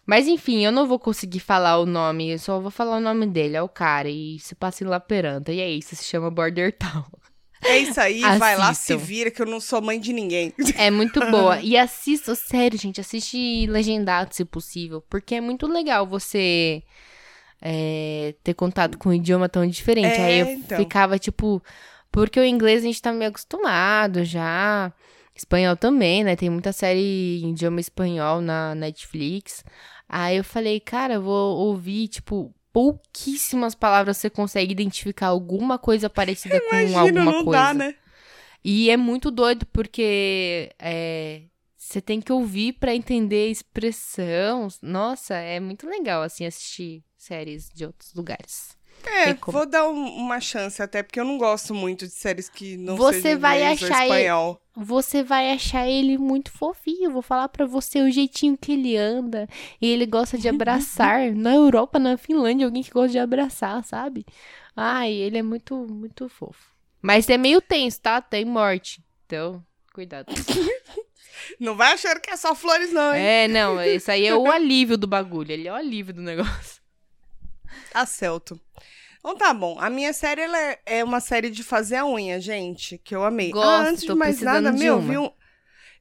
Mas 0.05 0.27
enfim, 0.27 0.63
eu 0.63 0.71
não 0.71 0.87
vou 0.87 0.99
conseguir 0.99 1.39
falar 1.39 1.79
o 1.79 1.85
nome, 1.85 2.31
eu 2.31 2.39
só 2.39 2.59
vou 2.59 2.71
falar 2.71 2.97
o 2.97 3.01
nome 3.01 3.25
dele, 3.27 3.55
é 3.55 3.61
o 3.61 3.69
cara, 3.69 4.09
e 4.09 4.39
se 4.39 4.55
passa 4.55 4.83
em 4.83 4.87
La 4.87 4.99
Peranta, 4.99 5.51
e 5.51 5.59
é 5.59 5.69
isso, 5.69 5.95
se 5.95 6.03
chama 6.03 6.29
Border 6.29 6.75
Town. 6.77 7.05
É 7.63 7.77
isso 7.77 7.99
aí, 8.01 8.21
vai 8.39 8.57
lá, 8.57 8.73
se 8.73 8.95
vira, 8.95 9.29
que 9.29 9.41
eu 9.41 9.45
não 9.45 9.59
sou 9.59 9.81
mãe 9.81 9.99
de 9.99 10.11
ninguém. 10.11 10.51
É 10.75 10.89
muito 10.89 11.19
boa. 11.29 11.59
E 11.61 11.77
assista, 11.77 12.33
sério, 12.33 12.77
gente, 12.77 12.99
assiste 12.99 13.67
legendado 13.67 14.33
se 14.33 14.43
possível, 14.43 15.03
porque 15.09 15.35
é 15.35 15.41
muito 15.41 15.67
legal 15.67 16.07
você 16.07 16.81
é, 17.61 18.33
ter 18.43 18.53
contato 18.55 18.97
com 18.97 19.09
um 19.09 19.13
idioma 19.13 19.47
tão 19.47 19.65
diferente. 19.67 20.19
É, 20.19 20.25
Aí 20.25 20.39
eu 20.39 20.47
então. 20.47 20.77
ficava 20.77 21.19
tipo, 21.19 21.61
porque 22.11 22.39
o 22.39 22.43
inglês 22.43 22.83
a 22.83 22.87
gente 22.87 23.01
tá 23.01 23.13
meio 23.13 23.29
acostumado 23.29 24.25
já. 24.25 24.91
Espanhol 25.35 25.77
também, 25.77 26.23
né? 26.23 26.35
Tem 26.35 26.49
muita 26.49 26.73
série 26.73 27.41
em 27.41 27.51
idioma 27.51 27.79
espanhol 27.79 28.41
na 28.41 28.75
Netflix. 28.75 29.63
Aí 30.09 30.37
eu 30.37 30.43
falei, 30.43 30.79
cara, 30.79 31.13
eu 31.15 31.21
vou 31.21 31.57
ouvir, 31.57 32.09
tipo, 32.09 32.53
pouquíssimas 32.73 33.73
palavras 33.73 34.17
você 34.17 34.29
consegue 34.29 34.71
identificar 34.73 35.27
alguma 35.27 35.77
coisa 35.77 36.09
parecida 36.09 36.59
com 36.69 36.75
Imagina, 36.75 36.99
alguma 36.99 37.25
não 37.31 37.45
coisa. 37.45 37.63
dá, 37.63 37.73
né? 37.73 37.95
E 38.63 38.89
é 38.89 38.97
muito 38.97 39.31
doido 39.31 39.65
porque 39.67 40.71
é, 40.77 41.43
você 41.77 42.01
tem 42.01 42.19
que 42.21 42.31
ouvir 42.31 42.73
pra 42.73 42.93
entender 42.93 43.47
a 43.47 43.51
expressão. 43.51 44.67
Nossa, 44.81 45.35
é 45.35 45.59
muito 45.59 45.87
legal 45.87 46.21
assim 46.21 46.45
assistir 46.45 47.03
séries 47.21 47.69
de 47.73 47.85
outros 47.85 48.13
lugares. 48.13 48.79
É, 49.03 49.33
vou 49.33 49.65
dar 49.65 49.87
um- 49.89 50.15
uma 50.17 50.39
chance 50.39 50.81
até, 50.81 51.01
porque 51.01 51.19
eu 51.19 51.25
não 51.25 51.37
gosto 51.37 51.73
muito 51.73 52.05
de 52.05 52.13
séries 52.13 52.47
que 52.49 52.77
não 52.77 52.95
Você 52.97 53.21
sejam 53.21 53.39
vai 53.39 53.63
achar 53.63 53.85
ele- 54.05 54.13
espanhol. 54.15 54.61
Você 54.75 55.23
vai 55.23 55.51
achar 55.51 55.87
ele 55.87 56.17
muito 56.19 56.51
fofinho. 56.51 57.11
Vou 57.11 57.21
falar 57.23 57.49
pra 57.49 57.65
você 57.65 57.99
o 58.01 58.11
jeitinho 58.11 58.55
que 58.57 58.73
ele 58.73 58.95
anda. 58.95 59.47
E 59.81 59.87
ele 59.87 60.05
gosta 60.05 60.37
de 60.37 60.47
abraçar. 60.47 61.31
na 61.35 61.53
Europa, 61.55 61.97
na 61.97 62.15
Finlândia, 62.15 62.65
alguém 62.67 62.83
que 62.83 62.91
gosta 62.91 63.09
de 63.09 63.19
abraçar, 63.19 63.83
sabe? 63.83 64.23
Ai, 64.75 65.11
ele 65.11 65.37
é 65.39 65.43
muito, 65.43 65.75
muito 65.89 66.29
fofo. 66.29 66.69
Mas 67.01 67.27
é 67.27 67.37
meio 67.37 67.59
tenso, 67.59 67.99
tá? 68.01 68.21
Tem 68.21 68.45
morte. 68.45 69.03
Então, 69.25 69.63
cuidado. 69.93 70.27
Não 71.59 71.75
vai 71.75 71.93
achando 71.93 72.19
que 72.19 72.29
é 72.29 72.37
só 72.37 72.53
flores, 72.53 72.91
não, 72.93 73.13
hein? 73.15 73.21
É, 73.23 73.47
não, 73.47 73.83
isso 73.83 74.11
aí 74.11 74.25
é 74.27 74.35
o 74.35 74.45
alívio 74.51 74.97
do 74.97 75.07
bagulho. 75.07 75.51
Ele 75.51 75.67
é 75.67 75.71
o 75.71 75.75
alívio 75.75 76.13
do 76.13 76.21
negócio. 76.21 76.80
A 77.93 78.05
Celto. 78.05 78.59
Então 79.19 79.35
tá 79.35 79.53
bom. 79.53 79.77
A 79.79 79.89
minha 79.89 80.11
série 80.13 80.41
ela 80.41 80.57
é, 80.57 80.79
é 80.85 81.03
uma 81.03 81.19
série 81.19 81.49
de 81.49 81.63
fazer 81.63 81.97
a 81.97 82.05
unha, 82.05 82.41
gente, 82.41 82.97
que 82.97 83.15
eu 83.15 83.23
amei. 83.23 83.51
Gosto, 83.51 83.67
ah, 83.67 83.89
antes 83.89 84.03
de 84.03 84.13
mais 84.15 84.41
nada, 84.41 84.71
de 84.71 84.79
meu, 84.79 84.95
eu 84.95 84.99
uma. 84.99 85.09
vi 85.11 85.17
um. 85.17 85.31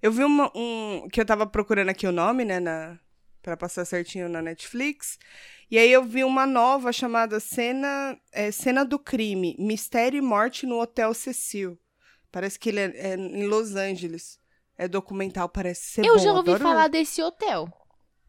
Eu 0.02 0.12
vi 0.12 0.24
uma, 0.24 0.50
um. 0.54 1.06
Que 1.12 1.20
eu 1.20 1.26
tava 1.26 1.46
procurando 1.46 1.90
aqui 1.90 2.06
o 2.06 2.12
nome, 2.12 2.44
né? 2.46 2.58
Na, 2.58 2.98
pra 3.42 3.56
passar 3.56 3.84
certinho 3.84 4.28
na 4.28 4.40
Netflix. 4.40 5.18
E 5.70 5.78
aí 5.78 5.92
eu 5.92 6.02
vi 6.02 6.24
uma 6.24 6.46
nova 6.46 6.92
chamada 6.92 7.38
Cena, 7.38 8.18
é, 8.32 8.50
Cena 8.50 8.84
do 8.84 8.98
Crime: 8.98 9.54
Mistério 9.58 10.16
e 10.16 10.22
Morte 10.22 10.64
no 10.64 10.80
Hotel 10.80 11.12
Cecil. 11.12 11.78
Parece 12.32 12.58
que 12.58 12.70
ele 12.70 12.80
é, 12.80 12.92
é 12.94 13.14
em 13.16 13.46
Los 13.46 13.74
Angeles. 13.74 14.38
É 14.78 14.88
documental, 14.88 15.46
parece 15.46 15.82
ser 15.92 16.06
eu 16.06 16.14
bom. 16.16 16.22
já 16.22 16.32
ouvi 16.32 16.52
adoro 16.52 16.62
falar 16.62 16.88
desse 16.88 17.20
hotel. 17.22 17.68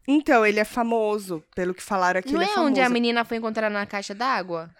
Então, 0.06 0.44
ele 0.44 0.58
é 0.58 0.64
famoso, 0.64 1.42
pelo 1.54 1.72
que 1.74 1.82
falaram 1.82 2.18
aqui. 2.20 2.32
Não 2.32 2.42
ele 2.42 2.50
é 2.50 2.54
é 2.54 2.58
onde 2.60 2.80
a 2.80 2.88
menina 2.88 3.24
foi 3.24 3.36
encontrar 3.36 3.70
na 3.70 3.86
caixa 3.86 4.14
d'água? 4.14 4.70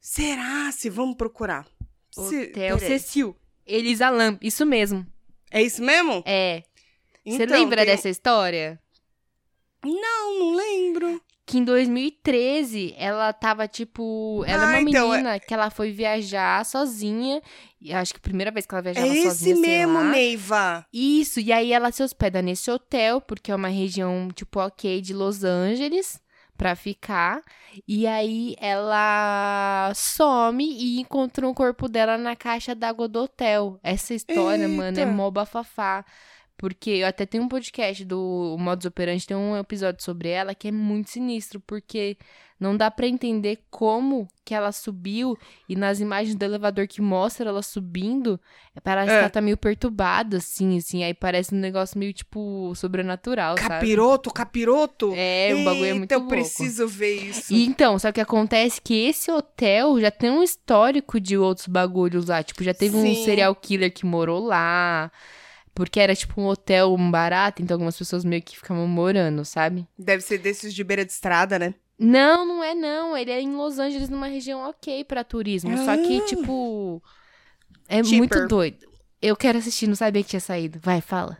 Será? 0.00 0.70
Se 0.72 0.88
vamos 0.90 1.16
procurar. 1.16 1.66
Se- 2.10 2.44
Hotel 2.50 2.78
peraí. 2.78 2.98
Cecil. 3.00 3.36
Elisa 3.66 4.08
Lam, 4.10 4.38
isso 4.40 4.64
mesmo. 4.64 5.06
É 5.50 5.62
isso 5.62 5.82
mesmo? 5.82 6.22
É. 6.26 6.62
Você 7.26 7.42
Então, 7.44 7.58
lembra 7.58 7.78
tem- 7.84 7.86
dessa 7.86 8.08
história? 8.08 8.78
Não, 9.84 10.38
não 10.38 10.54
lembro. 10.54 11.20
Que 11.46 11.58
em 11.58 11.64
2013 11.64 12.92
ela 12.98 13.32
tava 13.32 13.68
tipo. 13.68 14.42
Ela 14.48 14.64
é 14.64 14.66
Ah, 14.66 14.80
uma 14.80 14.90
então, 14.90 15.06
é- 15.06 15.16
menina 15.18 15.38
que 15.40 15.54
ela 15.54 15.70
foi 15.70 15.92
viajar 15.92 16.64
sozinha. 16.66 17.40
E 17.80 17.92
acho 17.92 18.12
que 18.12 18.18
a 18.18 18.22
primeira 18.22 18.50
vez 18.50 18.66
que 18.66 18.74
ela 18.74 18.82
viajava 18.82 19.06
É 19.06 19.22
sozinha. 19.22 19.54
sei 19.54 19.54
mesmo. 19.54 20.02
Neiva. 20.04 20.84
Isso, 20.92 21.38
e 21.38 21.52
aí 21.52 21.72
ela 21.72 21.92
se 21.92 22.02
hospeda 22.02 22.42
nesse 22.42 22.68
hotel, 22.70 23.20
porque 23.20 23.52
é 23.52 23.54
uma 23.54 23.68
região, 23.68 24.28
tipo, 24.34 24.58
ok, 24.58 25.00
de 25.00 25.14
Los 25.14 25.44
Angeles, 25.44 26.18
pra 26.56 26.74
ficar. 26.74 27.42
E 27.86 28.06
aí 28.08 28.56
ela 28.60 29.92
some 29.94 30.64
e 30.64 30.98
encontra 31.00 31.46
o 31.46 31.54
corpo 31.54 31.88
dela 31.88 32.18
na 32.18 32.34
caixa 32.34 32.74
d'água 32.74 33.06
do 33.06 33.20
hotel. 33.20 33.78
Essa 33.82 34.14
história, 34.14 34.66
mano, 34.68 34.98
é 34.98 35.02
Eita. 35.02 35.12
mó 35.12 35.30
bafafá. 35.30 36.04
Porque 36.58 36.90
eu 36.90 37.06
até 37.06 37.26
tenho 37.26 37.44
um 37.44 37.48
podcast 37.48 38.04
do 38.04 38.56
Modus 38.58 38.86
Operandi, 38.86 39.26
tem 39.26 39.36
um 39.36 39.56
episódio 39.58 40.02
sobre 40.02 40.30
ela 40.30 40.54
que 40.54 40.68
é 40.68 40.72
muito 40.72 41.10
sinistro, 41.10 41.60
porque 41.60 42.16
não 42.58 42.74
dá 42.74 42.90
pra 42.90 43.06
entender 43.06 43.58
como 43.70 44.26
que 44.42 44.54
ela 44.54 44.72
subiu 44.72 45.36
e 45.68 45.76
nas 45.76 46.00
imagens 46.00 46.34
do 46.34 46.42
elevador 46.42 46.86
que 46.86 47.02
mostra 47.02 47.50
ela 47.50 47.60
subindo, 47.62 48.40
parece 48.82 49.10
É. 49.10 49.14
que 49.16 49.18
ela 49.20 49.28
tá 49.28 49.40
meio 49.42 49.58
perturbada, 49.58 50.38
assim, 50.38 50.78
assim, 50.78 51.04
aí 51.04 51.12
parece 51.12 51.54
um 51.54 51.58
negócio 51.58 51.98
meio, 51.98 52.14
tipo, 52.14 52.72
sobrenatural, 52.74 53.58
sabe? 53.58 53.68
Capiroto, 53.68 54.30
capiroto. 54.32 55.12
É, 55.14 55.54
o 55.54 55.62
bagulho 55.64 55.84
é 55.84 55.92
muito 55.92 56.10
Eita, 56.12 56.14
eu 56.24 56.26
preciso 56.26 56.88
ver 56.88 57.16
isso. 57.24 57.52
E 57.52 57.66
então, 57.66 57.98
só 57.98 58.10
que 58.10 58.20
acontece 58.22 58.80
que 58.80 58.94
esse 58.94 59.30
hotel 59.30 60.00
já 60.00 60.10
tem 60.10 60.30
um 60.30 60.42
histórico 60.42 61.20
de 61.20 61.36
outros 61.36 61.66
bagulhos 61.66 62.28
lá. 62.28 62.42
Tipo, 62.42 62.64
já 62.64 62.72
teve 62.72 62.96
um 62.96 63.02
Sim. 63.02 63.24
serial 63.26 63.54
killer 63.54 63.92
que 63.92 64.06
morou 64.06 64.42
lá. 64.46 65.12
Porque 65.76 66.00
era 66.00 66.16
tipo 66.16 66.40
um 66.40 66.46
hotel 66.46 66.96
barato, 67.10 67.62
então 67.62 67.74
algumas 67.74 67.98
pessoas 67.98 68.24
meio 68.24 68.40
que 68.42 68.56
ficavam 68.56 68.88
morando, 68.88 69.44
sabe? 69.44 69.86
Deve 69.98 70.22
ser 70.22 70.38
desses 70.38 70.72
de 70.72 70.82
beira 70.82 71.04
de 71.04 71.12
estrada, 71.12 71.58
né? 71.58 71.74
Não, 71.98 72.46
não 72.46 72.64
é 72.64 72.74
não. 72.74 73.14
Ele 73.14 73.30
é 73.30 73.40
em 73.42 73.54
Los 73.54 73.78
Angeles, 73.78 74.08
numa 74.08 74.26
região 74.26 74.66
ok 74.68 75.04
pra 75.04 75.22
turismo. 75.22 75.76
Só 75.84 75.94
que, 75.98 76.18
Ah. 76.18 76.24
tipo. 76.24 77.02
É 77.88 78.02
Cheaper. 78.02 78.18
muito 78.18 78.48
doido. 78.48 78.78
Eu 79.20 79.36
quero 79.36 79.58
assistir, 79.58 79.86
não 79.86 79.94
sabia 79.94 80.22
que 80.22 80.30
tinha 80.30 80.40
saído. 80.40 80.78
Vai, 80.82 81.00
fala. 81.02 81.36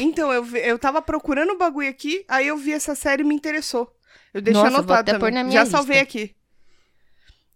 Então, 0.00 0.32
eu, 0.32 0.44
eu 0.56 0.78
tava 0.78 1.02
procurando 1.02 1.52
o 1.52 1.58
bagulho 1.58 1.88
aqui, 1.90 2.24
aí 2.28 2.46
eu 2.48 2.56
vi 2.56 2.72
essa 2.72 2.94
série 2.94 3.22
e 3.22 3.26
me 3.26 3.34
interessou. 3.34 3.94
Eu 4.32 4.40
deixei 4.40 4.62
Nossa, 4.62 4.70
vou 4.70 4.78
anotado 4.80 5.00
até 5.00 5.12
também. 5.12 5.20
pôr 5.20 5.32
na 5.34 5.44
minha 5.44 5.52
Já 5.52 5.62
lista. 5.64 5.76
salvei 5.76 6.00
aqui. 6.00 6.34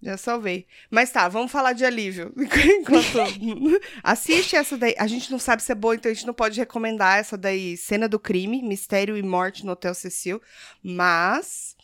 Já 0.03 0.17
salvei. 0.17 0.67
Mas 0.91 1.11
tá, 1.11 1.29
vamos 1.29 1.53
falar 1.53 1.75
de 1.75 1.85
alívio. 1.85 2.33
Enquanto... 2.37 3.19
Assiste 4.03 4.57
essa 4.57 4.77
daí. 4.77 4.95
A 4.99 5.07
gente 5.07 5.31
não 5.31 5.39
sabe 5.39 5.63
se 5.63 5.71
é 5.71 5.75
boa, 5.75 5.95
então 5.95 6.11
a 6.11 6.15
gente 6.15 6.27
não 6.27 6.33
pode 6.33 6.59
recomendar 6.59 7.19
essa 7.19 7.37
daí. 7.37 7.77
Cena 7.77 8.09
do 8.09 8.19
crime, 8.19 8.63
mistério 8.63 9.17
e 9.17 9.23
morte 9.23 9.65
no 9.65 9.73
Hotel 9.73 9.95
Cecil. 9.95 10.41
Mas, 10.83 11.77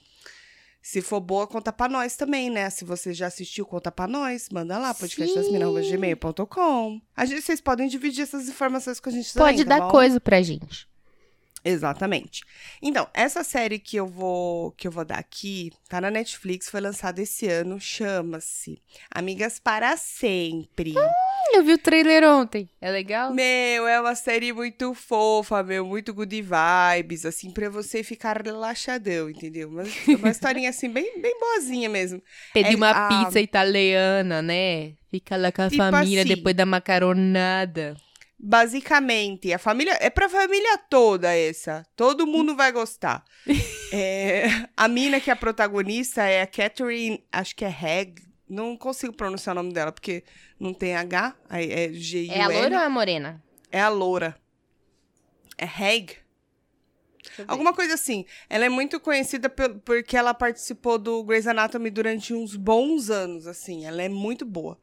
se 0.81 1.03
for 1.03 1.21
boa, 1.21 1.47
conta 1.47 1.71
pra 1.73 1.89
nós 1.89 2.17
também, 2.17 2.49
né? 2.49 2.71
Se 2.71 2.87
você 2.87 3.13
já 3.13 3.27
assistiu, 3.27 3.67
conta 3.67 3.93
pra 3.93 4.07
nós. 4.07 4.49
Manda 4.51 4.79
lá, 4.79 4.95
gente, 7.27 7.43
vocês 7.43 7.61
podem 7.61 7.87
dividir 7.87 8.23
essas 8.23 8.49
informações 8.49 8.99
com 8.99 9.11
a 9.11 9.13
gente 9.13 9.35
também, 9.35 9.55
Pode 9.55 9.65
tá 9.65 9.79
dar 9.79 9.85
bom? 9.85 9.91
coisa 9.91 10.19
pra 10.19 10.41
gente. 10.41 10.89
Exatamente. 11.69 12.43
Então, 12.81 13.09
essa 13.13 13.43
série 13.43 13.79
que 13.79 13.97
eu 13.97 14.07
vou 14.07 14.71
que 14.73 14.87
eu 14.87 14.91
vou 14.93 15.05
dar 15.05 15.19
aqui, 15.19 15.73
tá 15.89 16.01
na 16.01 16.11
Netflix, 16.11 16.69
foi 16.71 16.81
lançada 16.81 17.21
esse 17.21 17.49
ano, 17.49 17.81
chama-se 17.81 18.81
Amigas 19.13 19.59
para 19.59 19.97
Sempre. 19.97 20.95
Eu 21.53 21.65
vi 21.65 21.73
o 21.73 21.79
trailer 21.79 22.23
ontem. 22.25 22.69
É 22.81 22.91
legal? 22.91 23.33
Meu, 23.35 23.87
é 23.89 24.01
uma 24.01 24.15
série 24.15 24.53
muito 24.53 24.95
fofa, 24.95 25.63
meu, 25.63 25.85
muito 25.87 26.13
good 26.15 26.41
vibes, 26.43 27.25
assim, 27.27 27.51
pra 27.51 27.69
você 27.69 28.03
ficar 28.03 28.41
relaxadão, 28.45 29.29
entendeu? 29.31 29.69
Uma, 29.69 29.83
uma 30.19 30.31
historinha, 30.31 30.71
assim, 30.71 30.89
bem, 30.89 31.21
bem 31.21 31.39
boazinha 31.41 31.89
mesmo. 31.89 32.23
Pedir 32.53 32.75
É, 32.75 32.77
uma 32.77 32.91
a- 32.91 33.09
pizza 33.09 33.41
italiana, 33.41 34.41
né? 34.43 34.93
Fica 35.11 35.37
lá 35.37 35.51
com 35.51 35.63
a 35.63 35.71
Tipo 35.71 35.83
família 35.83 36.23
assim. 36.23 36.35
depois 36.35 36.55
da 36.55 36.67
macaronada. 36.67 37.97
Basicamente, 38.39 39.53
a 39.53 39.59
família. 39.59 39.97
É 40.01 40.11
pra 40.11 40.29
família 40.29 40.77
toda 40.91 41.35
essa. 41.35 41.85
Todo 41.97 42.27
mundo 42.27 42.55
vai 42.57 42.73
gostar. 42.73 43.25
É, 43.93 44.47
a 44.77 44.89
mina 44.89 45.21
que 45.21 45.31
é 45.31 45.33
a 45.33 45.37
protagonista 45.37 46.25
é 46.25 46.43
a 46.43 46.47
Catherine, 46.47 47.25
acho 47.31 47.55
que 47.55 47.65
é 47.65 47.69
Hag. 47.69 48.21
Não 48.49 48.77
consigo 48.77 49.13
pronunciar 49.13 49.55
o 49.55 49.63
nome 49.63 49.73
dela, 49.73 49.93
porque 49.93 50.25
não 50.59 50.75
tem 50.75 50.97
H, 50.97 51.37
é 51.49 51.93
G-I-U-L. 51.93 52.37
É 52.41 52.43
a 52.43 52.49
loira 52.49 52.77
ou 52.79 52.83
a 52.85 52.91
morena? 52.91 53.43
É 53.71 53.81
a 53.81 53.89
loura. 53.89 54.37
É 55.57 55.65
Hag? 55.65 56.17
Alguma 57.47 57.73
coisa 57.73 57.95
assim. 57.95 58.25
Ela 58.51 58.65
é 58.65 58.69
muito 58.69 58.99
conhecida 58.99 59.49
pel- 59.49 59.79
porque 59.85 60.17
ela 60.17 60.35
participou 60.35 60.99
do 60.99 61.23
Grey's 61.23 61.47
Anatomy 61.47 61.89
durante 61.89 62.35
uns 62.35 62.57
bons 62.57 63.09
anos, 63.09 63.47
assim. 63.47 63.87
Ela 63.87 64.03
é 64.03 64.09
muito 64.09 64.45
boa. 64.45 64.79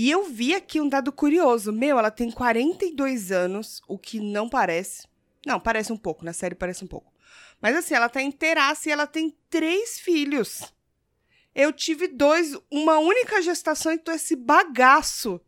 E 0.00 0.08
eu 0.08 0.22
vi 0.22 0.54
aqui 0.54 0.80
um 0.80 0.88
dado 0.88 1.10
curioso. 1.10 1.72
Meu, 1.72 1.98
ela 1.98 2.08
tem 2.12 2.30
42 2.30 3.32
anos, 3.32 3.82
o 3.88 3.98
que 3.98 4.20
não 4.20 4.48
parece. 4.48 5.08
Não, 5.44 5.58
parece 5.58 5.92
um 5.92 5.96
pouco, 5.96 6.24
na 6.24 6.32
série 6.32 6.54
parece 6.54 6.84
um 6.84 6.86
pouco. 6.86 7.12
Mas 7.60 7.74
assim, 7.76 7.94
ela 7.94 8.08
tá 8.08 8.22
inteiraça 8.22 8.88
e 8.88 8.92
ela 8.92 9.08
tem 9.08 9.36
três 9.50 9.98
filhos. 9.98 10.72
Eu 11.52 11.72
tive 11.72 12.06
dois, 12.06 12.56
uma 12.70 13.00
única 13.00 13.42
gestação 13.42 13.90
e 13.92 13.98
tô 13.98 14.12
esse 14.12 14.36
bagaço. 14.36 15.40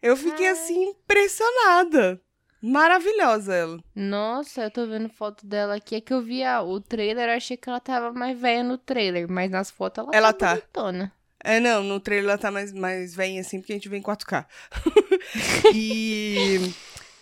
Eu 0.00 0.16
fiquei 0.16 0.46
Ai. 0.46 0.52
assim, 0.52 0.84
impressionada. 0.90 2.22
Maravilhosa 2.62 3.52
ela. 3.52 3.82
Nossa, 3.96 4.62
eu 4.62 4.70
tô 4.70 4.86
vendo 4.86 5.08
foto 5.08 5.44
dela 5.44 5.74
aqui. 5.74 5.96
É 5.96 6.00
que 6.00 6.12
eu 6.12 6.22
vi 6.22 6.42
o 6.46 6.80
trailer, 6.80 7.28
eu 7.30 7.36
achei 7.36 7.56
que 7.56 7.68
ela 7.68 7.80
tava 7.80 8.12
mais 8.12 8.38
velha 8.38 8.62
no 8.62 8.78
trailer. 8.78 9.28
Mas 9.28 9.50
nas 9.50 9.72
fotos 9.72 10.04
ela, 10.04 10.16
Ela 10.16 10.32
tá 10.32 10.46
tá. 10.46 10.54
bonitona. 10.54 11.12
É, 11.44 11.60
não, 11.60 11.82
no 11.82 12.00
trailer 12.00 12.30
ela 12.30 12.38
tá 12.38 12.50
mais, 12.50 12.72
mais 12.72 13.14
velha 13.14 13.40
assim, 13.40 13.60
porque 13.60 13.72
a 13.72 13.76
gente 13.76 13.88
vê 13.88 13.96
em 13.98 14.02
4K. 14.02 14.44
e 15.74 16.74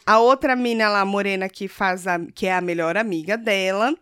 a 0.05 0.19
outra 0.19 0.55
mina 0.57 0.89
lá, 0.89 1.05
morena, 1.05 1.49
que 1.49 1.69
faz 1.69 2.07
a, 2.07 2.19
que 2.35 2.47
é 2.47 2.55
a 2.55 2.61
melhor 2.61 2.97
amiga 2.97 3.37
dela, 3.37 3.95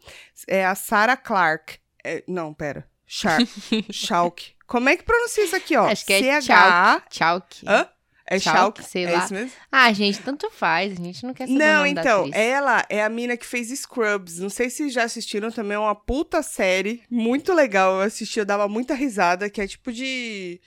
é 0.46 0.64
a 0.64 0.74
Sarah 0.74 1.16
Clark. 1.16 1.78
É, 2.04 2.22
não, 2.28 2.52
pera. 2.52 2.86
Shark. 3.06 3.46
Shalk. 3.92 4.52
Como 4.66 4.88
é 4.88 4.96
que 4.96 5.02
pronuncia 5.02 5.44
isso 5.44 5.56
aqui, 5.56 5.76
ó? 5.76 5.86
Acho 5.86 6.06
que 6.06 6.12
é 6.14 6.20
C-H... 6.20 7.02
Tchau. 7.10 7.40
que- 7.48 7.68
Hã? 7.68 7.88
É 8.26 8.38
Chalk, 8.38 8.82
sei 8.82 9.04
é 9.04 9.10
lá. 9.10 9.24
isso 9.24 9.34
mesmo? 9.34 9.50
Ah, 9.70 9.92
gente, 9.92 10.20
tanto 10.20 10.50
faz. 10.50 10.92
A 10.92 11.02
gente 11.02 11.24
não 11.26 11.34
quer 11.34 11.46
saber 11.46 11.58
Não, 11.58 11.84
então, 11.86 12.30
ela 12.32 12.84
é 12.88 13.02
a 13.04 13.08
mina 13.08 13.36
que 13.36 13.44
fez 13.44 13.68
Scrubs. 13.68 14.38
Não 14.38 14.48
sei 14.48 14.70
se 14.70 14.88
já 14.88 15.04
assistiram 15.04 15.50
também, 15.50 15.74
é 15.76 15.78
uma 15.78 15.94
puta 15.94 16.42
série. 16.42 17.02
Muito 17.10 17.52
legal. 17.52 17.96
Eu 17.96 18.00
assisti, 18.00 18.38
eu 18.38 18.46
dava 18.46 18.66
muita 18.66 18.94
risada, 18.94 19.50
que 19.50 19.60
é 19.60 19.66
tipo 19.66 19.92
de. 19.92 20.58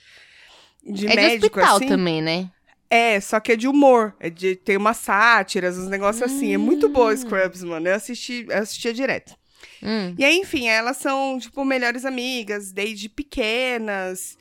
De 0.84 1.06
É 1.06 1.10
de 1.10 1.16
médico, 1.16 1.58
hospital 1.58 1.76
assim. 1.76 1.88
também, 1.88 2.22
né? 2.22 2.48
É, 2.88 3.20
só 3.20 3.38
que 3.40 3.52
é 3.52 3.56
de 3.56 3.66
humor. 3.68 4.14
É 4.20 4.30
de 4.30 4.54
tem 4.56 4.76
umas 4.76 4.96
sátiras, 4.98 5.76
uns 5.76 5.88
negócios 5.88 6.22
assim. 6.22 6.54
É 6.54 6.58
muito 6.58 6.88
boa 6.88 7.12
Hum. 7.12 7.16
Scrubs, 7.16 7.62
mano. 7.64 7.88
Eu 7.88 7.94
assisti, 7.96 8.46
eu 8.48 8.56
assistia 8.58 8.94
direto. 8.94 9.36
Hum. 9.82 10.14
E 10.16 10.24
aí, 10.24 10.38
enfim, 10.38 10.68
elas 10.68 10.96
são, 10.96 11.38
tipo, 11.38 11.64
melhores 11.64 12.04
amigas, 12.04 12.72
desde 12.72 13.08
pequenas, 13.08 14.38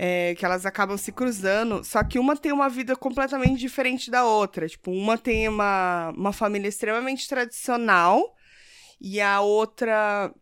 é, 0.00 0.32
que 0.36 0.44
elas 0.44 0.64
acabam 0.64 0.96
se 0.96 1.10
cruzando. 1.10 1.82
Só 1.82 2.04
que 2.04 2.20
uma 2.20 2.36
tem 2.36 2.52
uma 2.52 2.68
vida 2.68 2.94
completamente 2.94 3.58
diferente 3.58 4.10
da 4.12 4.24
outra. 4.24 4.68
Tipo, 4.68 4.92
uma 4.92 5.18
tem 5.18 5.48
uma, 5.48 6.10
uma 6.16 6.32
família 6.32 6.68
extremamente 6.68 7.28
tradicional 7.28 8.22
e 9.00 9.20
a 9.20 9.40
outra 9.40 10.32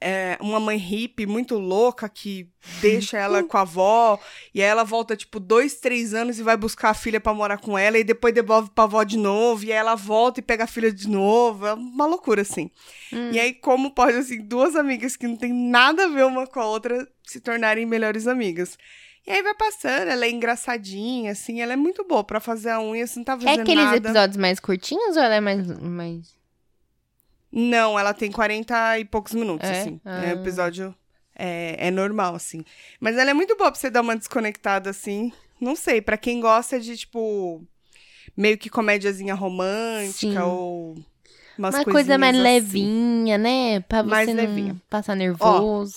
é, 0.00 0.38
uma 0.40 0.60
mãe 0.60 0.76
hippie 0.76 1.26
muito 1.26 1.56
louca 1.58 2.08
que 2.08 2.48
deixa 2.80 3.18
ela 3.18 3.42
com 3.42 3.56
a 3.56 3.62
avó 3.62 4.18
e 4.54 4.62
aí 4.62 4.68
ela 4.68 4.84
volta 4.84 5.16
tipo 5.16 5.40
dois, 5.40 5.74
três 5.74 6.14
anos 6.14 6.38
e 6.38 6.42
vai 6.42 6.56
buscar 6.56 6.90
a 6.90 6.94
filha 6.94 7.20
para 7.20 7.34
morar 7.34 7.58
com 7.58 7.76
ela 7.76 7.98
e 7.98 8.04
depois 8.04 8.32
devolve 8.32 8.70
pra 8.74 8.84
avó 8.84 9.02
de 9.02 9.16
novo 9.18 9.64
e 9.64 9.72
aí 9.72 9.78
ela 9.78 9.94
volta 9.96 10.38
e 10.38 10.42
pega 10.42 10.64
a 10.64 10.68
filha 10.68 10.92
de 10.92 11.08
novo. 11.08 11.66
É 11.66 11.74
uma 11.74 12.06
loucura 12.06 12.42
assim. 12.42 12.70
Hum. 13.12 13.30
E 13.32 13.40
aí, 13.40 13.52
como 13.54 13.90
pode, 13.90 14.16
assim, 14.18 14.40
duas 14.40 14.76
amigas 14.76 15.16
que 15.16 15.26
não 15.26 15.36
tem 15.36 15.52
nada 15.52 16.04
a 16.04 16.08
ver 16.08 16.24
uma 16.26 16.46
com 16.46 16.60
a 16.60 16.66
outra 16.66 17.08
se 17.24 17.40
tornarem 17.40 17.84
melhores 17.86 18.26
amigas? 18.26 18.78
E 19.26 19.30
aí 19.32 19.42
vai 19.42 19.54
passando, 19.54 20.08
ela 20.08 20.24
é 20.24 20.30
engraçadinha, 20.30 21.32
assim, 21.32 21.60
ela 21.60 21.74
é 21.74 21.76
muito 21.76 22.02
boa 22.04 22.24
pra 22.24 22.40
fazer 22.40 22.70
a 22.70 22.80
unha, 22.80 23.06
você 23.06 23.18
não 23.18 23.24
tá 23.24 23.34
É 23.34 23.40
fazendo 23.40 23.60
aqueles 23.60 23.84
nada. 23.84 23.96
episódios 23.96 24.36
mais 24.38 24.58
curtinhos 24.60 25.16
ou 25.16 25.22
ela 25.22 25.34
é 25.34 25.40
mais. 25.40 25.66
mais... 25.80 26.37
Não, 27.50 27.98
ela 27.98 28.12
tem 28.12 28.30
40 28.30 28.98
e 28.98 29.04
poucos 29.04 29.32
minutos, 29.34 29.68
É? 29.68 29.80
assim. 29.80 30.00
Ah. 30.04 30.24
É, 30.24 30.34
o 30.34 30.40
episódio 30.40 30.94
é, 31.34 31.88
é 31.88 31.90
normal, 31.90 32.34
assim. 32.34 32.64
Mas 33.00 33.16
ela 33.16 33.30
é 33.30 33.34
muito 33.34 33.56
boa 33.56 33.70
pra 33.70 33.78
você 33.80 33.90
dar 33.90 34.00
uma 34.02 34.16
desconectada, 34.16 34.90
assim. 34.90 35.32
Não 35.60 35.74
sei, 35.74 36.00
pra 36.00 36.16
quem 36.16 36.40
gosta 36.40 36.78
de, 36.78 36.96
tipo, 36.96 37.64
meio 38.36 38.56
que 38.58 38.68
comédiazinha 38.70 39.34
romântica 39.34 40.12
Sim. 40.32 40.38
ou 40.38 40.96
umas 41.58 41.74
Uma 41.74 41.84
coisa 41.84 42.16
mais 42.18 42.34
assim. 42.36 42.42
levinha, 42.44 43.38
né? 43.38 43.80
Pra 43.80 44.02
você 44.02 44.08
Mais 44.10 44.28
não 44.28 44.34
levinha. 44.36 44.76
passar 44.88 45.16
nervoso. 45.16 45.96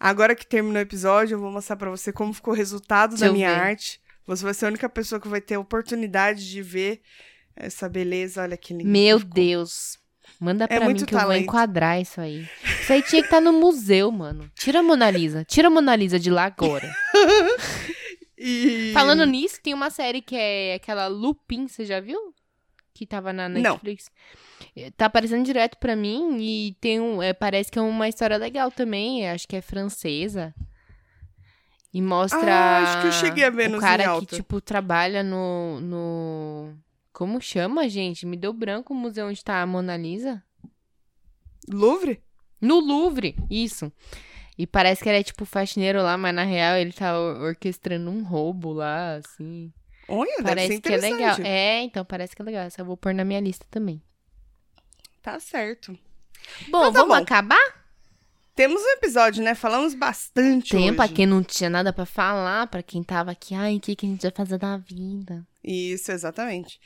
Agora 0.00 0.34
que 0.34 0.46
terminou 0.46 0.78
o 0.78 0.82
episódio, 0.82 1.34
eu 1.34 1.38
vou 1.40 1.50
mostrar 1.50 1.76
pra 1.76 1.90
você 1.90 2.12
como 2.12 2.32
ficou 2.32 2.54
o 2.54 2.56
resultado 2.56 3.10
Deixa 3.10 3.26
da 3.26 3.32
minha 3.32 3.52
ver. 3.54 3.60
arte. 3.60 4.00
Você 4.26 4.44
vai 4.44 4.54
ser 4.54 4.64
a 4.64 4.68
única 4.68 4.88
pessoa 4.88 5.20
que 5.20 5.28
vai 5.28 5.40
ter 5.40 5.54
a 5.56 5.60
oportunidade 5.60 6.48
de 6.48 6.62
ver 6.62 7.00
essa 7.54 7.88
beleza. 7.88 8.42
Olha 8.42 8.56
que 8.56 8.72
lindo. 8.72 8.88
Meu 8.88 9.18
ficou. 9.18 9.34
Deus. 9.34 9.98
Manda 10.42 10.66
pra 10.66 10.80
mim 10.80 10.84
muito 10.86 11.06
que 11.06 11.14
eu 11.14 11.18
vou 11.20 11.28
talento. 11.28 11.44
enquadrar 11.44 12.00
isso 12.00 12.20
aí. 12.20 12.48
Isso 12.80 12.92
aí 12.92 13.00
tinha 13.02 13.22
que 13.22 13.28
estar 13.28 13.40
no 13.40 13.52
museu, 13.52 14.10
mano. 14.10 14.50
Tira 14.56 14.80
a 14.80 14.82
Mona 14.82 15.08
Lisa. 15.08 15.44
Tira 15.44 15.68
a 15.68 15.70
Mona 15.70 15.94
Lisa 15.94 16.18
de 16.18 16.30
lá 16.30 16.46
agora. 16.46 16.92
E... 18.44 18.90
Falando 18.92 19.24
nisso, 19.24 19.60
tem 19.62 19.72
uma 19.72 19.88
série 19.88 20.20
que 20.20 20.34
é 20.34 20.74
aquela 20.74 21.06
Lupin, 21.06 21.68
você 21.68 21.84
já 21.84 22.00
viu? 22.00 22.18
Que 22.92 23.06
tava 23.06 23.32
na 23.32 23.48
Não. 23.48 23.60
Netflix. 23.74 24.10
Eh, 24.74 24.90
Tá 24.96 25.06
aparecendo 25.06 25.44
direto 25.44 25.78
pra 25.78 25.94
mim 25.94 26.38
e 26.40 26.76
tem 26.80 26.98
um, 26.98 27.22
é, 27.22 27.32
parece 27.32 27.70
que 27.70 27.78
é 27.78 27.82
uma 27.82 28.08
história 28.08 28.36
legal 28.36 28.72
também. 28.72 29.28
Acho 29.30 29.46
que 29.46 29.54
é 29.54 29.62
francesa. 29.62 30.52
E 31.94 32.02
mostra. 32.02 32.52
Ah, 32.52 32.78
acho 32.82 33.00
que 33.02 33.06
eu 33.06 33.12
cheguei 33.12 33.44
a 33.44 33.50
ver 33.50 33.72
o 33.72 33.78
cara 33.78 34.18
que, 34.18 34.26
tipo, 34.26 34.60
trabalha 34.60 35.22
no, 35.22 35.78
no. 35.80 36.51
Como 37.22 37.40
chama, 37.40 37.88
gente? 37.88 38.26
Me 38.26 38.36
deu 38.36 38.52
branco 38.52 38.92
o 38.92 38.96
museu 38.96 39.28
onde 39.28 39.44
tá 39.44 39.62
a 39.62 39.66
Mona 39.66 39.96
Lisa? 39.96 40.42
Louvre? 41.72 42.20
No 42.60 42.80
Louvre, 42.80 43.36
isso. 43.48 43.92
E 44.58 44.66
parece 44.66 45.04
que 45.04 45.08
ele 45.08 45.18
é 45.18 45.22
tipo 45.22 45.44
faxineiro 45.44 46.02
lá, 46.02 46.18
mas 46.18 46.34
na 46.34 46.42
real 46.42 46.76
ele 46.76 46.92
tá 46.92 47.16
or- 47.16 47.40
orquestrando 47.42 48.10
um 48.10 48.24
roubo 48.24 48.72
lá, 48.72 49.14
assim. 49.18 49.72
Olha, 50.08 50.42
Parece 50.42 50.80
que 50.80 50.92
é 50.92 50.96
legal. 50.96 51.36
É, 51.44 51.82
então 51.82 52.04
parece 52.04 52.34
que 52.34 52.42
é 52.42 52.44
legal. 52.44 52.64
Essa 52.64 52.80
eu 52.80 52.84
vou 52.86 52.96
pôr 52.96 53.14
na 53.14 53.24
minha 53.24 53.38
lista 53.38 53.64
também. 53.70 54.02
Tá 55.22 55.38
certo. 55.38 55.92
Bom, 55.92 56.78
Então 56.80 56.92
tá 56.92 56.98
vamos 57.02 57.16
bom. 57.18 57.22
acabar? 57.22 57.84
Temos 58.56 58.82
um 58.82 58.88
episódio, 58.96 59.44
né? 59.44 59.54
Falamos 59.54 59.94
bastante 59.94 60.72
Tempo, 60.72 60.96
pra 60.96 61.04
hoje. 61.04 61.14
quem 61.14 61.26
não 61.26 61.40
tinha 61.40 61.70
nada 61.70 61.92
pra 61.92 62.04
falar, 62.04 62.66
pra 62.66 62.82
quem 62.82 63.00
tava 63.00 63.30
aqui, 63.30 63.54
ai, 63.54 63.76
o 63.76 63.80
que, 63.80 63.94
que 63.94 64.06
a 64.06 64.08
gente 64.08 64.22
vai 64.22 64.32
fazer 64.32 64.58
da 64.58 64.76
vida? 64.76 65.46
Isso, 65.64 66.10
exatamente. 66.10 66.80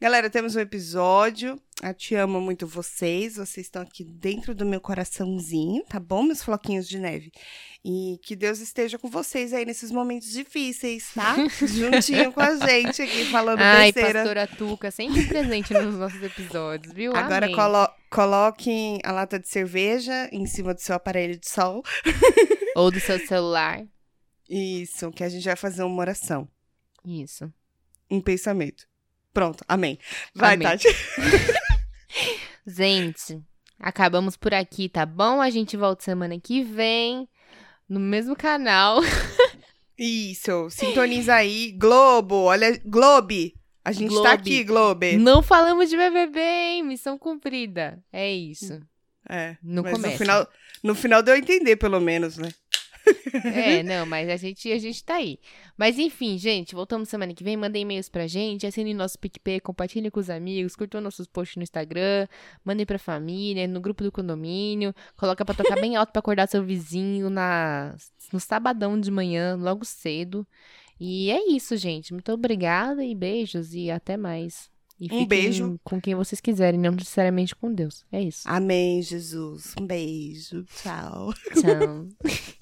Galera, 0.00 0.30
temos 0.30 0.56
um 0.56 0.60
episódio. 0.60 1.60
Eu 1.82 1.94
te 1.94 2.14
amo 2.14 2.40
muito 2.40 2.66
vocês. 2.66 3.36
Vocês 3.36 3.66
estão 3.66 3.82
aqui 3.82 4.04
dentro 4.04 4.54
do 4.54 4.64
meu 4.64 4.80
coraçãozinho, 4.80 5.84
tá 5.84 6.00
bom, 6.00 6.22
meus 6.22 6.42
floquinhos 6.42 6.88
de 6.88 6.98
neve? 6.98 7.30
E 7.84 8.18
que 8.22 8.34
Deus 8.34 8.60
esteja 8.60 8.98
com 8.98 9.08
vocês 9.08 9.52
aí 9.52 9.66
nesses 9.66 9.90
momentos 9.90 10.30
difíceis, 10.32 11.12
tá? 11.14 11.36
Juntinho 11.66 12.32
com 12.32 12.40
a 12.40 12.56
gente 12.56 13.02
aqui, 13.02 13.26
falando 13.26 13.60
ai, 13.60 13.92
besteira. 13.92 14.20
pastora 14.20 14.46
Tuca, 14.46 14.90
sempre 14.90 15.26
presente 15.26 15.74
nos 15.74 15.96
nossos 15.96 16.22
episódios, 16.22 16.92
viu? 16.94 17.14
Agora 17.14 17.52
colo 17.54 17.88
coloquem 18.10 18.98
a 19.04 19.12
lata 19.12 19.38
de 19.38 19.48
cerveja 19.48 20.28
em 20.32 20.46
cima 20.46 20.74
do 20.74 20.80
seu 20.80 20.94
aparelho 20.94 21.38
de 21.38 21.48
sol. 21.48 21.82
Ou 22.74 22.90
do 22.90 23.00
seu 23.00 23.18
celular. 23.26 23.84
Isso, 24.48 25.10
que 25.10 25.22
a 25.22 25.28
gente 25.28 25.44
vai 25.44 25.56
fazer 25.56 25.82
uma 25.82 26.00
oração. 26.00 26.48
Isso. 27.04 27.52
Um 28.12 28.20
pensamento. 28.20 28.84
Pronto, 29.32 29.64
amém. 29.66 29.98
Vai, 30.34 30.54
Amém. 30.54 30.68
Tati. 30.68 30.88
Gente, 32.66 33.40
acabamos 33.78 34.36
por 34.36 34.52
aqui, 34.54 34.88
tá 34.88 35.06
bom? 35.06 35.40
A 35.40 35.50
gente 35.50 35.76
volta 35.76 36.04
semana 36.04 36.38
que 36.38 36.62
vem, 36.62 37.28
no 37.88 37.98
mesmo 37.98 38.36
canal. 38.36 39.00
Isso, 39.98 40.68
sintoniza 40.70 41.34
aí. 41.34 41.72
Globo, 41.72 42.34
olha, 42.44 42.78
Globe. 42.84 43.54
A 43.84 43.92
gente 43.92 44.10
Globe. 44.10 44.28
tá 44.28 44.32
aqui, 44.34 44.62
Globe. 44.62 45.16
Não 45.16 45.42
falamos 45.42 45.88
de 45.90 45.96
BBB, 45.96 46.40
hein? 46.40 46.82
Missão 46.84 47.18
cumprida. 47.18 48.02
É 48.12 48.30
isso. 48.32 48.80
É, 49.28 49.56
No 49.62 49.82
mas 49.82 49.92
no 49.92 49.98
começo. 49.98 50.18
final, 50.18 50.48
no 50.84 50.94
final 50.94 51.22
deu 51.22 51.34
a 51.34 51.38
entender, 51.38 51.76
pelo 51.76 52.00
menos, 52.00 52.36
né? 52.36 52.52
É, 53.44 53.82
não, 53.82 54.04
mas 54.06 54.28
a 54.28 54.36
gente, 54.36 54.70
a 54.70 54.78
gente 54.78 55.02
tá 55.04 55.14
aí. 55.16 55.38
Mas 55.76 55.98
enfim, 55.98 56.38
gente, 56.38 56.74
voltamos 56.74 57.08
semana 57.08 57.34
que 57.34 57.42
vem. 57.44 57.56
Mandem 57.56 57.82
e-mails 57.82 58.08
pra 58.08 58.26
gente, 58.26 58.66
assinem 58.66 58.94
nosso 58.94 59.18
PicPay, 59.18 59.60
compartilhem 59.60 60.10
com 60.10 60.20
os 60.20 60.30
amigos, 60.30 60.76
curtam 60.76 61.00
nossos 61.00 61.26
posts 61.26 61.56
no 61.56 61.62
Instagram, 61.62 62.26
mandem 62.64 62.84
pra 62.86 62.98
família, 62.98 63.66
no 63.66 63.80
grupo 63.80 64.02
do 64.04 64.12
condomínio, 64.12 64.94
coloca 65.16 65.44
pra 65.44 65.54
tocar 65.54 65.80
bem 65.80 65.96
alto 65.96 66.12
pra 66.12 66.20
acordar 66.20 66.48
seu 66.48 66.62
vizinho 66.64 67.28
na, 67.30 67.94
no 68.32 68.38
sabadão 68.40 68.98
de 69.00 69.10
manhã, 69.10 69.56
logo 69.56 69.84
cedo. 69.84 70.46
E 71.00 71.30
é 71.30 71.50
isso, 71.50 71.76
gente. 71.76 72.12
Muito 72.12 72.30
obrigada 72.32 73.04
e 73.04 73.14
beijos 73.14 73.74
e 73.74 73.90
até 73.90 74.16
mais. 74.16 74.70
E 75.00 75.12
Um 75.12 75.26
beijo. 75.26 75.80
com 75.82 76.00
quem 76.00 76.14
vocês 76.14 76.40
quiserem, 76.40 76.78
não 76.78 76.92
necessariamente 76.92 77.56
com 77.56 77.72
Deus. 77.74 78.04
É 78.12 78.20
isso. 78.22 78.42
Amém, 78.46 79.02
Jesus. 79.02 79.74
Um 79.80 79.84
beijo. 79.84 80.64
Tchau. 80.80 81.32
Tchau. 81.60 82.06